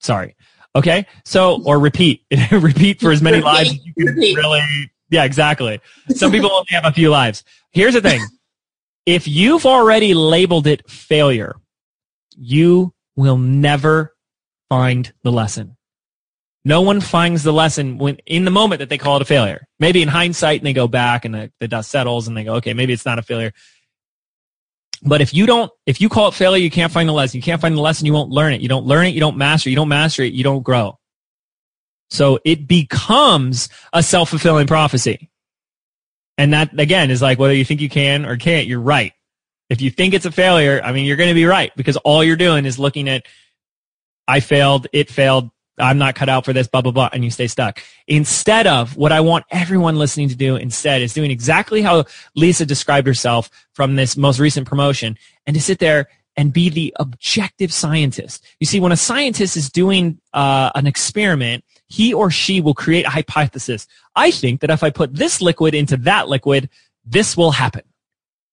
Sorry. 0.00 0.34
Okay. 0.74 1.06
So, 1.24 1.62
or 1.64 1.78
repeat, 1.78 2.24
repeat 2.50 3.00
for 3.00 3.12
as 3.12 3.22
many 3.22 3.40
lives 3.40 3.70
as 3.70 3.84
you 3.84 3.92
can 3.94 4.06
repeat. 4.06 4.36
really. 4.36 4.62
Yeah, 5.10 5.24
exactly. 5.24 5.80
Some 6.10 6.32
people 6.32 6.50
only 6.50 6.66
have 6.70 6.86
a 6.86 6.92
few 6.92 7.10
lives. 7.10 7.44
Here's 7.70 7.94
the 7.94 8.00
thing. 8.00 8.20
If 9.04 9.28
you've 9.28 9.66
already 9.66 10.14
labeled 10.14 10.66
it 10.66 10.90
failure, 10.90 11.56
you 12.36 12.92
will 13.14 13.38
never 13.38 14.16
find 14.68 15.12
the 15.22 15.30
lesson. 15.30 15.76
No 16.64 16.80
one 16.80 17.00
finds 17.00 17.44
the 17.44 17.52
lesson 17.52 17.98
when 17.98 18.16
in 18.26 18.44
the 18.44 18.50
moment 18.50 18.80
that 18.80 18.88
they 18.88 18.98
call 18.98 19.14
it 19.14 19.22
a 19.22 19.26
failure. 19.26 19.68
Maybe 19.78 20.02
in 20.02 20.08
hindsight 20.08 20.58
and 20.58 20.66
they 20.66 20.72
go 20.72 20.88
back 20.88 21.24
and 21.24 21.32
the, 21.32 21.52
the 21.60 21.68
dust 21.68 21.90
settles 21.90 22.26
and 22.26 22.36
they 22.36 22.42
go, 22.42 22.54
okay, 22.54 22.74
maybe 22.74 22.92
it's 22.92 23.06
not 23.06 23.20
a 23.20 23.22
failure. 23.22 23.52
But 25.02 25.20
if 25.20 25.34
you 25.34 25.46
don't, 25.46 25.70
if 25.84 26.00
you 26.00 26.08
call 26.08 26.28
it 26.28 26.34
failure, 26.34 26.62
you 26.62 26.70
can't 26.70 26.92
find 26.92 27.08
the 27.08 27.12
lesson. 27.12 27.38
You 27.38 27.42
can't 27.42 27.60
find 27.60 27.76
the 27.76 27.80
lesson, 27.80 28.06
you 28.06 28.12
won't 28.12 28.30
learn 28.30 28.52
it. 28.52 28.60
You 28.60 28.68
don't 28.68 28.86
learn 28.86 29.06
it, 29.06 29.14
you 29.14 29.20
don't 29.20 29.36
master 29.36 29.68
it. 29.68 29.72
You 29.72 29.76
don't 29.76 29.88
master 29.88 30.22
it, 30.22 30.32
you 30.32 30.44
don't 30.44 30.62
grow. 30.62 30.98
So 32.10 32.38
it 32.44 32.68
becomes 32.68 33.68
a 33.92 34.02
self-fulfilling 34.02 34.66
prophecy. 34.66 35.30
And 36.38 36.52
that, 36.52 36.78
again, 36.78 37.10
is 37.10 37.22
like 37.22 37.38
whether 37.38 37.54
you 37.54 37.64
think 37.64 37.80
you 37.80 37.88
can 37.88 38.26
or 38.26 38.36
can't, 38.36 38.66
you're 38.66 38.80
right. 38.80 39.12
If 39.68 39.80
you 39.80 39.90
think 39.90 40.14
it's 40.14 40.26
a 40.26 40.30
failure, 40.30 40.80
I 40.84 40.92
mean, 40.92 41.06
you're 41.06 41.16
going 41.16 41.30
to 41.30 41.34
be 41.34 41.46
right 41.46 41.72
because 41.76 41.96
all 41.98 42.22
you're 42.22 42.36
doing 42.36 42.66
is 42.66 42.78
looking 42.78 43.08
at, 43.08 43.26
I 44.28 44.40
failed, 44.40 44.86
it 44.92 45.10
failed, 45.10 45.50
I'm 45.78 45.98
not 45.98 46.14
cut 46.14 46.28
out 46.28 46.44
for 46.44 46.52
this, 46.52 46.66
blah, 46.66 46.80
blah, 46.80 46.92
blah, 46.92 47.10
and 47.12 47.24
you 47.24 47.30
stay 47.30 47.46
stuck. 47.46 47.82
Instead 48.06 48.66
of 48.66 48.96
what 48.96 49.12
I 49.12 49.20
want 49.20 49.44
everyone 49.50 49.96
listening 49.96 50.28
to 50.30 50.36
do 50.36 50.56
instead 50.56 51.02
is 51.02 51.12
doing 51.12 51.30
exactly 51.30 51.82
how 51.82 52.04
Lisa 52.34 52.64
described 52.64 53.06
herself 53.06 53.50
from 53.74 53.96
this 53.96 54.16
most 54.16 54.38
recent 54.38 54.66
promotion 54.66 55.18
and 55.46 55.54
to 55.54 55.62
sit 55.62 55.78
there 55.78 56.08
and 56.36 56.52
be 56.52 56.68
the 56.68 56.94
objective 56.98 57.72
scientist. 57.72 58.44
You 58.60 58.66
see, 58.66 58.80
when 58.80 58.92
a 58.92 58.96
scientist 58.96 59.56
is 59.56 59.70
doing 59.70 60.20
uh, 60.32 60.70
an 60.74 60.86
experiment, 60.86 61.64
he 61.88 62.12
or 62.12 62.30
she 62.30 62.60
will 62.60 62.74
create 62.74 63.06
a 63.06 63.10
hypothesis. 63.10 63.86
I 64.14 64.30
think 64.30 64.60
that 64.60 64.70
if 64.70 64.82
I 64.82 64.90
put 64.90 65.14
this 65.14 65.40
liquid 65.40 65.74
into 65.74 65.96
that 65.98 66.28
liquid, 66.28 66.68
this 67.04 67.36
will 67.36 67.52
happen. 67.52 67.82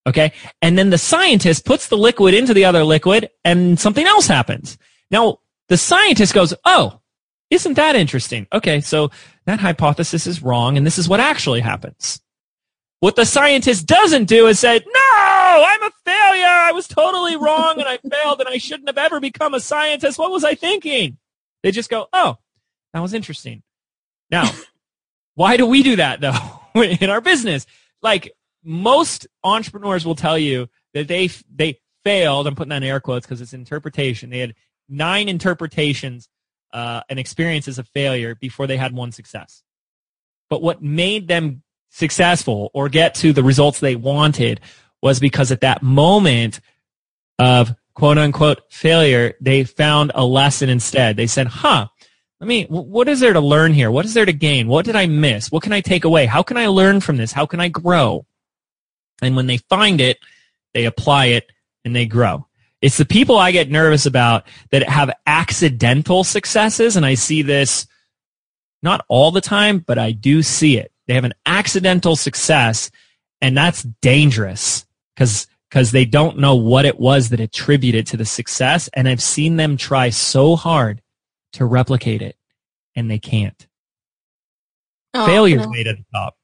Okay. 0.06 0.34
And 0.62 0.78
then 0.78 0.90
the 0.90 0.98
scientist 0.98 1.66
puts 1.66 1.88
the 1.88 1.98
liquid 1.98 2.34
into 2.34 2.54
the 2.54 2.66
other 2.66 2.84
liquid 2.84 3.30
and 3.44 3.80
something 3.80 4.06
else 4.06 4.28
happens. 4.28 4.78
Now, 5.10 5.40
the 5.70 5.78
scientist 5.78 6.34
goes, 6.34 6.54
Oh, 6.66 7.00
isn't 7.54 7.76
that 7.76 7.96
interesting? 7.96 8.48
Okay, 8.52 8.82
so 8.82 9.12
that 9.46 9.60
hypothesis 9.60 10.28
is 10.28 10.42
wrong, 10.42 10.78
and 10.78 10.86
this 10.86 10.98
is 10.98 11.08
what 11.08 11.20
actually 11.20 11.62
happens. 11.62 12.22
What 13.04 13.18
the 13.18 13.26
scientist 13.26 13.86
doesn't 13.86 14.26
do 14.26 14.48
is 14.48 14.60
say, 14.60 14.80
no, 14.80 15.66
I'm 15.68 15.84
a 15.84 15.92
failure. 16.06 16.46
I 16.46 16.72
was 16.72 16.88
totally 16.88 17.36
wrong 17.36 17.78
and 17.78 17.86
I 17.86 17.98
failed 17.98 18.40
and 18.40 18.48
I 18.48 18.58
shouldn't 18.58 18.88
have 18.88 18.98
ever 18.98 19.20
become 19.20 19.54
a 19.54 19.60
scientist. 19.60 20.18
What 20.18 20.32
was 20.32 20.46
I 20.46 20.56
thinking? 20.56 21.18
They 21.64 21.72
just 21.72 21.90
go, 21.90 22.08
oh, 22.14 22.38
that 22.94 23.02
was 23.02 23.14
interesting. 23.14 23.62
Now, 24.32 24.50
why 25.36 25.58
do 25.58 25.66
we 25.66 25.84
do 25.84 25.98
that 25.98 26.22
though 26.22 26.82
in 26.82 27.10
our 27.10 27.20
business? 27.20 27.66
Like 28.02 28.32
most 28.64 29.28
entrepreneurs 29.44 30.06
will 30.06 30.16
tell 30.16 30.38
you 30.38 30.70
that 30.94 31.10
they, 31.10 31.30
they 31.54 31.82
failed. 32.06 32.48
I'm 32.48 32.56
putting 32.56 32.70
that 32.70 32.84
in 32.84 32.90
air 32.90 33.02
quotes 33.02 33.26
because 33.26 33.42
it's 33.42 33.52
interpretation. 33.52 34.30
They 34.30 34.40
had 34.40 34.56
nine 34.88 35.28
interpretations 35.28 36.30
uh, 36.74 37.02
an 37.10 37.18
experience 37.18 37.68
as 37.68 37.80
a 37.80 37.84
failure 37.84 38.36
before 38.36 38.68
they 38.68 38.78
had 38.78 38.94
one 38.94 39.12
success. 39.12 39.64
But 40.50 40.62
what 40.62 40.82
made 40.82 41.28
them 41.28 41.64
successful 41.90 42.72
or 42.74 42.90
get 42.90 43.16
to 43.16 43.32
the 43.32 43.44
results 43.44 43.80
they 43.80 43.96
wanted 43.96 44.60
was 45.02 45.20
because 45.20 45.52
at 45.52 45.62
that 45.62 45.84
moment 45.84 46.60
of 47.40 47.76
quote 47.94 48.18
unquote 48.18 48.62
failure, 48.72 49.36
they 49.40 49.64
found 49.64 50.12
a 50.16 50.26
lesson 50.26 50.70
instead. 50.70 51.16
They 51.16 51.28
said, 51.28 51.48
huh, 51.48 51.88
I 52.42 52.46
mean, 52.46 52.68
what 52.68 53.08
is 53.08 53.20
there 53.20 53.34
to 53.34 53.40
learn 53.40 53.74
here? 53.74 53.90
What 53.90 54.06
is 54.06 54.14
there 54.14 54.26
to 54.26 54.34
gain? 54.34 54.68
What 54.68 54.86
did 54.86 54.96
I 54.96 55.06
miss? 55.06 55.52
What 55.52 55.64
can 55.64 55.72
I 55.72 55.82
take 55.82 56.04
away? 56.04 56.26
How 56.26 56.44
can 56.44 56.58
I 56.58 56.68
learn 56.68 57.00
from 57.00 57.18
this? 57.18 57.32
How 57.32 57.46
can 57.46 57.60
I 57.60 57.70
grow? 57.70 58.26
And 59.22 59.36
when 59.36 59.48
they 59.48 59.58
find 59.58 60.02
it, 60.02 60.18
they 60.74 60.86
apply 60.86 61.28
it 61.28 61.50
and 61.86 61.96
they 61.96 62.06
grow. 62.06 62.48
It's 62.84 62.98
the 62.98 63.06
people 63.06 63.38
I 63.38 63.54
get 63.54 63.72
nervous 63.72 64.06
about 64.06 64.46
that 64.72 64.90
have 64.90 65.10
accidental 65.26 66.26
successes, 66.26 66.98
and 66.98 67.06
I 67.06 67.14
see 67.14 67.42
this 67.42 67.88
not 68.82 69.06
all 69.08 69.32
the 69.32 69.40
time, 69.40 69.80
but 69.80 69.98
I 69.98 70.12
do 70.12 70.44
see 70.44 70.78
it. 70.78 70.92
They 71.08 71.14
have 71.14 71.24
an 71.24 71.34
accidental 71.46 72.18
success, 72.18 72.92
and 73.40 73.56
that's 73.56 73.84
dangerous 74.02 74.86
because 75.16 75.48
because 75.70 75.92
they 75.92 76.04
don't 76.04 76.40
know 76.40 76.56
what 76.56 76.84
it 76.84 77.00
was 77.00 77.30
that 77.30 77.40
attributed 77.40 78.06
to 78.08 78.18
the 78.18 78.26
success, 78.26 78.90
and 78.94 79.08
I've 79.08 79.24
seen 79.24 79.56
them 79.56 79.78
try 79.78 80.10
so 80.10 80.58
hard 80.58 81.02
to 81.54 81.66
replicate 81.66 82.22
it, 82.22 82.36
and 82.98 83.10
they 83.10 83.18
can't. 83.18 83.66
Oh, 85.14 85.26
Failure's 85.26 85.70
made 85.70 85.88
at 85.88 85.96
the 85.96 86.06
top. 86.14 86.36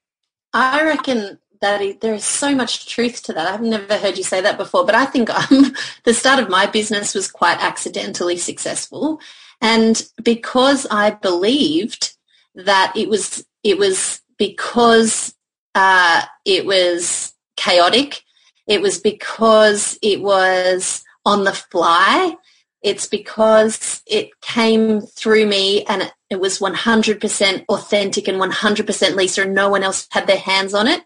I 0.54 0.84
reckon 0.84 1.38
that 1.62 1.82
it, 1.82 2.01
there 2.01 2.14
is 2.14 2.24
so 2.24 2.55
much 2.55 2.88
truth 2.88 3.24
to 3.24 3.34
that. 3.34 3.47
I've 3.47 3.62
never 3.62 3.97
heard 3.97 4.18
you 4.18 4.24
say 4.24 4.41
that 4.41 4.57
before, 4.57 4.86
but 4.86 4.95
I 4.95 5.05
think 5.05 5.30
um, 5.51 5.74
the 6.03 6.14
start 6.14 6.39
of 6.41 6.49
my 6.49 6.66
business 6.66 7.14
was 7.14 7.30
quite 7.30 7.60
accidentally 7.60 8.38
successful, 8.38 9.20
and 9.62 10.07
because 10.24 10.88
I 10.89 11.12
believed 11.12 12.16
that 12.55 12.93
it 12.95 13.10
was 13.10 13.45
it 13.64 13.78
was 13.78 14.22
because 14.38 15.36
uh, 15.76 16.24
it 16.45 16.66
was 16.66 17.34
chaotic, 17.57 18.24
it 18.68 18.82
was 18.82 18.99
because 18.99 19.99
it 20.01 20.22
was 20.22 21.03
on 21.26 21.43
the 21.43 21.53
fly, 21.53 22.36
it's 22.82 23.07
because 23.07 24.01
it 24.07 24.39
came 24.41 25.01
through 25.01 25.45
me 25.45 25.84
and 25.86 26.03
it, 26.03 26.14
it 26.30 26.39
was 26.39 26.60
100% 26.60 27.66
authentic 27.68 28.28
and 28.28 28.39
100% 28.39 29.16
Lisa 29.16 29.41
and 29.43 29.53
no 29.53 29.70
one 29.70 29.84
else 29.84 30.07
had 30.12 30.28
their 30.28 30.38
hands 30.38 30.74
on 30.74 30.88
it. 30.88 31.03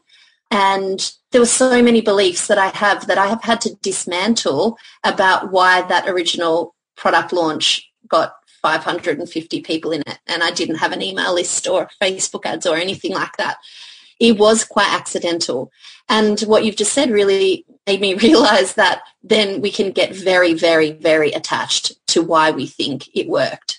And 0.53 1.11
there 1.31 1.41
were 1.41 1.47
so 1.47 1.81
many 1.81 1.99
beliefs 1.99 2.45
that 2.45 2.59
I 2.59 2.67
have 2.67 3.07
that 3.07 3.17
I 3.17 3.25
have 3.25 3.41
had 3.41 3.59
to 3.61 3.73
dismantle 3.81 4.77
about 5.03 5.51
why 5.51 5.81
that 5.81 6.07
original 6.07 6.75
product 6.95 7.33
launch 7.33 7.89
got 8.07 8.35
550 8.61 9.61
people 9.61 9.91
in 9.91 10.01
it 10.05 10.19
and 10.27 10.43
I 10.43 10.51
didn't 10.51 10.75
have 10.75 10.91
an 10.91 11.01
email 11.01 11.33
list 11.33 11.67
or 11.67 11.89
Facebook 11.99 12.45
ads 12.45 12.67
or 12.67 12.77
anything 12.77 13.13
like 13.13 13.35
that. 13.37 13.57
It 14.19 14.37
was 14.37 14.63
quite 14.63 14.93
accidental. 14.93 15.71
And 16.07 16.39
what 16.41 16.63
you've 16.63 16.75
just 16.75 16.93
said 16.93 17.09
really 17.09 17.65
made 17.87 17.99
me 17.99 18.13
realize 18.13 18.75
that 18.75 19.01
then 19.23 19.59
we 19.59 19.71
can 19.71 19.89
get 19.89 20.15
very, 20.15 20.53
very, 20.53 20.91
very 20.91 21.31
attached 21.31 21.93
to 22.09 22.21
why 22.21 22.51
we 22.51 22.67
think 22.67 23.09
it 23.15 23.27
worked. 23.27 23.72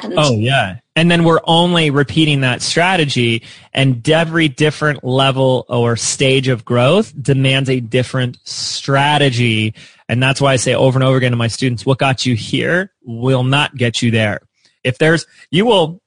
And 0.00 0.14
Oh 0.16 0.32
yeah. 0.32 0.78
And 0.94 1.10
then 1.10 1.24
we're 1.24 1.40
only 1.44 1.90
repeating 1.90 2.42
that 2.42 2.60
strategy 2.60 3.42
and 3.72 4.06
every 4.08 4.48
different 4.48 5.02
level 5.02 5.64
or 5.68 5.96
stage 5.96 6.48
of 6.48 6.64
growth 6.64 7.12
demands 7.20 7.70
a 7.70 7.80
different 7.80 8.38
strategy. 8.44 9.74
And 10.08 10.22
that's 10.22 10.40
why 10.40 10.52
I 10.52 10.56
say 10.56 10.74
over 10.74 10.98
and 10.98 11.04
over 11.04 11.16
again 11.16 11.30
to 11.30 11.36
my 11.36 11.48
students, 11.48 11.86
what 11.86 11.98
got 11.98 12.26
you 12.26 12.34
here 12.34 12.92
will 13.02 13.44
not 13.44 13.74
get 13.74 14.02
you 14.02 14.10
there. 14.10 14.40
If 14.84 14.98
there's, 14.98 15.26
you 15.50 15.64
will, 15.64 16.02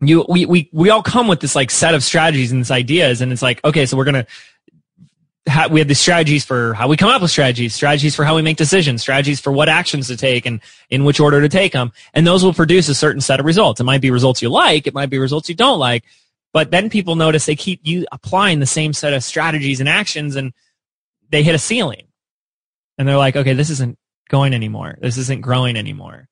you, 0.00 0.26
we, 0.28 0.44
we, 0.44 0.68
we 0.72 0.90
all 0.90 1.02
come 1.02 1.26
with 1.26 1.40
this 1.40 1.54
like 1.54 1.70
set 1.70 1.94
of 1.94 2.04
strategies 2.04 2.52
and 2.52 2.60
this 2.60 2.70
ideas 2.70 3.22
and 3.22 3.32
it's 3.32 3.42
like, 3.42 3.64
okay, 3.64 3.86
so 3.86 3.96
we're 3.96 4.04
going 4.04 4.24
to, 4.24 4.26
how, 5.46 5.68
we 5.68 5.80
have 5.80 5.88
the 5.88 5.94
strategies 5.94 6.44
for 6.44 6.72
how 6.74 6.88
we 6.88 6.96
come 6.96 7.10
up 7.10 7.20
with 7.20 7.30
strategies, 7.30 7.74
strategies 7.74 8.14
for 8.14 8.24
how 8.24 8.34
we 8.34 8.42
make 8.42 8.56
decisions, 8.56 9.02
strategies 9.02 9.40
for 9.40 9.52
what 9.52 9.68
actions 9.68 10.08
to 10.08 10.16
take 10.16 10.46
and 10.46 10.60
in 10.90 11.04
which 11.04 11.20
order 11.20 11.40
to 11.40 11.48
take 11.48 11.72
them. 11.72 11.92
And 12.14 12.26
those 12.26 12.42
will 12.42 12.54
produce 12.54 12.88
a 12.88 12.94
certain 12.94 13.20
set 13.20 13.40
of 13.40 13.46
results. 13.46 13.80
It 13.80 13.84
might 13.84 14.00
be 14.00 14.10
results 14.10 14.40
you 14.40 14.48
like. 14.48 14.86
It 14.86 14.94
might 14.94 15.10
be 15.10 15.18
results 15.18 15.48
you 15.48 15.54
don't 15.54 15.78
like. 15.78 16.04
But 16.52 16.70
then 16.70 16.88
people 16.88 17.16
notice 17.16 17.46
they 17.46 17.56
keep 17.56 17.80
you 17.82 18.06
applying 18.12 18.60
the 18.60 18.66
same 18.66 18.92
set 18.92 19.12
of 19.12 19.24
strategies 19.24 19.80
and 19.80 19.88
actions 19.88 20.36
and 20.36 20.52
they 21.28 21.42
hit 21.42 21.54
a 21.54 21.58
ceiling. 21.58 22.06
And 22.96 23.06
they're 23.06 23.18
like, 23.18 23.36
okay, 23.36 23.54
this 23.54 23.70
isn't 23.70 23.98
going 24.28 24.54
anymore. 24.54 24.96
This 25.00 25.18
isn't 25.18 25.42
growing 25.42 25.76
anymore. 25.76 26.28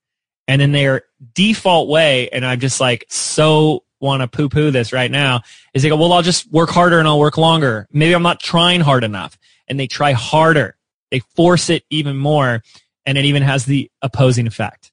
And 0.48 0.62
in 0.62 0.72
their 0.72 1.02
default 1.34 1.88
way, 1.88 2.28
and 2.30 2.46
I'm 2.46 2.60
just 2.60 2.80
like 2.80 3.04
so 3.08 3.84
want 4.02 4.20
to 4.20 4.28
poo 4.28 4.48
poo 4.48 4.70
this 4.70 4.92
right 4.92 5.10
now, 5.10 5.42
is 5.72 5.82
they 5.82 5.88
go, 5.88 5.96
well, 5.96 6.12
I'll 6.12 6.22
just 6.22 6.50
work 6.52 6.68
harder 6.68 6.98
and 6.98 7.08
I'll 7.08 7.20
work 7.20 7.38
longer. 7.38 7.88
Maybe 7.92 8.14
I'm 8.14 8.22
not 8.22 8.40
trying 8.40 8.80
hard 8.80 9.04
enough. 9.04 9.38
And 9.68 9.80
they 9.80 9.86
try 9.86 10.12
harder. 10.12 10.76
They 11.10 11.20
force 11.36 11.70
it 11.70 11.84
even 11.88 12.16
more. 12.16 12.62
And 13.06 13.16
it 13.16 13.24
even 13.24 13.42
has 13.42 13.64
the 13.64 13.90
opposing 14.02 14.46
effect. 14.46 14.92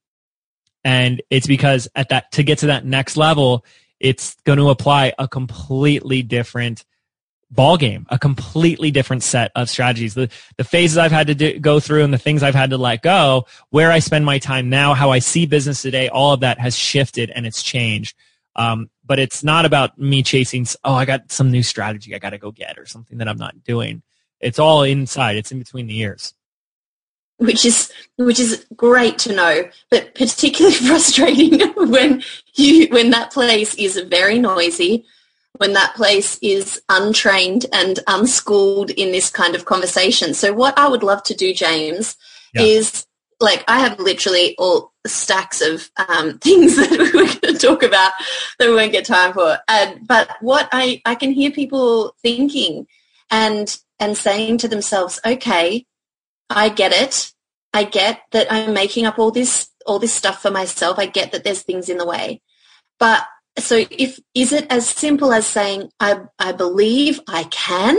And 0.83 1.21
it's 1.29 1.47
because 1.47 1.89
at 1.95 2.09
that, 2.09 2.31
to 2.33 2.43
get 2.43 2.59
to 2.59 2.67
that 2.67 2.85
next 2.85 3.17
level, 3.17 3.65
it's 3.99 4.35
going 4.45 4.59
to 4.59 4.69
apply 4.69 5.13
a 5.19 5.27
completely 5.27 6.21
different 6.21 6.85
ball 7.51 7.77
game, 7.77 8.05
a 8.09 8.19
completely 8.19 8.91
different 8.91 9.23
set 9.23 9.51
of 9.55 9.69
strategies. 9.69 10.13
The, 10.13 10.29
the 10.57 10.63
phases 10.63 10.97
I've 10.97 11.11
had 11.11 11.27
to 11.27 11.35
do, 11.35 11.59
go 11.59 11.79
through 11.79 12.03
and 12.03 12.13
the 12.13 12.17
things 12.19 12.43
I've 12.43 12.55
had 12.55 12.69
to 12.69 12.77
let 12.77 13.01
go, 13.01 13.45
where 13.71 13.91
I 13.91 13.99
spend 13.99 14.23
my 14.23 14.39
time 14.39 14.69
now, 14.69 14.93
how 14.93 15.11
I 15.11 15.19
see 15.19 15.45
business 15.45 15.81
today, 15.81 16.09
all 16.09 16.33
of 16.33 16.41
that 16.41 16.59
has 16.59 16.77
shifted 16.77 17.31
and 17.31 17.45
it's 17.47 17.63
changed. 17.63 18.15
Um, 18.55 18.89
but 19.09 19.17
it's 19.17 19.43
not 19.43 19.65
about 19.65 19.97
me 19.97 20.21
chasing, 20.21 20.67
oh, 20.85 20.93
I 20.93 21.03
got 21.03 21.31
some 21.31 21.49
new 21.49 21.63
strategy 21.63 22.13
I 22.15 22.19
got 22.19 22.29
to 22.29 22.37
go 22.37 22.51
get 22.51 22.77
or 22.77 22.85
something 22.85 23.17
that 23.17 23.27
I'm 23.27 23.39
not 23.39 23.63
doing. 23.63 24.03
It's 24.39 24.59
all 24.59 24.83
inside. 24.83 25.35
It's 25.35 25.51
in 25.51 25.57
between 25.57 25.87
the 25.87 25.97
ears. 25.99 26.35
which 27.37 27.65
is 27.65 27.91
which 28.17 28.39
is 28.39 28.65
great 28.75 29.17
to 29.19 29.33
know, 29.33 29.67
but 29.89 30.13
particularly 30.13 30.75
frustrating 30.87 31.59
when 31.89 32.21
you 32.53 32.87
when 32.89 33.09
that 33.09 33.31
place 33.31 33.73
is 33.75 33.97
very 34.09 34.37
noisy, 34.37 35.05
when 35.57 35.73
that 35.73 35.95
place 35.95 36.37
is 36.43 36.79
untrained 36.89 37.65
and 37.73 37.99
unschooled 38.07 38.91
in 38.91 39.11
this 39.11 39.31
kind 39.31 39.55
of 39.55 39.65
conversation. 39.65 40.35
So 40.35 40.53
what 40.53 40.77
I 40.77 40.87
would 40.87 41.01
love 41.03 41.23
to 41.23 41.33
do, 41.33 41.51
James, 41.53 42.15
Yeah. 42.53 42.61
is 42.61 43.07
like 43.39 43.63
I 43.67 43.79
have 43.79 43.99
literally 43.99 44.55
all 44.57 44.91
stacks 45.07 45.61
of 45.61 45.89
um, 46.07 46.37
things 46.39 46.75
that 46.75 46.91
we're 46.91 47.11
going 47.11 47.55
to 47.55 47.67
talk 47.67 47.83
about 47.83 48.11
that 48.57 48.69
we 48.69 48.75
won't 48.75 48.91
get 48.91 49.05
time 49.05 49.33
for. 49.33 49.57
And 49.67 50.07
but 50.07 50.29
what 50.41 50.69
I 50.71 51.01
I 51.05 51.15
can 51.15 51.31
hear 51.31 51.51
people 51.51 52.15
thinking 52.21 52.87
and 53.31 53.77
and 53.99 54.17
saying 54.17 54.59
to 54.59 54.67
themselves, 54.67 55.19
okay, 55.25 55.85
I 56.49 56.69
get 56.69 56.91
it. 56.93 57.33
I 57.73 57.83
get 57.83 58.21
that 58.31 58.51
I'm 58.51 58.73
making 58.73 59.05
up 59.05 59.19
all 59.19 59.31
this 59.31 59.69
all 59.85 59.99
this 59.99 60.13
stuff 60.13 60.41
for 60.41 60.51
myself. 60.51 60.99
I 60.99 61.05
get 61.05 61.31
that 61.31 61.43
there's 61.43 61.61
things 61.61 61.89
in 61.89 61.97
the 61.97 62.05
way. 62.05 62.41
But 62.99 63.25
so 63.57 63.85
if 63.91 64.19
is 64.33 64.53
it 64.53 64.67
as 64.69 64.87
simple 64.89 65.31
as 65.33 65.45
saying 65.45 65.91
I 65.99 66.21
I 66.37 66.51
believe 66.51 67.19
I 67.27 67.43
can 67.45 67.97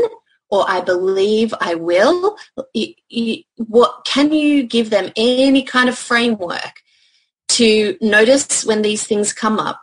or 0.51 0.65
I 0.69 0.81
believe 0.81 1.55
I 1.61 1.75
will? 1.75 2.37
What 3.57 4.05
can 4.05 4.33
you 4.33 4.65
give 4.65 4.91
them 4.91 5.13
any 5.17 5.63
kind 5.63 5.89
of 5.89 5.97
framework 5.97 6.83
to 7.51 7.97
notice 8.01 8.65
when 8.65 8.83
these 8.83 9.07
things 9.07 9.33
come 9.33 9.59
up, 9.59 9.81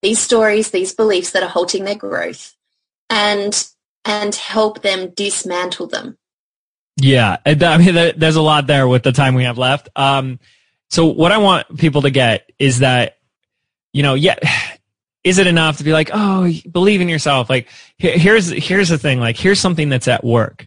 these 0.00 0.18
stories, 0.18 0.70
these 0.70 0.94
beliefs 0.94 1.30
that 1.32 1.42
are 1.42 1.48
halting 1.48 1.84
their 1.84 1.96
growth, 1.96 2.54
and 3.10 3.68
and 4.04 4.34
help 4.34 4.82
them 4.82 5.10
dismantle 5.10 5.88
them? 5.88 6.18
Yeah, 6.96 7.36
I 7.46 7.78
mean, 7.78 8.12
there's 8.16 8.36
a 8.36 8.42
lot 8.42 8.66
there 8.66 8.88
with 8.88 9.02
the 9.02 9.12
time 9.12 9.34
we 9.34 9.44
have 9.44 9.58
left. 9.58 9.88
Um, 9.96 10.40
so 10.90 11.06
what 11.06 11.32
I 11.32 11.38
want 11.38 11.78
people 11.78 12.02
to 12.02 12.10
get 12.10 12.50
is 12.58 12.80
that, 12.80 13.16
you 13.92 14.02
know, 14.02 14.14
yeah, 14.14 14.36
is 15.24 15.38
it 15.38 15.46
enough 15.46 15.78
to 15.78 15.84
be 15.84 15.92
like, 15.92 16.10
oh, 16.12 16.50
believe 16.70 17.00
in 17.00 17.08
yourself? 17.08 17.48
Like, 17.48 17.68
here's 17.98 18.48
here's 18.48 18.88
the 18.88 18.98
thing. 18.98 19.20
Like, 19.20 19.36
here's 19.36 19.60
something 19.60 19.88
that's 19.88 20.08
at 20.08 20.24
work. 20.24 20.66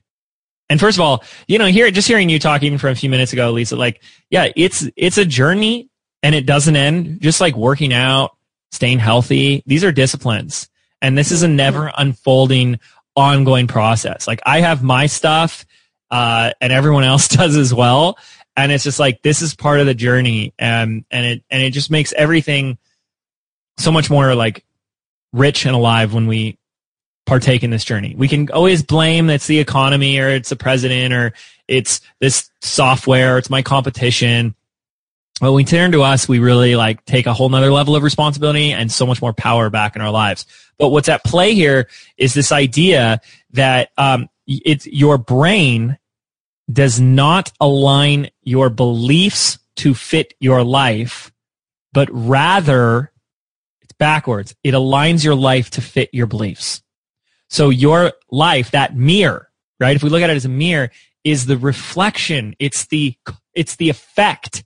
And 0.70 0.80
first 0.80 0.98
of 0.98 1.02
all, 1.02 1.24
you 1.48 1.60
know, 1.60 1.68
here 1.68 1.92
just 1.92 2.08
hearing 2.08 2.30
you 2.30 2.40
talk 2.40 2.64
even 2.64 2.78
for 2.78 2.90
a 2.90 2.96
few 2.96 3.10
minutes 3.10 3.34
ago, 3.34 3.52
Lisa, 3.52 3.76
like, 3.76 4.02
yeah, 4.30 4.52
it's 4.56 4.88
it's 4.96 5.18
a 5.18 5.26
journey 5.26 5.90
and 6.24 6.34
it 6.34 6.46
doesn't 6.46 6.76
end. 6.76 7.22
Just 7.22 7.42
like 7.42 7.56
working 7.56 7.94
out, 7.94 8.36
staying 8.72 9.00
healthy, 9.00 9.62
these 9.66 9.84
are 9.84 9.92
disciplines, 9.92 10.70
and 11.02 11.18
this 11.18 11.32
is 11.32 11.44
a 11.44 11.48
never 11.48 11.92
unfolding, 11.98 12.80
ongoing 13.16 13.68
process. 13.68 14.28
Like, 14.28 14.42
I 14.46 14.62
have 14.62 14.82
my 14.82 15.06
stuff 15.06 15.66
uh, 16.10 16.52
and 16.62 16.72
everyone 16.72 17.04
else 17.04 17.28
does 17.28 17.58
as 17.58 17.74
well. 17.74 18.18
And 18.58 18.72
it's 18.72 18.86
just 18.86 19.00
like 19.00 19.22
this 19.22 19.42
is 19.42 19.54
part 19.54 19.82
of 19.82 19.86
the 19.86 19.94
journey, 19.94 20.54
and 20.58 21.04
and 21.12 21.26
it 21.26 21.44
and 21.50 21.62
it 21.62 21.72
just 21.72 21.92
makes 21.92 22.14
everything 22.14 22.78
so 23.78 23.92
much 23.92 24.10
more 24.10 24.36
like 24.36 24.64
rich 25.34 25.66
and 25.66 25.76
alive 25.76 26.14
when 26.14 26.28
we 26.28 26.58
partake 27.26 27.64
in 27.64 27.72
this 27.72 27.84
journey. 27.84 28.16
We 28.16 28.28
can 28.28 28.50
always 28.52 28.84
blame 28.84 29.30
it's 29.30 29.48
the 29.48 29.60
economy 29.60 30.20
or 30.20 30.30
it's 30.30 30.50
the 30.50 30.56
president 30.56 31.14
or 31.14 31.34
it's 31.68 32.02
this 32.20 32.50
software 32.62 33.36
or 33.36 33.38
it's 33.38 33.50
my 33.50 33.62
competition. 33.62 34.56
But 35.42 35.48
when 35.52 35.56
we 35.56 35.66
turn 35.66 35.92
to 35.92 36.04
us, 36.04 36.30
we 36.30 36.40
really 36.40 36.76
like 36.76 37.04
take 37.06 37.26
a 37.26 37.34
whole 37.34 37.50
nother 37.50 37.72
level 37.72 37.96
of 37.96 38.04
responsibility 38.04 38.72
and 38.72 38.92
so 38.92 39.06
much 39.06 39.22
more 39.22 39.34
power 39.34 39.70
back 39.70 39.96
in 39.96 40.02
our 40.02 40.12
lives. 40.12 40.46
But 40.78 40.90
what's 40.90 41.10
at 41.10 41.24
play 41.24 41.54
here 41.54 41.90
is 42.18 42.34
this 42.34 42.52
idea 42.52 43.20
that 43.52 43.90
um, 43.98 44.30
it's 44.48 44.86
your 44.88 45.18
brain 45.18 45.98
does 46.72 47.00
not 47.00 47.52
align 47.60 48.30
your 48.44 48.70
beliefs 48.70 49.60
to 49.78 49.94
fit 49.94 50.34
your 50.40 50.64
life, 50.64 51.32
but 51.92 52.08
rather 52.12 53.12
backwards. 53.98 54.56
It 54.64 54.74
aligns 54.74 55.24
your 55.24 55.36
life 55.36 55.70
to 55.72 55.82
fit 55.82 56.10
your 56.14 56.28
beliefs. 56.28 56.82
So 57.50 57.70
your 57.70 58.14
life, 58.30 58.72
that 58.72 58.96
mirror, 58.96 59.50
right? 59.80 59.96
If 59.96 60.04
we 60.04 60.10
look 60.10 60.22
at 60.22 60.30
it 60.30 60.36
as 60.36 60.46
a 60.46 60.50
mirror, 60.50 60.92
is 61.24 61.46
the 61.46 61.58
reflection. 61.58 62.56
It's 62.60 62.86
the, 62.88 63.16
it's 63.54 63.76
the 63.78 63.90
effect 63.90 64.64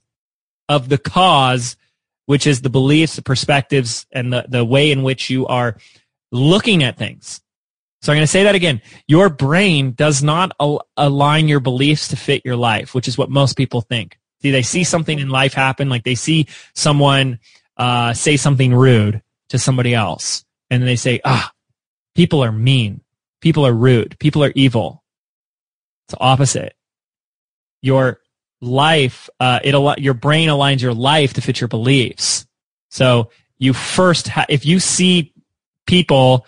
of 0.68 0.88
the 0.88 0.98
cause, 0.98 1.76
which 2.26 2.46
is 2.46 2.62
the 2.62 2.70
beliefs, 2.70 3.16
the 3.16 3.22
perspectives, 3.22 4.06
and 4.12 4.32
the, 4.32 4.44
the 4.48 4.64
way 4.64 4.92
in 4.92 5.02
which 5.02 5.30
you 5.30 5.46
are 5.46 5.76
looking 6.30 6.82
at 6.82 6.96
things. 6.96 7.40
So 8.02 8.12
I'm 8.12 8.16
going 8.16 8.22
to 8.22 8.28
say 8.28 8.44
that 8.44 8.54
again. 8.54 8.80
Your 9.06 9.28
brain 9.28 9.92
does 9.92 10.22
not 10.22 10.52
al- 10.58 10.86
align 10.96 11.48
your 11.48 11.60
beliefs 11.60 12.08
to 12.08 12.16
fit 12.16 12.42
your 12.44 12.56
life, 12.56 12.94
which 12.94 13.08
is 13.08 13.18
what 13.18 13.30
most 13.30 13.56
people 13.56 13.82
think. 13.82 14.18
See, 14.40 14.50
they 14.50 14.62
see 14.62 14.84
something 14.84 15.18
in 15.18 15.28
life 15.28 15.52
happen, 15.52 15.90
like 15.90 16.04
they 16.04 16.14
see 16.14 16.46
someone 16.74 17.40
uh, 17.80 18.12
say 18.12 18.36
something 18.36 18.74
rude 18.74 19.22
to 19.48 19.58
somebody 19.58 19.94
else, 19.94 20.44
and 20.68 20.82
they 20.82 20.96
say, 20.96 21.18
ah, 21.24 21.50
people 22.14 22.44
are 22.44 22.52
mean, 22.52 23.00
people 23.40 23.66
are 23.66 23.72
rude, 23.72 24.18
people 24.18 24.44
are 24.44 24.52
evil. 24.54 25.02
It's 26.06 26.14
opposite. 26.20 26.74
Your 27.80 28.20
life, 28.60 29.30
uh, 29.40 29.60
it 29.64 29.72
al- 29.74 29.98
your 29.98 30.12
brain 30.12 30.50
aligns 30.50 30.82
your 30.82 30.92
life 30.92 31.32
to 31.34 31.40
fit 31.40 31.58
your 31.58 31.68
beliefs. 31.68 32.46
So 32.90 33.30
you 33.58 33.72
first, 33.72 34.28
ha- 34.28 34.44
if 34.50 34.66
you 34.66 34.78
see 34.78 35.32
people 35.86 36.46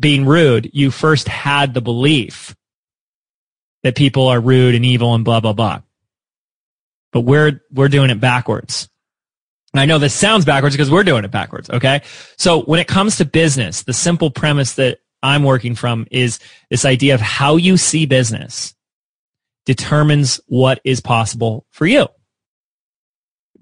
being 0.00 0.24
rude, 0.24 0.70
you 0.72 0.90
first 0.90 1.28
had 1.28 1.74
the 1.74 1.82
belief 1.82 2.56
that 3.82 3.94
people 3.94 4.28
are 4.28 4.40
rude 4.40 4.74
and 4.74 4.86
evil 4.86 5.14
and 5.14 5.22
blah 5.22 5.40
blah 5.40 5.52
blah. 5.52 5.82
But 7.12 7.20
we're 7.20 7.60
we're 7.70 7.88
doing 7.88 8.08
it 8.08 8.20
backwards. 8.20 8.88
I 9.74 9.86
know 9.86 9.98
this 9.98 10.14
sounds 10.14 10.44
backwards 10.44 10.76
because 10.76 10.90
we're 10.90 11.04
doing 11.04 11.24
it 11.24 11.30
backwards, 11.30 11.70
okay? 11.70 12.02
So 12.36 12.62
when 12.62 12.78
it 12.78 12.88
comes 12.88 13.16
to 13.16 13.24
business, 13.24 13.84
the 13.84 13.94
simple 13.94 14.30
premise 14.30 14.74
that 14.74 14.98
I'm 15.22 15.44
working 15.44 15.74
from 15.74 16.06
is 16.10 16.40
this 16.68 16.84
idea 16.84 17.14
of 17.14 17.20
how 17.20 17.56
you 17.56 17.76
see 17.76 18.04
business 18.04 18.74
determines 19.64 20.40
what 20.46 20.80
is 20.84 21.00
possible 21.00 21.66
for 21.70 21.86
you. 21.86 22.08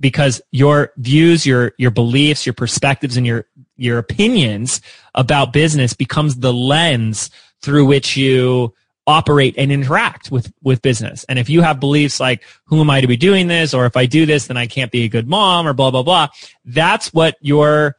Because 0.01 0.41
your 0.51 0.93
views, 0.97 1.45
your, 1.45 1.73
your 1.79 1.91
beliefs, 1.91 2.47
your 2.47 2.55
perspectives, 2.55 3.17
and 3.17 3.27
your, 3.27 3.47
your 3.77 3.99
opinions 3.99 4.81
about 5.15 5.53
business 5.53 5.93
becomes 5.93 6.37
the 6.37 6.55
lens 6.55 7.31
through 7.63 7.85
which 7.85 8.17
you 8.17 8.75
operate 9.11 9.57
and 9.59 9.73
interact 9.73 10.31
with 10.31 10.53
with 10.63 10.81
business. 10.83 11.25
And 11.25 11.39
if 11.39 11.51
you 11.51 11.61
have 11.63 11.81
beliefs 11.81 12.21
like 12.21 12.45
who 12.67 12.81
am 12.81 12.89
I 12.89 13.01
to 13.01 13.07
be 13.07 13.17
doing 13.17 13.49
this 13.49 13.75
or 13.75 13.85
if 13.87 13.97
I 13.97 14.07
do 14.07 14.25
this 14.25 14.47
then 14.47 14.57
I 14.57 14.67
can't 14.67 14.93
be 14.93 15.03
a 15.03 15.09
good 15.09 15.29
mom 15.29 15.67
or 15.67 15.73
blah 15.73 15.91
blah 15.91 16.05
blah, 16.05 16.29
that's 16.65 17.13
what 17.13 17.37
you're 17.41 17.97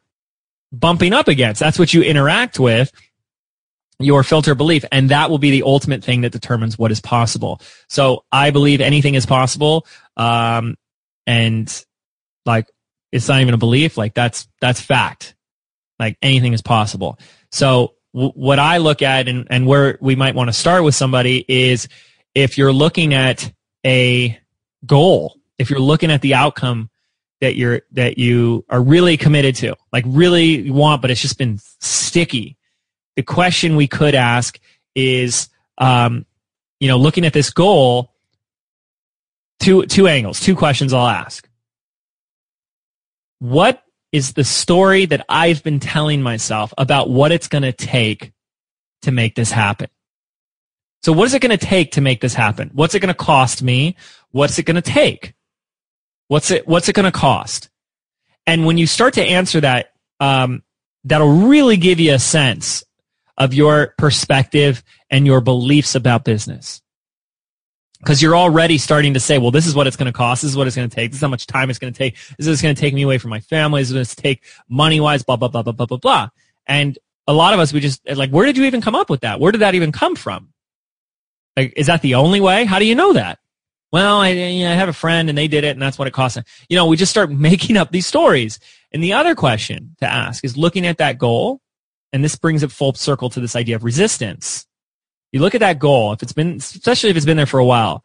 bumping 0.71 1.13
up 1.13 1.27
against. 1.27 1.59
That's 1.59 1.77
what 1.77 1.93
you 1.93 2.01
interact 2.01 2.59
with 2.59 2.91
your 3.99 4.23
filter 4.23 4.55
belief 4.55 4.83
and 4.91 5.09
that 5.09 5.29
will 5.29 5.37
be 5.37 5.51
the 5.51 5.63
ultimate 5.63 6.03
thing 6.03 6.21
that 6.21 6.31
determines 6.31 6.79
what 6.79 6.91
is 6.91 7.01
possible. 7.01 7.61
So 7.87 8.23
I 8.31 8.51
believe 8.51 8.81
anything 8.81 9.15
is 9.15 9.25
possible 9.25 9.85
um 10.15 10.75
and 11.27 11.85
like 12.45 12.67
it's 13.11 13.27
not 13.27 13.41
even 13.41 13.53
a 13.53 13.57
belief 13.57 13.97
like 13.97 14.13
that's 14.13 14.47
that's 14.61 14.79
fact. 14.79 15.35
Like 15.99 16.17
anything 16.21 16.53
is 16.53 16.63
possible. 16.63 17.19
So 17.51 17.95
what 18.11 18.59
I 18.59 18.77
look 18.77 19.01
at 19.01 19.27
and, 19.27 19.47
and 19.49 19.65
where 19.65 19.97
we 20.01 20.15
might 20.15 20.35
want 20.35 20.49
to 20.49 20.53
start 20.53 20.83
with 20.83 20.95
somebody 20.95 21.45
is 21.47 21.87
if 22.35 22.57
you're 22.57 22.73
looking 22.73 23.13
at 23.13 23.51
a 23.85 24.37
goal, 24.85 25.37
if 25.57 25.69
you're 25.69 25.79
looking 25.79 26.11
at 26.11 26.21
the 26.21 26.33
outcome 26.33 26.89
that 27.39 27.55
you're 27.55 27.81
that 27.91 28.17
you 28.17 28.65
are 28.69 28.81
really 28.81 29.17
committed 29.17 29.55
to, 29.55 29.75
like 29.91 30.03
really 30.07 30.69
want, 30.69 31.01
but 31.01 31.09
it's 31.09 31.21
just 31.21 31.37
been 31.37 31.57
sticky. 31.79 32.57
The 33.15 33.23
question 33.23 33.75
we 33.75 33.87
could 33.87 34.15
ask 34.15 34.59
is, 34.93 35.49
um, 35.77 36.25
you 36.79 36.87
know, 36.87 36.97
looking 36.97 37.25
at 37.25 37.33
this 37.33 37.49
goal, 37.49 38.13
two 39.59 39.85
two 39.85 40.07
angles, 40.07 40.39
two 40.39 40.55
questions 40.55 40.93
I'll 40.93 41.07
ask. 41.07 41.47
What 43.39 43.83
is 44.11 44.33
the 44.33 44.43
story 44.43 45.05
that 45.05 45.25
I've 45.29 45.63
been 45.63 45.79
telling 45.79 46.21
myself 46.21 46.73
about 46.77 47.09
what 47.09 47.31
it's 47.31 47.47
going 47.47 47.63
to 47.63 47.71
take 47.71 48.33
to 49.03 49.11
make 49.11 49.35
this 49.35 49.51
happen. 49.51 49.89
So 51.03 51.13
what 51.13 51.25
is 51.25 51.33
it 51.33 51.41
going 51.41 51.57
to 51.57 51.65
take 51.65 51.93
to 51.93 52.01
make 52.01 52.21
this 52.21 52.33
happen? 52.33 52.69
What's 52.73 52.93
it 52.93 52.99
going 52.99 53.13
to 53.13 53.13
cost 53.13 53.63
me? 53.63 53.95
What's 54.31 54.59
it 54.59 54.63
going 54.63 54.75
to 54.75 54.81
take? 54.81 55.33
What's 56.27 56.51
it, 56.51 56.67
what's 56.67 56.89
it 56.89 56.93
going 56.93 57.11
to 57.11 57.17
cost? 57.17 57.69
And 58.45 58.65
when 58.65 58.77
you 58.77 58.87
start 58.87 59.15
to 59.15 59.23
answer 59.23 59.61
that, 59.61 59.93
um, 60.19 60.63
that'll 61.03 61.47
really 61.47 61.77
give 61.77 61.99
you 61.99 62.13
a 62.13 62.19
sense 62.19 62.83
of 63.37 63.53
your 63.53 63.95
perspective 63.97 64.83
and 65.09 65.25
your 65.25 65.41
beliefs 65.41 65.95
about 65.95 66.23
business 66.23 66.81
because 68.01 68.19
you're 68.19 68.35
already 68.35 68.79
starting 68.79 69.13
to 69.13 69.19
say, 69.19 69.37
well, 69.37 69.51
this 69.51 69.67
is 69.67 69.75
what 69.75 69.85
it's 69.85 69.95
going 69.95 70.11
to 70.11 70.11
cost. 70.11 70.41
This 70.41 70.51
is 70.51 70.57
what 70.57 70.65
it's 70.65 70.75
going 70.75 70.89
to 70.89 70.95
take. 70.95 71.11
This 71.11 71.17
is 71.17 71.21
how 71.21 71.27
much 71.27 71.45
time 71.45 71.69
it's 71.69 71.77
going 71.77 71.93
to 71.93 71.97
take. 71.97 72.17
This 72.37 72.47
is 72.47 72.61
going 72.61 72.73
to 72.73 72.79
take 72.79 72.95
me 72.95 73.03
away 73.03 73.19
from 73.19 73.29
my 73.29 73.39
family. 73.39 73.81
This 73.81 73.89
is 73.89 73.93
going 73.93 74.05
to 74.05 74.15
take 74.15 74.43
money 74.67 74.99
wise, 74.99 75.21
blah, 75.21 75.35
blah, 75.35 75.49
blah, 75.49 75.61
blah, 75.61 75.73
blah, 75.73 75.85
blah, 75.85 75.97
blah. 75.97 76.29
And 76.65 76.97
a 77.27 77.33
lot 77.33 77.53
of 77.53 77.59
us, 77.59 77.71
we 77.71 77.79
just 77.79 78.01
like, 78.09 78.31
where 78.31 78.45
did 78.47 78.57
you 78.57 78.63
even 78.63 78.81
come 78.81 78.95
up 78.95 79.09
with 79.09 79.21
that? 79.21 79.39
Where 79.39 79.51
did 79.51 79.61
that 79.61 79.75
even 79.75 79.91
come 79.91 80.15
from? 80.15 80.49
Like, 81.55 81.73
is 81.77 81.87
that 81.87 82.01
the 82.01 82.15
only 82.15 82.41
way? 82.41 82.65
How 82.65 82.79
do 82.79 82.85
you 82.85 82.95
know 82.95 83.13
that? 83.13 83.37
Well, 83.91 84.21
I, 84.21 84.29
you 84.29 84.63
know, 84.63 84.71
I 84.71 84.75
have 84.75 84.89
a 84.89 84.93
friend 84.93 85.29
and 85.29 85.37
they 85.37 85.47
did 85.47 85.63
it 85.63 85.71
and 85.71 85.81
that's 85.81 85.99
what 85.99 86.07
it 86.07 86.11
cost. 86.11 86.39
You 86.69 86.77
know, 86.77 86.87
we 86.87 86.97
just 86.97 87.11
start 87.11 87.29
making 87.31 87.77
up 87.77 87.91
these 87.91 88.07
stories. 88.07 88.59
And 88.91 89.03
the 89.03 89.13
other 89.13 89.35
question 89.35 89.95
to 89.99 90.11
ask 90.11 90.43
is 90.43 90.57
looking 90.57 90.87
at 90.87 90.97
that 90.97 91.19
goal. 91.19 91.61
And 92.13 92.23
this 92.23 92.35
brings 92.35 92.63
it 92.63 92.71
full 92.71 92.93
circle 92.93 93.29
to 93.29 93.39
this 93.39 93.55
idea 93.55 93.75
of 93.75 93.83
resistance 93.83 94.65
you 95.31 95.39
look 95.39 95.55
at 95.55 95.61
that 95.61 95.79
goal, 95.79 96.13
if 96.13 96.21
it's 96.21 96.33
been, 96.33 96.57
especially 96.57 97.09
if 97.09 97.15
it's 97.15 97.25
been 97.25 97.37
there 97.37 97.45
for 97.45 97.59
a 97.59 97.65
while, 97.65 98.03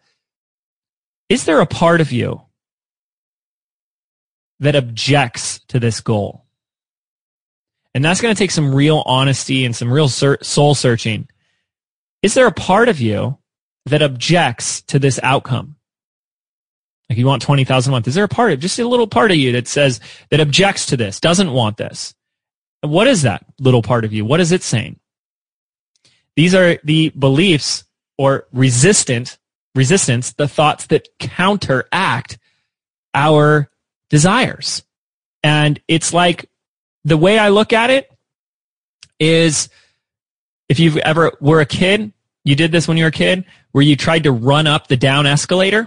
is 1.28 1.44
there 1.44 1.60
a 1.60 1.66
part 1.66 2.00
of 2.00 2.12
you 2.12 2.42
that 4.60 4.76
objects 4.76 5.60
to 5.68 5.80
this 5.80 6.00
goal? 6.00 6.44
And 7.94 8.04
that's 8.04 8.20
going 8.20 8.34
to 8.34 8.38
take 8.38 8.50
some 8.50 8.74
real 8.74 9.02
honesty 9.06 9.64
and 9.64 9.74
some 9.74 9.92
real 9.92 10.08
soul 10.08 10.74
searching. 10.74 11.28
Is 12.22 12.34
there 12.34 12.46
a 12.46 12.52
part 12.52 12.88
of 12.88 13.00
you 13.00 13.38
that 13.86 14.02
objects 14.02 14.82
to 14.82 14.98
this 14.98 15.18
outcome? 15.22 15.76
Like 17.08 17.18
you 17.18 17.26
want 17.26 17.42
20,000 17.42 17.90
a 17.90 17.92
month. 17.92 18.08
Is 18.08 18.14
there 18.14 18.24
a 18.24 18.28
part 18.28 18.52
of, 18.52 18.60
just 18.60 18.78
a 18.78 18.86
little 18.86 19.06
part 19.06 19.30
of 19.30 19.36
you 19.36 19.52
that 19.52 19.68
says, 19.68 20.00
that 20.30 20.40
objects 20.40 20.86
to 20.86 20.96
this, 20.96 21.20
doesn't 21.20 21.52
want 21.52 21.76
this? 21.76 22.14
What 22.82 23.06
is 23.06 23.22
that 23.22 23.44
little 23.58 23.82
part 23.82 24.04
of 24.04 24.12
you? 24.12 24.24
What 24.24 24.40
is 24.40 24.52
it 24.52 24.62
saying? 24.62 24.98
These 26.36 26.54
are 26.54 26.78
the 26.84 27.08
beliefs 27.10 27.84
or 28.18 28.46
resistant 28.52 29.38
resistance, 29.76 30.32
the 30.32 30.48
thoughts 30.48 30.86
that 30.86 31.08
counteract 31.18 32.38
our 33.14 33.70
desires. 34.10 34.82
And 35.42 35.80
it's 35.86 36.12
like 36.12 36.50
the 37.04 37.16
way 37.16 37.38
I 37.38 37.50
look 37.50 37.72
at 37.72 37.90
it 37.90 38.10
is 39.20 39.68
if 40.68 40.80
you've 40.80 40.96
ever 40.96 41.32
were 41.40 41.60
a 41.60 41.66
kid, 41.66 42.12
you 42.44 42.56
did 42.56 42.72
this 42.72 42.88
when 42.88 42.96
you 42.96 43.04
were 43.04 43.08
a 43.08 43.12
kid, 43.12 43.44
where 43.72 43.84
you 43.84 43.96
tried 43.96 44.24
to 44.24 44.32
run 44.32 44.66
up 44.66 44.88
the 44.88 44.96
down 44.96 45.26
escalator. 45.26 45.86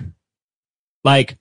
Like 1.04 1.38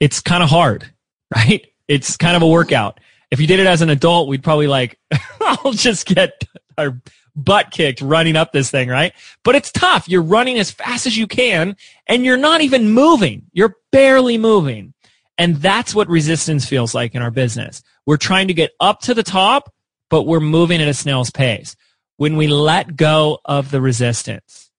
it's 0.00 0.20
kind 0.20 0.42
of 0.42 0.48
hard, 0.48 0.90
right? 1.34 1.66
It's 1.86 2.16
kind 2.16 2.36
of 2.36 2.42
a 2.42 2.48
workout. 2.48 2.98
If 3.30 3.40
you 3.40 3.46
did 3.46 3.60
it 3.60 3.66
as 3.66 3.82
an 3.82 3.90
adult, 3.90 4.28
we'd 4.28 4.42
probably 4.42 4.66
like, 4.66 4.98
I'll 5.40 5.72
just 5.72 6.06
get 6.06 6.42
our 6.76 7.00
butt 7.34 7.70
kicked 7.70 8.00
running 8.00 8.36
up 8.36 8.52
this 8.52 8.70
thing, 8.70 8.88
right? 8.88 9.12
But 9.44 9.54
it's 9.54 9.72
tough. 9.72 10.08
You're 10.08 10.22
running 10.22 10.58
as 10.58 10.70
fast 10.70 11.06
as 11.06 11.16
you 11.16 11.26
can 11.26 11.76
and 12.06 12.24
you're 12.24 12.36
not 12.36 12.60
even 12.60 12.90
moving. 12.90 13.46
You're 13.52 13.76
barely 13.90 14.38
moving. 14.38 14.94
And 15.38 15.56
that's 15.56 15.94
what 15.94 16.08
resistance 16.08 16.66
feels 16.66 16.94
like 16.94 17.14
in 17.14 17.22
our 17.22 17.30
business. 17.30 17.82
We're 18.06 18.18
trying 18.18 18.48
to 18.48 18.54
get 18.54 18.72
up 18.80 19.00
to 19.02 19.14
the 19.14 19.22
top, 19.22 19.72
but 20.10 20.24
we're 20.24 20.40
moving 20.40 20.82
at 20.82 20.88
a 20.88 20.94
snail's 20.94 21.30
pace. 21.30 21.74
When 22.16 22.36
we 22.36 22.46
let 22.46 22.96
go 22.96 23.40
of 23.44 23.70
the 23.70 23.80
resistance, 23.80 24.70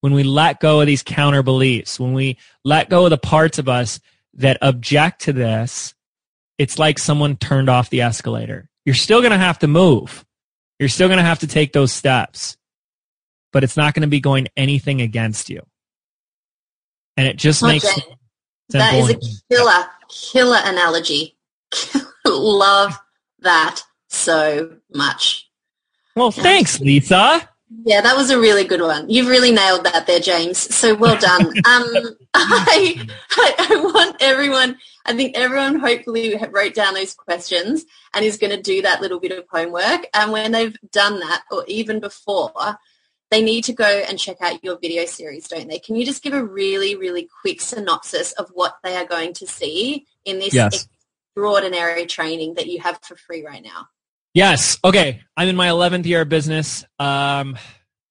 when 0.00 0.12
we 0.12 0.22
let 0.22 0.60
go 0.60 0.80
of 0.80 0.86
these 0.86 1.02
counter 1.02 1.42
beliefs, 1.42 2.00
when 2.00 2.12
we 2.12 2.38
let 2.64 2.90
go 2.90 3.04
of 3.04 3.10
the 3.10 3.18
parts 3.18 3.58
of 3.58 3.68
us 3.68 4.00
that 4.34 4.58
object 4.60 5.22
to 5.22 5.32
this, 5.32 5.94
it's 6.58 6.78
like 6.78 6.98
someone 6.98 7.36
turned 7.36 7.70
off 7.70 7.90
the 7.90 8.02
escalator. 8.02 8.68
You're 8.84 8.94
still 8.94 9.20
going 9.20 9.32
to 9.32 9.38
have 9.38 9.60
to 9.60 9.68
move 9.68 10.24
you're 10.80 10.88
still 10.88 11.08
going 11.08 11.18
to 11.18 11.24
have 11.24 11.40
to 11.40 11.46
take 11.46 11.74
those 11.74 11.92
steps, 11.92 12.56
but 13.52 13.62
it's 13.62 13.76
not 13.76 13.92
going 13.92 14.00
to 14.00 14.08
be 14.08 14.20
going 14.20 14.48
anything 14.56 15.02
against 15.02 15.50
you. 15.50 15.60
And 17.18 17.28
it 17.28 17.36
just 17.36 17.62
makes 17.62 17.86
that 18.70 18.94
is 18.94 19.10
a 19.10 19.18
killer, 19.54 19.84
killer 20.08 20.58
analogy. 20.64 21.36
Love 22.24 22.98
that 23.40 23.82
so 24.08 24.78
much. 24.94 25.50
Well, 26.16 26.30
thanks, 26.30 26.80
Lisa. 26.80 27.46
Yeah, 27.84 28.00
that 28.00 28.16
was 28.16 28.30
a 28.30 28.38
really 28.38 28.64
good 28.64 28.80
one. 28.80 29.08
You've 29.10 29.28
really 29.28 29.52
nailed 29.52 29.84
that 29.84 30.06
there, 30.06 30.18
James. 30.18 30.58
So 30.58 30.94
well 30.94 31.18
done. 31.18 31.46
um, 31.46 31.54
I, 32.34 33.06
I, 33.32 33.54
I 33.70 33.80
want 33.92 34.16
everyone 34.20 34.78
I 35.06 35.16
think 35.16 35.36
everyone 35.36 35.78
hopefully 35.78 36.36
wrote 36.50 36.74
down 36.74 36.94
those 36.94 37.14
questions 37.14 37.84
and 38.14 38.24
is 38.24 38.38
going 38.38 38.54
to 38.54 38.62
do 38.62 38.82
that 38.82 39.00
little 39.00 39.20
bit 39.20 39.32
of 39.32 39.44
homework. 39.50 40.06
And 40.14 40.32
when 40.32 40.52
they've 40.52 40.76
done 40.92 41.20
that, 41.20 41.42
or 41.50 41.64
even 41.66 42.00
before, 42.00 42.78
they 43.30 43.42
need 43.42 43.64
to 43.64 43.72
go 43.72 43.84
and 43.84 44.18
check 44.18 44.36
out 44.40 44.62
your 44.64 44.78
video 44.78 45.06
series, 45.06 45.48
don't 45.48 45.68
they? 45.68 45.78
Can 45.78 45.96
you 45.96 46.04
just 46.04 46.22
give 46.22 46.34
a 46.34 46.44
really, 46.44 46.96
really 46.96 47.28
quick 47.40 47.60
synopsis 47.60 48.32
of 48.32 48.50
what 48.52 48.76
they 48.82 48.96
are 48.96 49.06
going 49.06 49.32
to 49.34 49.46
see 49.46 50.06
in 50.24 50.38
this 50.38 50.52
yes. 50.52 50.88
extraordinary 51.34 52.06
training 52.06 52.54
that 52.54 52.66
you 52.66 52.80
have 52.80 52.98
for 53.02 53.16
free 53.16 53.44
right 53.44 53.62
now? 53.62 53.86
Yes. 54.34 54.78
Okay. 54.84 55.22
I'm 55.36 55.48
in 55.48 55.56
my 55.56 55.68
11th 55.68 56.06
year 56.06 56.22
of 56.22 56.28
business. 56.28 56.84
Um, 56.98 57.56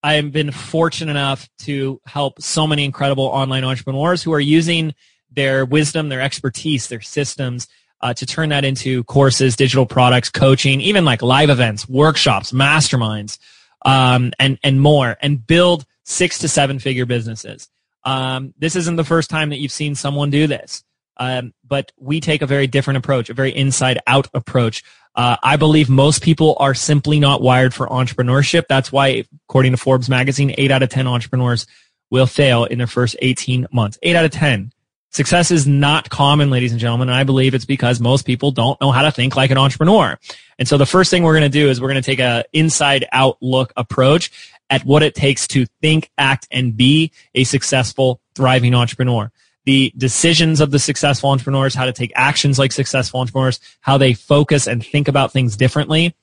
I've 0.02 0.32
been 0.32 0.52
fortunate 0.52 1.12
enough 1.12 1.50
to 1.60 2.00
help 2.06 2.42
so 2.42 2.66
many 2.66 2.86
incredible 2.86 3.26
online 3.26 3.66
entrepreneurs 3.66 4.24
who 4.24 4.34
are 4.34 4.40
using 4.40 4.94
their 5.32 5.66
wisdom, 5.66 6.10
their 6.10 6.22
expertise, 6.22 6.88
their 6.88 7.02
systems 7.02 7.68
uh, 8.02 8.14
to 8.14 8.26
turn 8.26 8.50
that 8.50 8.66
into 8.66 9.04
courses, 9.06 9.56
digital 9.56 9.86
products, 9.86 10.30
coaching, 10.30 10.82
even 10.82 11.06
like 11.06 11.22
live 11.22 11.50
events, 11.50 11.88
workshops, 11.88 12.52
masterminds, 12.52 13.38
um, 13.86 14.32
and 14.40 14.58
and 14.64 14.82
more, 14.82 15.18
and 15.22 15.46
build 15.46 15.86
six 16.04 16.40
to 16.40 16.48
seven 16.48 16.80
figure 16.80 17.06
businesses. 17.06 17.70
Um, 18.04 18.54
this 18.58 18.76
isn't 18.76 18.96
the 18.96 19.04
first 19.04 19.30
time 19.30 19.50
that 19.50 19.60
you've 19.60 19.72
seen 19.72 19.96
someone 19.96 20.30
do 20.30 20.48
this, 20.48 20.84
um, 21.18 21.54
but 21.68 21.92
we 21.98 22.22
take 22.22 22.42
a 22.42 22.48
very 22.48 22.68
different 22.68 22.98
approach, 22.98 23.30
a 23.30 23.34
very 23.34 23.56
inside 23.56 24.00
out 24.08 24.28
approach. 24.34 24.84
Uh, 25.16 25.36
I 25.44 25.58
believe 25.58 25.90
most 25.90 26.24
people 26.24 26.56
are 26.60 26.74
simply 26.74 27.20
not 27.20 27.42
wired 27.42 27.74
for 27.74 27.88
entrepreneurship. 27.88 28.64
That's 28.70 28.92
why, 28.92 29.26
according 29.50 29.74
to 29.74 29.78
Forbes 29.78 30.08
magazine, 30.08 30.54
eight 30.58 30.72
out 30.72 30.84
of 30.84 30.90
10 30.90 31.08
entrepreneurs 31.08 31.66
will 32.10 32.28
fail 32.28 32.64
in 32.64 32.78
their 32.78 32.88
first 32.88 33.18
18 33.22 33.68
months. 33.72 33.98
Eight 34.02 34.16
out 34.16 34.26
of 34.26 34.32
10. 34.32 34.72
Success 35.12 35.50
is 35.50 35.66
not 35.66 36.10
common, 36.10 36.50
ladies 36.50 36.72
and 36.72 36.80
gentlemen. 36.80 37.10
And 37.10 37.16
I 37.16 37.24
believe 37.24 37.54
it's 37.54 37.66
because 37.66 38.00
most 38.00 38.26
people 38.26 38.52
don't 38.52 38.80
know 38.80 38.92
how 38.92 39.02
to 39.02 39.12
think 39.12 39.36
like 39.36 39.50
an 39.50 39.58
entrepreneur. 39.58 40.20
And 40.60 40.68
so 40.68 40.78
the 40.78 40.86
first 40.86 41.10
thing 41.10 41.24
we're 41.24 41.38
going 41.38 41.50
to 41.52 41.58
do 41.58 41.70
is 41.70 41.82
we're 41.82 41.90
going 41.90 42.02
to 42.02 42.06
take 42.06 42.20
a 42.20 42.46
inside 42.54 43.06
out 43.12 43.38
look 43.42 43.74
approach 43.76 44.32
at 44.70 44.86
what 44.86 45.02
it 45.02 45.16
takes 45.16 45.48
to 45.48 45.66
think, 45.82 46.12
act, 46.18 46.48
and 46.52 46.78
be 46.78 47.12
a 47.34 47.44
successful, 47.44 48.22
thriving 48.36 48.76
entrepreneur. 48.76 49.32
The 49.66 49.92
decisions 49.98 50.62
of 50.62 50.72
the 50.72 50.80
successful 50.80 51.32
entrepreneurs, 51.32 51.74
how 51.74 51.86
to 51.86 51.94
take 51.94 52.12
actions 52.16 52.60
like 52.60 52.72
successful 52.72 53.20
entrepreneurs, 53.20 53.60
how 53.82 53.98
they 53.98 54.14
focus 54.14 54.68
and 54.68 54.86
think 54.86 55.08
about 55.08 55.32
things 55.32 55.58
differently, 55.58 56.16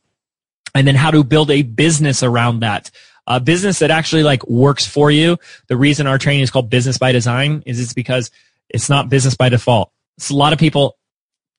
and 0.75 0.87
then 0.87 0.95
how 0.95 1.11
to 1.11 1.25
build 1.25 1.51
a 1.51 1.63
business 1.63 2.23
around 2.23 2.61
that. 2.61 2.91
A 3.27 3.41
business 3.41 3.81
that 3.81 3.91
actually 3.91 4.23
like 4.23 4.47
works 4.47 4.87
for 4.87 5.11
you. 5.11 5.39
The 5.67 5.77
reason 5.77 6.07
our 6.07 6.19
training 6.19 6.43
is 6.43 6.51
called 6.51 6.71
business 6.71 6.99
by 6.99 7.11
design 7.11 7.65
is 7.67 7.81
it's 7.81 7.93
because 7.93 8.31
it's 8.69 8.89
not 8.89 9.09
business 9.09 9.37
by 9.37 9.49
default. 9.49 9.91
So 10.19 10.35
a 10.35 10.37
lot 10.37 10.53
of 10.53 10.59
people 10.59 10.97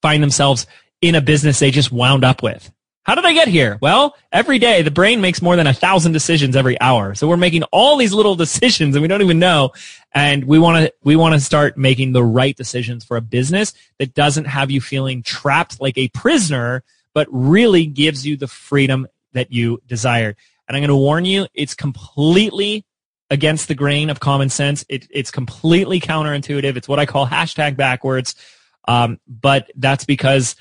find 0.02 0.22
themselves 0.22 0.68
in 1.02 1.16
a 1.16 1.22
business 1.22 1.60
they 1.60 1.72
just 1.72 1.92
wound 1.92 2.24
up 2.24 2.42
with. 2.42 2.72
How 3.04 3.16
did 3.16 3.24
I 3.24 3.32
get 3.32 3.48
here? 3.48 3.78
Well, 3.82 4.18
every 4.34 4.60
day 4.60 4.82
the 4.82 4.92
brain 4.92 5.22
makes 5.22 5.42
more 5.42 5.56
than 5.56 5.66
a 5.66 5.74
thousand 5.74 6.12
decisions 6.12 6.58
every 6.58 6.80
hour. 6.82 7.16
So 7.16 7.26
we're 7.26 7.38
making 7.38 7.64
all 7.72 7.96
these 7.96 8.14
little 8.14 8.36
decisions 8.46 8.96
and 8.96 9.02
we 9.02 9.08
don't 9.08 9.22
even 9.22 9.40
know. 9.40 9.72
And 10.12 10.44
we 10.44 10.60
want 10.60 10.86
to, 10.86 10.94
we 11.04 11.16
want 11.16 11.34
to 11.34 11.40
start 11.40 11.78
making 11.78 12.12
the 12.12 12.24
right 12.24 12.56
decisions 12.56 13.06
for 13.06 13.16
a 13.16 13.22
business 13.22 13.74
that 14.00 14.14
doesn't 14.14 14.46
have 14.46 14.72
you 14.72 14.82
feeling 14.82 15.24
trapped 15.24 15.80
like 15.80 15.98
a 15.98 16.10
prisoner, 16.10 16.84
but 17.14 17.28
really 17.32 17.86
gives 17.86 18.28
you 18.28 18.36
the 18.36 18.48
freedom 18.48 19.08
that 19.32 19.54
you 19.54 19.82
desire. 19.88 20.36
And 20.68 20.76
I'm 20.76 20.82
going 20.82 20.90
to 20.90 20.96
warn 20.98 21.24
you, 21.24 21.48
it's 21.54 21.76
completely 21.76 22.84
against 23.30 23.68
the 23.68 23.76
grain 23.76 24.10
of 24.10 24.20
common 24.20 24.50
sense. 24.50 24.86
It, 24.90 25.08
it's 25.12 25.32
completely 25.32 26.00
counterintuitive. 26.00 26.76
It's 26.76 26.88
what 26.88 27.00
I 27.00 27.06
call 27.06 27.28
hashtag 27.28 27.76
backwards. 27.76 28.36
Um, 28.88 29.20
but 29.28 29.70
that's 29.76 30.06
because 30.06 30.56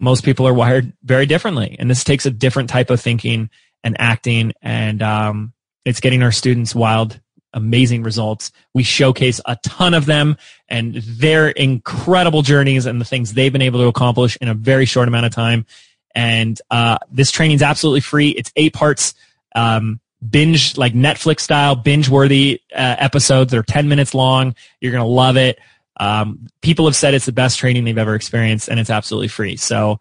most 0.00 0.24
people 0.24 0.46
are 0.46 0.54
wired 0.54 0.92
very 1.02 1.26
differently. 1.26 1.76
And 1.78 1.90
this 1.90 2.04
takes 2.04 2.24
a 2.24 2.30
different 2.30 2.70
type 2.70 2.90
of 2.90 3.00
thinking 3.00 3.50
and 3.82 3.96
acting. 4.00 4.52
And 4.62 5.02
um, 5.02 5.52
it's 5.84 6.00
getting 6.00 6.22
our 6.22 6.32
students 6.32 6.74
wild, 6.74 7.20
amazing 7.52 8.02
results. 8.02 8.52
We 8.74 8.84
showcase 8.84 9.40
a 9.44 9.56
ton 9.64 9.94
of 9.94 10.06
them 10.06 10.36
and 10.68 10.94
their 10.94 11.48
incredible 11.48 12.42
journeys 12.42 12.86
and 12.86 13.00
the 13.00 13.04
things 13.04 13.34
they've 13.34 13.52
been 13.52 13.62
able 13.62 13.80
to 13.80 13.86
accomplish 13.86 14.36
in 14.40 14.48
a 14.48 14.54
very 14.54 14.84
short 14.84 15.08
amount 15.08 15.26
of 15.26 15.34
time. 15.34 15.66
And 16.14 16.60
uh, 16.70 16.98
this 17.10 17.30
training 17.30 17.56
is 17.56 17.62
absolutely 17.62 18.00
free. 18.00 18.30
It's 18.30 18.52
eight 18.56 18.72
parts. 18.72 19.14
Um, 19.54 20.00
binge 20.26 20.76
like 20.76 20.94
Netflix 20.94 21.40
style 21.40 21.76
binge 21.76 22.08
worthy 22.08 22.60
uh, 22.74 22.96
episodes. 22.98 23.50
that 23.50 23.58
are 23.58 23.62
10 23.62 23.88
minutes 23.88 24.14
long. 24.14 24.54
You're 24.80 24.92
going 24.92 25.04
to 25.04 25.08
love 25.08 25.36
it. 25.36 25.58
Um, 26.00 26.46
people 26.60 26.86
have 26.86 26.96
said 26.96 27.14
it's 27.14 27.26
the 27.26 27.32
best 27.32 27.58
training 27.58 27.84
they've 27.84 27.98
ever 27.98 28.14
experienced 28.14 28.68
and 28.68 28.78
it's 28.78 28.90
absolutely 28.90 29.28
free. 29.28 29.56
So 29.56 30.00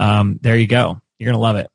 um, 0.00 0.38
there 0.42 0.56
you 0.56 0.66
go. 0.66 1.00
You're 1.18 1.26
going 1.26 1.38
to 1.38 1.42
love 1.42 1.56
it. 1.56 1.70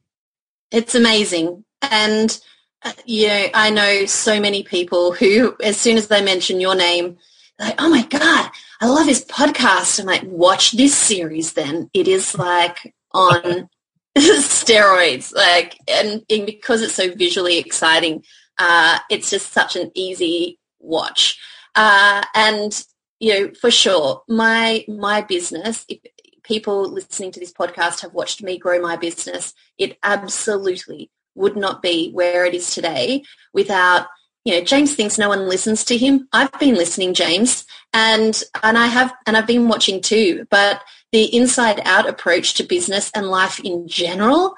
It's 0.72 0.96
amazing. 0.96 1.64
And, 1.82 2.40
uh, 2.84 2.94
you 3.06 3.28
know, 3.28 3.48
I 3.54 3.70
know 3.70 4.06
so 4.06 4.40
many 4.40 4.64
people 4.64 5.14
who, 5.14 5.56
as 5.64 5.78
soon 5.78 5.98
as 5.98 6.08
they 6.08 6.24
mention 6.24 6.60
your 6.60 6.76
name, 6.76 7.18
like, 7.60 7.76
oh 7.80 7.90
my 7.90 8.04
God, 8.04 8.50
I 8.82 8.88
love 8.88 9.06
his 9.06 9.26
podcast. 9.26 10.00
I'm 10.00 10.06
like, 10.06 10.24
watch 10.24 10.72
this 10.72 10.96
series 10.96 11.54
then. 11.54 11.90
It 11.94 12.08
is 12.08 12.38
like 12.38 12.94
on 13.14 13.70
steroids. 14.18 15.34
Like, 15.34 15.78
and, 15.88 16.24
and, 16.30 16.46
because 16.46 16.82
it's 16.82 16.96
so 16.96 17.14
visually 17.14 17.58
exciting, 17.58 18.24
uh, 18.58 19.00
it's 19.10 19.30
just 19.30 19.52
such 19.52 19.76
an 19.76 19.92
easy 19.96 20.60
watch. 20.80 21.40
Uh, 21.76 22.24
and 22.36 22.84
you 23.20 23.34
know, 23.34 23.52
for 23.60 23.70
sure, 23.70 24.24
my 24.28 24.86
my 24.88 25.22
business. 25.22 25.86
If 25.90 26.00
people 26.44 26.90
listening 26.90 27.32
to 27.32 27.40
this 27.40 27.54
podcast 27.54 28.02
have 28.02 28.14
watched 28.14 28.42
me 28.42 28.58
grow 28.58 28.82
my 28.82 28.96
business, 28.96 29.54
it 29.78 29.98
absolutely 30.04 31.12
would 31.36 31.56
not 31.56 31.82
be 31.82 32.12
where 32.12 32.46
it 32.46 32.54
is 32.54 32.74
today 32.74 33.24
without 33.54 34.08
you 34.46 34.54
know 34.56 34.66
James 34.66 34.96
thinks 34.96 35.18
no 35.18 35.30
one 35.30 35.48
listens 35.48 35.84
to 35.86 35.98
him. 35.98 36.28
I've 36.34 36.52
been 36.60 36.76
listening, 36.76 37.14
James, 37.14 37.66
and 37.94 38.42
and 38.64 38.78
I 38.78 38.88
have 38.88 39.14
and 39.28 39.36
I've 39.36 39.48
been 39.48 39.68
watching 39.68 40.02
too. 40.02 40.48
But 40.50 40.82
the 41.12 41.36
inside 41.36 41.82
out 41.86 42.08
approach 42.08 42.54
to 42.56 42.64
business 42.64 43.12
and 43.16 43.28
life 43.28 43.60
in 43.60 43.88
general, 43.88 44.56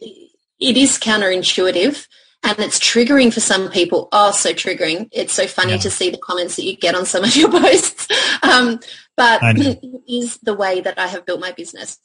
it 0.00 0.76
is 0.76 0.98
counterintuitive 0.98 2.06
and 2.42 2.58
it's 2.58 2.78
triggering 2.78 3.32
for 3.32 3.40
some 3.40 3.70
people. 3.70 4.08
Oh, 4.12 4.32
so 4.32 4.52
triggering. 4.52 5.08
It's 5.12 5.32
so 5.32 5.46
funny 5.46 5.72
yeah. 5.72 5.78
to 5.78 5.90
see 5.90 6.10
the 6.10 6.18
comments 6.18 6.56
that 6.56 6.64
you 6.64 6.76
get 6.76 6.94
on 6.94 7.06
some 7.06 7.24
of 7.24 7.36
your 7.36 7.50
posts. 7.60 8.08
Um, 8.42 8.80
but 9.16 9.40
it 9.42 9.80
is 10.08 10.38
the 10.38 10.54
way 10.54 10.80
that 10.80 10.98
I 10.98 11.06
have 11.06 11.24
built 11.24 11.40
my 11.40 11.52
business. 11.52 11.98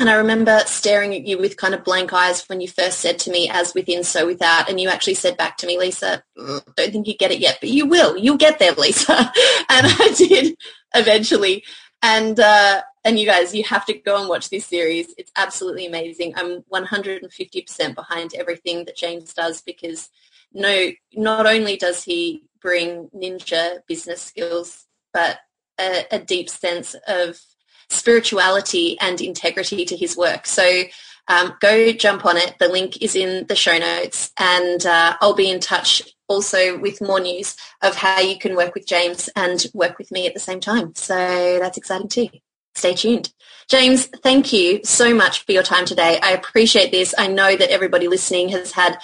And 0.00 0.10
I 0.10 0.14
remember 0.14 0.60
staring 0.66 1.14
at 1.14 1.26
you 1.26 1.38
with 1.38 1.56
kind 1.56 1.72
of 1.72 1.84
blank 1.84 2.12
eyes 2.12 2.48
when 2.48 2.60
you 2.60 2.66
first 2.66 2.98
said 2.98 3.18
to 3.20 3.30
me, 3.30 3.48
as 3.48 3.74
within, 3.74 4.02
so 4.02 4.26
without. 4.26 4.68
And 4.68 4.80
you 4.80 4.88
actually 4.88 5.14
said 5.14 5.36
back 5.36 5.56
to 5.58 5.66
me, 5.66 5.78
Lisa, 5.78 6.22
mm, 6.36 6.62
don't 6.76 6.90
think 6.90 7.06
you 7.06 7.16
get 7.16 7.30
it 7.30 7.38
yet, 7.38 7.58
but 7.60 7.70
you 7.70 7.86
will. 7.86 8.16
You'll 8.16 8.36
get 8.36 8.58
there, 8.58 8.72
Lisa. 8.72 9.16
and 9.16 9.32
I 9.70 10.14
did 10.16 10.56
eventually. 10.94 11.64
And, 12.04 12.38
uh, 12.38 12.82
and 13.02 13.18
you 13.18 13.24
guys, 13.24 13.54
you 13.54 13.64
have 13.64 13.86
to 13.86 13.94
go 13.94 14.20
and 14.20 14.28
watch 14.28 14.50
this 14.50 14.66
series. 14.66 15.14
It's 15.16 15.32
absolutely 15.36 15.86
amazing. 15.86 16.34
I'm 16.36 16.60
150% 16.70 17.94
behind 17.94 18.34
everything 18.34 18.84
that 18.84 18.94
James 18.94 19.32
does 19.32 19.62
because 19.62 20.10
no, 20.52 20.90
not 21.14 21.46
only 21.46 21.78
does 21.78 22.04
he 22.04 22.44
bring 22.60 23.08
ninja 23.16 23.78
business 23.88 24.20
skills, 24.20 24.84
but 25.14 25.38
a, 25.80 26.04
a 26.10 26.18
deep 26.18 26.50
sense 26.50 26.94
of 27.08 27.40
spirituality 27.88 28.98
and 29.00 29.22
integrity 29.22 29.86
to 29.86 29.96
his 29.96 30.14
work. 30.14 30.46
So 30.46 30.82
um, 31.28 31.54
go 31.60 31.90
jump 31.92 32.26
on 32.26 32.36
it. 32.36 32.54
The 32.58 32.68
link 32.68 33.00
is 33.00 33.16
in 33.16 33.46
the 33.46 33.56
show 33.56 33.78
notes 33.78 34.30
and 34.38 34.84
uh, 34.84 35.16
I'll 35.22 35.34
be 35.34 35.50
in 35.50 35.58
touch 35.58 36.02
also 36.28 36.78
with 36.78 37.00
more 37.00 37.20
news 37.20 37.56
of 37.82 37.96
how 37.96 38.20
you 38.20 38.38
can 38.38 38.56
work 38.56 38.74
with 38.74 38.86
James 38.86 39.28
and 39.36 39.66
work 39.74 39.98
with 39.98 40.10
me 40.10 40.26
at 40.26 40.34
the 40.34 40.40
same 40.40 40.60
time. 40.60 40.94
So 40.94 41.58
that's 41.60 41.78
exciting 41.78 42.08
too 42.08 42.28
stay 42.74 42.94
tuned. 42.94 43.32
James, 43.68 44.06
thank 44.06 44.52
you 44.52 44.80
so 44.84 45.14
much 45.14 45.44
for 45.44 45.52
your 45.52 45.62
time 45.62 45.86
today. 45.86 46.18
I 46.22 46.32
appreciate 46.32 46.90
this. 46.90 47.14
I 47.16 47.28
know 47.28 47.56
that 47.56 47.70
everybody 47.70 48.08
listening 48.08 48.50
has 48.50 48.72
had 48.72 48.98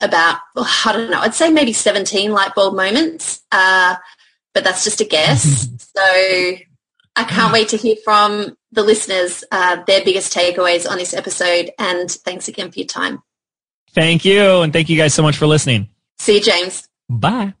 about, 0.00 0.40
oh, 0.54 0.82
I 0.84 0.92
don't 0.92 1.10
know, 1.10 1.20
I'd 1.20 1.34
say 1.34 1.50
maybe 1.50 1.72
17 1.72 2.30
light 2.30 2.54
bulb 2.54 2.74
moments, 2.74 3.42
uh, 3.52 3.96
but 4.52 4.64
that's 4.64 4.84
just 4.84 5.00
a 5.00 5.04
guess. 5.04 5.68
so 5.96 6.02
I 6.02 7.24
can't 7.24 7.52
wait 7.52 7.68
to 7.70 7.78
hear 7.78 7.96
from 8.04 8.56
the 8.72 8.82
listeners, 8.82 9.42
uh, 9.50 9.82
their 9.86 10.04
biggest 10.04 10.34
takeaways 10.34 10.88
on 10.88 10.98
this 10.98 11.14
episode. 11.14 11.70
And 11.78 12.10
thanks 12.10 12.48
again 12.48 12.70
for 12.70 12.78
your 12.78 12.88
time. 12.88 13.22
Thank 13.94 14.26
you. 14.26 14.60
And 14.60 14.72
thank 14.72 14.90
you 14.90 14.98
guys 14.98 15.14
so 15.14 15.22
much 15.22 15.38
for 15.38 15.46
listening. 15.46 15.88
See 16.18 16.36
you, 16.36 16.40
James. 16.40 16.88
Bye. 17.08 17.54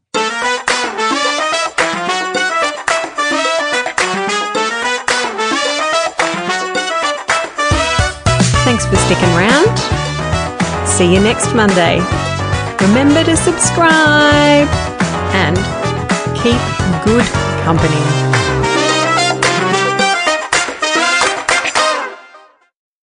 Thanks 8.64 8.84
for 8.86 8.96
sticking 8.96 9.30
around. 9.36 9.78
See 10.86 11.12
you 11.14 11.20
next 11.20 11.54
Monday. 11.54 12.00
Remember 12.80 13.22
to 13.22 13.36
subscribe 13.36 14.68
and 15.32 15.56
keep 16.36 16.60
good 17.04 17.24
company. 17.64 18.45